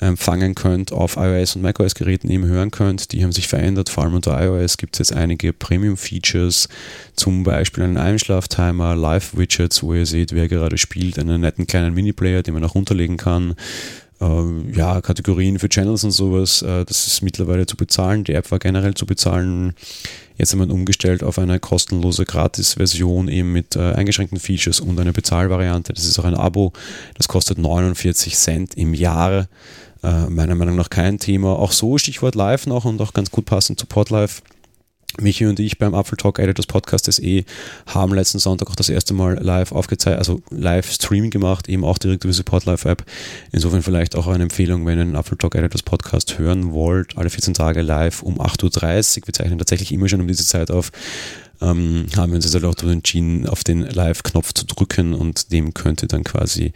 empfangen 0.00 0.54
könnt, 0.54 0.92
auf 0.92 1.16
iOS 1.16 1.56
und 1.56 1.62
macOS-Geräten 1.62 2.30
eben 2.30 2.46
hören 2.46 2.70
könnt. 2.70 3.12
Die 3.12 3.22
haben 3.22 3.32
sich 3.32 3.48
verändert, 3.48 3.90
vor 3.90 4.04
allem 4.04 4.14
unter 4.14 4.40
iOS 4.42 4.78
gibt 4.78 4.94
es 4.94 5.10
jetzt 5.10 5.16
einige 5.16 5.52
Premium-Features, 5.52 6.68
zum 7.14 7.44
Beispiel 7.44 7.84
einen 7.84 7.98
Einschlaftimer, 7.98 8.96
Live-Widgets, 8.96 9.82
wo 9.82 9.94
ihr 9.94 10.06
seht, 10.06 10.32
wer 10.32 10.48
gerade 10.48 10.78
spielt, 10.78 11.18
einen 11.18 11.42
netten 11.42 11.66
kleinen 11.66 11.94
Mini-Player, 11.94 12.42
den 12.42 12.54
man 12.54 12.64
auch 12.64 12.74
runterlegen 12.74 13.18
kann. 13.18 13.54
Äh, 14.20 14.72
ja, 14.72 15.00
Kategorien 15.00 15.58
für 15.58 15.68
Channels 15.68 16.04
und 16.04 16.10
sowas, 16.10 16.62
äh, 16.62 16.84
das 16.84 17.06
ist 17.06 17.22
mittlerweile 17.22 17.66
zu 17.66 17.76
bezahlen. 17.76 18.24
Die 18.24 18.34
App 18.34 18.50
war 18.50 18.58
generell 18.58 18.94
zu 18.94 19.06
bezahlen. 19.06 19.74
Jetzt 20.36 20.52
haben 20.52 20.60
wir 20.60 20.72
umgestellt 20.72 21.22
auf 21.22 21.38
eine 21.38 21.60
kostenlose 21.60 22.24
Gratis-Version 22.24 23.28
eben 23.28 23.52
mit 23.52 23.76
äh, 23.76 23.92
eingeschränkten 23.92 24.38
Features 24.38 24.80
und 24.80 24.98
eine 24.98 25.12
Bezahlvariante. 25.12 25.92
Das 25.92 26.04
ist 26.04 26.18
auch 26.18 26.24
ein 26.24 26.34
Abo. 26.34 26.72
Das 27.14 27.28
kostet 27.28 27.58
49 27.58 28.36
Cent 28.36 28.74
im 28.74 28.94
Jahr. 28.94 29.48
Äh, 30.02 30.30
meiner 30.30 30.54
Meinung 30.54 30.76
nach 30.76 30.88
kein 30.88 31.18
Thema. 31.18 31.58
Auch 31.58 31.72
so 31.72 31.98
Stichwort 31.98 32.34
Live 32.34 32.66
noch 32.66 32.86
und 32.86 33.00
auch 33.02 33.12
ganz 33.12 33.30
gut 33.30 33.44
passend 33.44 33.78
zu 33.78 33.86
Podlife. 33.86 34.40
Michi 35.18 35.46
und 35.46 35.58
ich 35.58 35.78
beim 35.78 35.94
Apfel 35.94 36.16
Talk 36.16 36.38
Editors 36.38 36.66
Podcast 36.66 37.10
SE 37.12 37.44
haben 37.86 38.14
letzten 38.14 38.38
Sonntag 38.38 38.70
auch 38.70 38.76
das 38.76 38.88
erste 38.88 39.14
Mal 39.14 39.38
live 39.42 39.72
aufgezeichnet, 39.72 40.18
also 40.18 40.40
live 40.50 40.90
Stream 40.90 41.30
gemacht, 41.30 41.68
eben 41.68 41.84
auch 41.84 41.98
direkt 41.98 42.24
über 42.24 42.32
die 42.32 42.36
Support 42.36 42.64
Live 42.64 42.84
App. 42.84 43.04
Insofern 43.52 43.82
vielleicht 43.82 44.16
auch 44.16 44.26
eine 44.26 44.44
Empfehlung, 44.44 44.86
wenn 44.86 44.98
ihr 44.98 45.04
den 45.04 45.16
Apfel 45.16 45.36
Talk 45.36 45.54
Editors 45.54 45.82
Podcast 45.82 46.38
hören 46.38 46.72
wollt, 46.72 47.16
alle 47.16 47.30
14 47.30 47.54
Tage 47.54 47.82
live 47.82 48.22
um 48.22 48.40
8.30 48.40 49.20
Uhr. 49.20 49.26
Wir 49.26 49.34
zeichnen 49.34 49.58
tatsächlich 49.58 49.92
immer 49.92 50.08
schon 50.08 50.20
um 50.20 50.28
diese 50.28 50.46
Zeit 50.46 50.70
auf. 50.70 50.90
Ähm, 51.60 52.06
haben 52.16 52.32
wir 52.32 52.36
uns 52.36 52.46
jetzt 52.46 52.54
halt 52.54 52.64
auch 52.64 52.82
entschieden, 52.82 53.46
auf 53.46 53.64
den 53.64 53.82
Live-Knopf 53.82 54.54
zu 54.54 54.64
drücken 54.64 55.12
und 55.12 55.52
dem 55.52 55.74
könnt 55.74 56.02
ihr 56.02 56.08
dann 56.08 56.24
quasi 56.24 56.72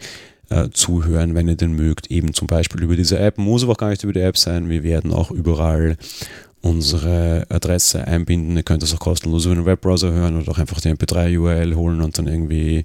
äh, 0.49 0.69
zuhören, 0.71 1.33
wenn 1.33 1.47
ihr 1.47 1.55
den 1.55 1.73
mögt. 1.73 2.11
Eben 2.11 2.33
zum 2.33 2.47
Beispiel 2.47 2.83
über 2.83 2.95
diese 2.95 3.17
App. 3.17 3.37
Muss 3.37 3.63
aber 3.63 3.73
auch 3.73 3.77
gar 3.77 3.89
nicht 3.89 4.03
über 4.03 4.13
die 4.13 4.19
App 4.19 4.37
sein. 4.37 4.69
Wir 4.69 4.83
werden 4.83 5.11
auch 5.11 5.31
überall 5.31 5.97
unsere 6.65 7.45
Adresse 7.49 8.07
einbinden. 8.07 8.57
Ihr 8.57 8.63
könnt 8.63 8.81
das 8.81 8.93
auch 8.95 8.99
kostenlos 8.99 9.45
über 9.45 9.53
den 9.53 9.67
Webbrowser 9.67 10.11
hören 10.11 10.41
oder 10.41 10.51
auch 10.51 10.57
einfach 10.57 10.81
die 10.81 10.89
MP3-URL 10.89 11.75
holen 11.75 12.01
und 12.01 12.17
dann 12.17 12.25
irgendwie 12.25 12.83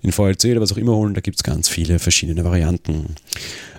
in 0.00 0.12
VLC 0.12 0.52
oder 0.52 0.60
was 0.60 0.72
auch 0.72 0.76
immer 0.76 0.94
holen. 0.94 1.12
Da 1.12 1.20
gibt 1.20 1.36
es 1.36 1.42
ganz 1.42 1.68
viele 1.68 1.98
verschiedene 1.98 2.44
Varianten. 2.44 3.16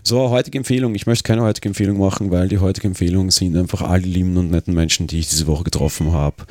So, 0.04 0.30
heutige 0.32 0.58
Empfehlung. 0.58 0.96
Ich 0.96 1.08
möchte 1.08 1.24
keine 1.24 1.44
heutige 1.44 1.70
Empfehlung 1.70 1.98
machen, 1.98 2.30
weil 2.30 2.50
die 2.50 2.60
heutige 2.60 2.88
Empfehlung 2.88 3.32
sind 3.32 3.56
einfach 3.56 3.82
all 3.82 4.02
die 4.02 4.10
lieben 4.10 4.36
und 4.36 4.52
netten 4.52 4.74
Menschen, 4.74 5.08
die 5.08 5.20
ich 5.20 5.30
diese 5.30 5.48
Woche 5.48 5.64
getroffen 5.64 6.12
habe. 6.12 6.44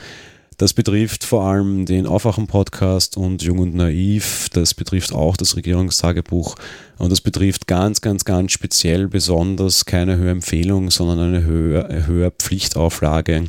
Das 0.59 0.73
betrifft 0.73 1.25
vor 1.25 1.43
allem 1.45 1.85
den 1.85 2.07
Aufwachen-Podcast 2.07 3.19
und 3.19 3.43
Jung 3.43 3.59
und 3.59 3.75
Naiv. 3.75 4.49
Das 4.55 4.73
betrifft 4.73 5.13
auch 5.13 5.37
das 5.37 5.55
Regierungstagebuch. 5.55 6.55
Und 6.97 7.13
das 7.13 7.21
betrifft 7.21 7.67
ganz, 7.67 8.01
ganz, 8.01 8.25
ganz 8.25 8.53
speziell 8.53 9.07
besonders 9.07 9.85
keine 9.85 10.17
Hörempfehlung, 10.17 10.91
sondern 10.91 11.19
eine 11.21 11.45
Hör 11.45 12.07
Hörpflichtauflage 12.07 13.45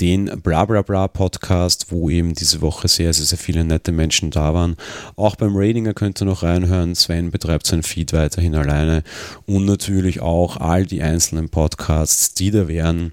den 0.00 0.26
Bla 0.42 0.64
Bla 0.64 0.82
Bla 0.82 1.08
Podcast, 1.08 1.86
wo 1.90 2.10
eben 2.10 2.34
diese 2.34 2.60
Woche 2.60 2.88
sehr, 2.88 3.12
sehr, 3.12 3.26
sehr 3.26 3.38
viele 3.38 3.64
nette 3.64 3.92
Menschen 3.92 4.30
da 4.30 4.54
waren. 4.54 4.76
Auch 5.16 5.36
beim 5.36 5.56
Ratinger 5.56 5.94
könnt 5.94 6.20
ihr 6.20 6.24
noch 6.24 6.42
reinhören. 6.42 6.94
Sven 6.94 7.30
betreibt 7.30 7.66
sein 7.66 7.82
Feed 7.82 8.12
weiterhin 8.12 8.54
alleine 8.54 9.02
und 9.46 9.64
natürlich 9.64 10.20
auch 10.20 10.56
all 10.56 10.86
die 10.86 11.02
einzelnen 11.02 11.48
Podcasts, 11.48 12.34
die 12.34 12.50
da 12.50 12.68
wären. 12.68 13.12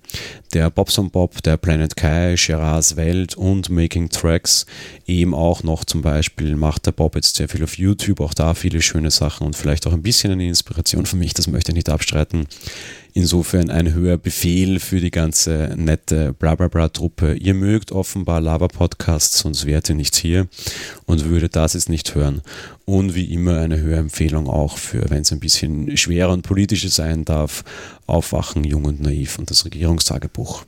Der 0.53 0.69
Bobson 0.69 1.11
Bob, 1.11 1.41
der 1.43 1.57
Planet 1.57 1.95
Kai, 1.95 2.35
Gerards 2.37 2.95
Welt 2.95 3.35
und 3.35 3.69
Making 3.69 4.09
Tracks. 4.09 4.65
Eben 5.05 5.33
auch 5.33 5.63
noch 5.63 5.85
zum 5.85 6.01
Beispiel 6.01 6.55
macht 6.55 6.85
der 6.85 6.91
Bob 6.91 7.15
jetzt 7.15 7.35
sehr 7.35 7.47
viel 7.47 7.63
auf 7.63 7.77
YouTube, 7.77 8.19
auch 8.19 8.33
da 8.33 8.53
viele 8.53 8.81
schöne 8.81 9.11
Sachen 9.11 9.45
und 9.45 9.55
vielleicht 9.55 9.87
auch 9.87 9.93
ein 9.93 10.01
bisschen 10.01 10.31
eine 10.31 10.47
Inspiration 10.47 11.05
für 11.05 11.15
mich, 11.15 11.33
das 11.33 11.47
möchte 11.47 11.71
ich 11.71 11.75
nicht 11.75 11.89
abstreiten. 11.89 12.47
Insofern 13.13 13.69
ein 13.69 13.93
höher 13.93 14.17
Befehl 14.17 14.79
für 14.79 15.01
die 15.01 15.11
ganze 15.11 15.73
nette 15.75 16.33
Blablabla-Truppe. 16.33 17.33
Ihr 17.33 17.53
mögt 17.53 17.91
offenbar 17.91 18.39
Lava-Podcasts, 18.39 19.39
sonst 19.39 19.65
wärt 19.65 19.89
ihr 19.89 19.95
nicht 19.95 20.15
hier 20.15 20.47
und 21.05 21.25
würdet 21.25 21.57
das 21.57 21.73
jetzt 21.73 21.89
nicht 21.89 22.15
hören. 22.15 22.41
Und 22.85 23.13
wie 23.13 23.33
immer 23.33 23.59
eine 23.59 23.81
Hörempfehlung 23.81 24.47
auch 24.47 24.77
für, 24.77 25.09
wenn 25.09 25.23
es 25.23 25.31
ein 25.33 25.41
bisschen 25.41 25.97
schwerer 25.97 26.31
und 26.31 26.43
politischer 26.43 26.89
sein 26.89 27.25
darf, 27.25 27.63
Aufwachen, 28.07 28.63
Jung 28.63 28.85
und 28.85 29.01
Naiv 29.01 29.39
und 29.39 29.51
das 29.51 29.65
Regierungstagebuch. 29.65 30.65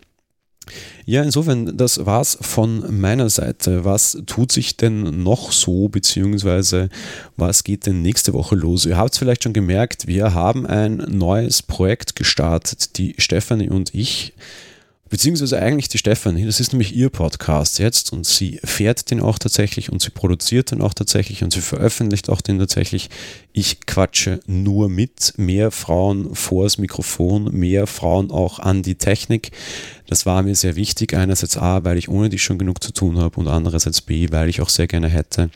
Ja, 1.06 1.22
insofern, 1.24 1.78
das 1.78 2.06
war's 2.06 2.38
von 2.40 3.00
meiner 3.00 3.30
Seite. 3.30 3.84
Was 3.84 4.18
tut 4.26 4.52
sich 4.52 4.78
denn 4.78 5.24
noch 5.24 5.52
so, 5.52 5.90
beziehungsweise 5.90 6.90
was 7.36 7.64
geht 7.64 7.86
denn 7.86 8.02
nächste 8.02 8.34
Woche 8.34 8.56
los? 8.56 8.86
Ihr 8.86 8.98
habt 8.98 9.14
es 9.14 9.20
vielleicht 9.20 9.44
schon 9.44 9.54
gemerkt, 9.54 10.08
wir 10.08 10.34
haben 10.34 10.66
ein 10.66 10.98
neues 11.10 11.62
Projekt 11.62 12.16
gestartet, 12.16 12.98
die 12.98 13.16
Stefanie 13.18 13.70
und 13.70 13.94
ich 13.94 14.34
beziehungsweise 15.10 15.60
eigentlich 15.60 15.90
die 15.90 15.98
Stefanie, 15.98 16.46
das 16.46 16.60
ist 16.60 16.74
nämlich 16.74 16.96
ihr 16.96 17.10
Podcast 17.10 17.78
jetzt 17.78 18.12
und 18.14 18.26
sie 18.26 18.60
fährt 18.64 19.12
den 19.12 19.20
auch 19.20 19.38
tatsächlich 19.38 19.92
und 19.92 20.02
sie 20.02 20.10
produziert 20.10 20.72
den 20.72 20.82
auch 20.82 20.94
tatsächlich 20.94 21.44
und 21.44 21.54
sie 21.54 21.62
veröffentlicht 21.62 22.30
auch 22.30 22.42
den 22.42 22.58
tatsächlich. 22.58 23.10
Ich 23.52 23.86
quatsche 23.86 24.40
nur 24.48 24.90
mit, 24.90 25.34
mehr 25.38 25.72
Frauen 25.72 26.34
vors 26.34 26.78
Mikrofon, 26.78 27.54
mehr 27.54 27.86
Frauen 27.86 28.32
auch 28.32 28.60
an 28.60 28.82
die 28.82 28.96
Technik. 28.96 29.52
Das 30.08 30.26
war 30.26 30.42
mir 30.42 30.56
sehr 30.56 30.76
wichtig, 30.76 31.14
einerseits 31.14 31.58
A, 31.58 31.84
weil 31.84 31.98
ich 31.98 32.10
ohne 32.10 32.30
die 32.30 32.40
schon 32.40 32.58
genug 32.58 32.84
zu 32.84 32.92
tun 32.92 33.20
habe 33.20 33.40
und 33.40 33.48
andererseits 33.48 34.02
B, 34.02 34.32
weil 34.32 34.50
ich 34.50 34.62
auch 34.62 34.70
sehr 34.70 34.88
gerne 34.88 35.10
hätte, 35.10 35.52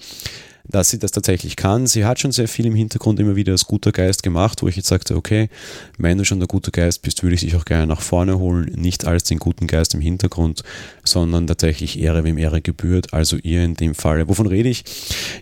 dass 0.70 0.90
sie 0.90 1.00
das 1.00 1.12
tatsächlich 1.12 1.56
kann. 1.56 1.88
Sie 1.88 2.06
hat 2.06 2.20
schon 2.20 2.32
sehr 2.32 2.48
viel 2.48 2.66
im 2.66 2.76
Hintergrund 2.76 3.20
immer 3.20 3.36
wieder 3.36 3.54
als 3.54 3.66
guter 3.66 3.92
Geist 3.92 4.24
gemacht, 4.24 4.62
wo 4.62 4.68
ich 4.68 4.76
jetzt 4.76 4.88
sagte, 4.88 5.16
okay, 5.16 5.50
wenn 5.98 6.18
du 6.18 6.26
schon 6.26 6.40
der 6.40 6.48
gute 6.48 6.72
Geist 6.72 7.02
bist, 7.02 7.24
würde 7.24 7.36
ich 7.36 7.42
dich 7.42 7.56
auch 7.56 7.66
gerne 7.66 7.88
nach 7.88 8.02
vorne 8.02 8.40
holen. 8.40 8.72
Nicht 8.76 9.06
als 9.06 9.24
den 9.24 9.40
guten 9.40 9.68
Geist 9.68 9.94
im 9.94 10.02
Hintergrund, 10.02 10.64
sondern 11.04 11.48
tatsächlich 11.48 12.00
Ehre, 12.00 12.24
wem 12.24 12.38
Ehre 12.38 12.62
gebührt. 12.62 13.14
Also 13.14 13.38
ihr 13.38 13.64
in 13.64 13.76
dem 13.76 13.96
Falle. 13.96 14.28
Wovon 14.28 14.48
rede 14.48 14.70
ich? 14.70 14.84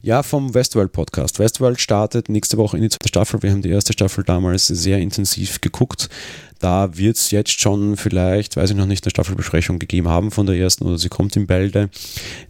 Ja, 0.01 0.23
vom 0.23 0.53
Westworld 0.53 0.91
Podcast. 0.91 1.39
Westworld 1.39 1.81
startet 1.81 2.29
nächste 2.29 2.57
Woche 2.57 2.77
in 2.77 2.83
die 2.83 2.89
zweite 2.89 3.07
Staffel. 3.07 3.41
Wir 3.41 3.51
haben 3.51 3.61
die 3.61 3.69
erste 3.69 3.93
Staffel 3.93 4.23
damals 4.23 4.67
sehr 4.67 4.99
intensiv 4.99 5.61
geguckt. 5.61 6.09
Da 6.59 6.97
wird 6.97 7.17
es 7.17 7.31
jetzt 7.31 7.59
schon 7.59 7.97
vielleicht, 7.97 8.55
weiß 8.57 8.71
ich 8.71 8.75
noch 8.75 8.85
nicht, 8.85 9.05
eine 9.05 9.11
Staffelbesprechung 9.11 9.79
gegeben 9.79 10.09
haben 10.09 10.31
von 10.31 10.45
der 10.45 10.55
ersten 10.55 10.85
oder 10.85 10.97
sie 10.97 11.09
kommt 11.09 11.35
in 11.35 11.47
Bälde. 11.47 11.89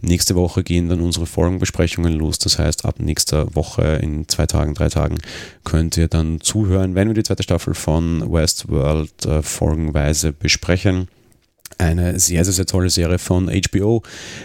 Nächste 0.00 0.34
Woche 0.34 0.62
gehen 0.62 0.88
dann 0.88 1.00
unsere 1.00 1.26
Folgenbesprechungen 1.26 2.12
los. 2.12 2.38
Das 2.38 2.58
heißt, 2.58 2.84
ab 2.84 2.96
nächster 2.98 3.54
Woche 3.54 4.00
in 4.02 4.28
zwei 4.28 4.46
Tagen, 4.46 4.74
drei 4.74 4.88
Tagen 4.88 5.18
könnt 5.64 5.96
ihr 5.96 6.08
dann 6.08 6.40
zuhören, 6.40 6.94
wenn 6.94 7.08
wir 7.08 7.14
die 7.14 7.22
zweite 7.22 7.42
Staffel 7.42 7.74
von 7.74 8.32
Westworld 8.32 9.26
äh, 9.26 9.42
folgenweise 9.42 10.32
besprechen 10.32 11.08
eine 11.78 12.18
sehr, 12.18 12.44
sehr, 12.44 12.54
sehr 12.54 12.66
tolle 12.66 12.90
Serie 12.90 13.18
von 13.18 13.50
HBO. 13.50 14.02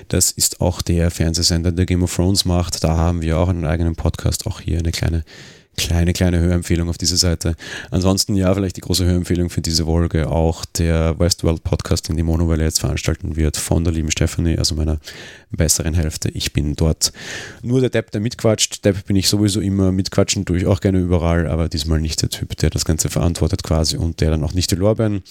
Das 0.09 0.31
ist 0.31 0.61
auch 0.61 0.81
der 0.81 1.11
Fernsehsender, 1.11 1.71
der 1.71 1.85
Game 1.85 2.03
of 2.03 2.15
Thrones 2.15 2.45
macht. 2.45 2.83
Da 2.83 2.97
haben 2.97 3.21
wir 3.21 3.37
auch 3.37 3.49
einen 3.49 3.65
eigenen 3.65 3.95
Podcast, 3.95 4.47
auch 4.47 4.59
hier 4.59 4.79
eine 4.79 4.91
kleine 4.91 5.23
kleine, 5.81 6.13
kleine 6.13 6.39
Hörempfehlung 6.39 6.89
auf 6.89 6.97
dieser 6.97 7.17
Seite. 7.17 7.55
Ansonsten 7.89 8.35
ja, 8.35 8.53
vielleicht 8.53 8.77
die 8.77 8.81
große 8.81 9.03
Hörempfehlung 9.05 9.49
für 9.49 9.61
diese 9.61 9.85
Folge 9.85 10.29
auch 10.29 10.63
der 10.63 11.17
Westworld 11.19 11.63
Podcast, 11.63 12.07
den 12.07 12.17
die 12.17 12.23
Monowelle 12.23 12.63
jetzt 12.63 12.79
veranstalten 12.79 13.35
wird 13.35 13.57
von 13.57 13.83
der 13.83 13.91
lieben 13.91 14.11
Stephanie, 14.11 14.57
also 14.57 14.75
meiner 14.75 14.99
besseren 15.49 15.95
Hälfte. 15.95 16.29
Ich 16.29 16.53
bin 16.53 16.75
dort 16.75 17.11
nur 17.63 17.81
der 17.81 17.89
Depp, 17.89 18.11
der 18.11 18.21
mitquatscht. 18.21 18.85
Depp 18.85 19.05
bin 19.07 19.15
ich 19.15 19.27
sowieso 19.27 19.59
immer 19.59 19.91
mitquatschen, 19.91 20.45
tue 20.45 20.57
ich 20.57 20.65
auch 20.67 20.81
gerne 20.81 20.99
überall, 20.99 21.47
aber 21.47 21.67
diesmal 21.67 21.99
nicht 21.99 22.21
der 22.21 22.29
Typ, 22.29 22.55
der 22.57 22.69
das 22.69 22.85
Ganze 22.85 23.09
verantwortet 23.09 23.63
quasi 23.63 23.97
und 23.97 24.21
der 24.21 24.29
dann 24.29 24.43
auch 24.43 24.53
nicht 24.53 24.69
die 24.71 24.75
Lorbeeren 24.75 25.23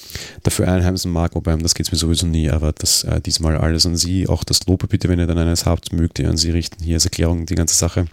dafür 0.42 0.68
einheimsen 0.68 1.12
mag, 1.12 1.34
wobei 1.36 1.56
das 1.56 1.74
geht 1.74 1.86
es 1.86 1.92
mir 1.92 1.98
sowieso 1.98 2.26
nie, 2.26 2.50
aber 2.50 2.72
das 2.72 3.04
äh, 3.04 3.20
diesmal 3.20 3.56
alles 3.56 3.86
an 3.86 3.96
Sie. 3.96 4.28
Auch 4.28 4.44
das 4.44 4.66
Lob 4.66 4.88
bitte, 4.88 5.08
wenn 5.08 5.18
ihr 5.18 5.26
dann 5.26 5.38
eines 5.38 5.64
habt, 5.64 5.92
mögt 5.92 6.18
ihr 6.18 6.28
an 6.28 6.36
Sie 6.36 6.50
richten. 6.50 6.82
Hier 6.82 6.96
als 6.96 7.04
Erklärung 7.04 7.46
die 7.46 7.54
ganze 7.54 7.76
Sache. 7.76 8.06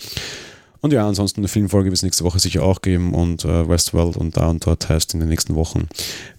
Und 0.82 0.94
ja, 0.94 1.08
ansonsten 1.08 1.42
eine 1.42 1.48
Filmfolge 1.48 1.86
wird 1.86 1.98
es 1.98 2.04
nächste 2.04 2.24
Woche 2.24 2.40
sicher 2.40 2.64
auch 2.64 2.82
geben 2.82 3.14
und 3.14 3.46
äh, 3.46 3.68
Westworld 3.68 4.18
und 4.18 4.38
da 4.38 4.50
und 4.50 4.66
dort 4.66 4.90
heißt 4.90 5.14
in 5.14 5.20
den 5.20 5.30
nächsten 5.30 5.56
Wochen. 5.56 5.88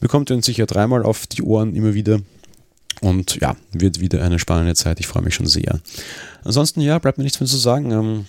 Bekommt 0.00 0.30
ihr 0.30 0.36
uns 0.36 0.46
sicher 0.46 0.66
dreimal 0.66 1.02
auf 1.02 1.26
die 1.26 1.42
Ohren 1.42 1.74
immer 1.74 1.94
wieder. 1.94 2.20
Und 3.00 3.36
ja, 3.40 3.56
wird 3.72 4.00
wieder 4.00 4.24
eine 4.24 4.38
spannende 4.38 4.74
Zeit. 4.74 4.98
Ich 4.98 5.06
freue 5.06 5.22
mich 5.22 5.34
schon 5.34 5.46
sehr. 5.46 5.80
Ansonsten, 6.42 6.80
ja, 6.80 6.98
bleibt 6.98 7.18
mir 7.18 7.24
nichts 7.24 7.38
mehr 7.38 7.48
zu 7.48 7.56
sagen. 7.56 7.92
Ähm, 7.92 8.24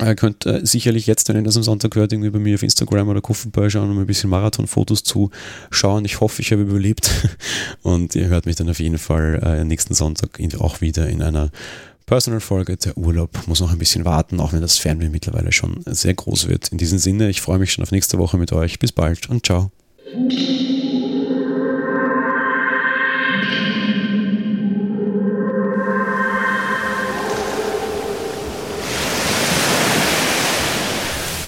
Ihr 0.00 0.14
könnt 0.14 0.46
äh, 0.46 0.64
sicherlich 0.64 1.08
jetzt, 1.08 1.28
wenn 1.28 1.36
ihr 1.36 1.42
das 1.42 1.56
am 1.56 1.64
Sonntag 1.64 1.96
hört, 1.96 2.12
irgendwie 2.12 2.30
bei 2.30 2.38
mir 2.38 2.54
auf 2.54 2.62
Instagram 2.62 3.08
oder 3.08 3.20
Kuffenball 3.20 3.68
schauen, 3.68 3.90
um 3.90 3.98
ein 3.98 4.06
bisschen 4.06 4.30
Marathonfotos 4.30 5.02
zu 5.02 5.30
schauen. 5.70 6.04
Ich 6.04 6.20
hoffe, 6.20 6.40
ich 6.40 6.52
habe 6.52 6.62
überlebt. 6.62 7.10
Und 7.82 8.14
ihr 8.14 8.28
hört 8.28 8.46
mich 8.46 8.54
dann 8.54 8.70
auf 8.70 8.78
jeden 8.78 8.98
Fall 8.98 9.40
äh, 9.42 9.64
nächsten 9.64 9.94
Sonntag 9.94 10.38
auch 10.60 10.80
wieder 10.80 11.08
in 11.08 11.20
einer 11.20 11.50
Personal-Folge. 12.08 12.76
Der 12.78 12.96
Urlaub 12.96 13.46
muss 13.46 13.60
noch 13.60 13.70
ein 13.70 13.78
bisschen 13.78 14.06
warten, 14.06 14.40
auch 14.40 14.54
wenn 14.54 14.62
das 14.62 14.78
Fernweh 14.78 15.10
mittlerweile 15.10 15.52
schon 15.52 15.82
sehr 15.84 16.14
groß 16.14 16.48
wird. 16.48 16.68
In 16.68 16.78
diesem 16.78 16.98
Sinne, 16.98 17.28
ich 17.28 17.42
freue 17.42 17.58
mich 17.58 17.72
schon 17.72 17.84
auf 17.84 17.92
nächste 17.92 18.16
Woche 18.18 18.38
mit 18.38 18.50
euch. 18.52 18.78
Bis 18.78 18.92
bald 18.92 19.28
und 19.28 19.44
ciao. 19.44 19.70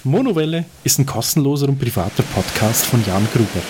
Monowelle 0.03 0.65
ist 0.83 0.97
ein 0.99 1.05
kostenloser 1.05 1.69
und 1.69 1.79
privater 1.79 2.23
Podcast 2.23 2.85
von 2.85 3.01
Jan 3.05 3.25
Gruber. 3.33 3.61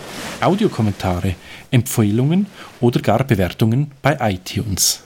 Audiokommentare, 0.40 1.36
Empfehlungen 1.70 2.46
oder 2.80 3.00
gar 3.00 3.22
Bewertungen 3.22 3.92
bei 4.02 4.16
iTunes. 4.20 5.06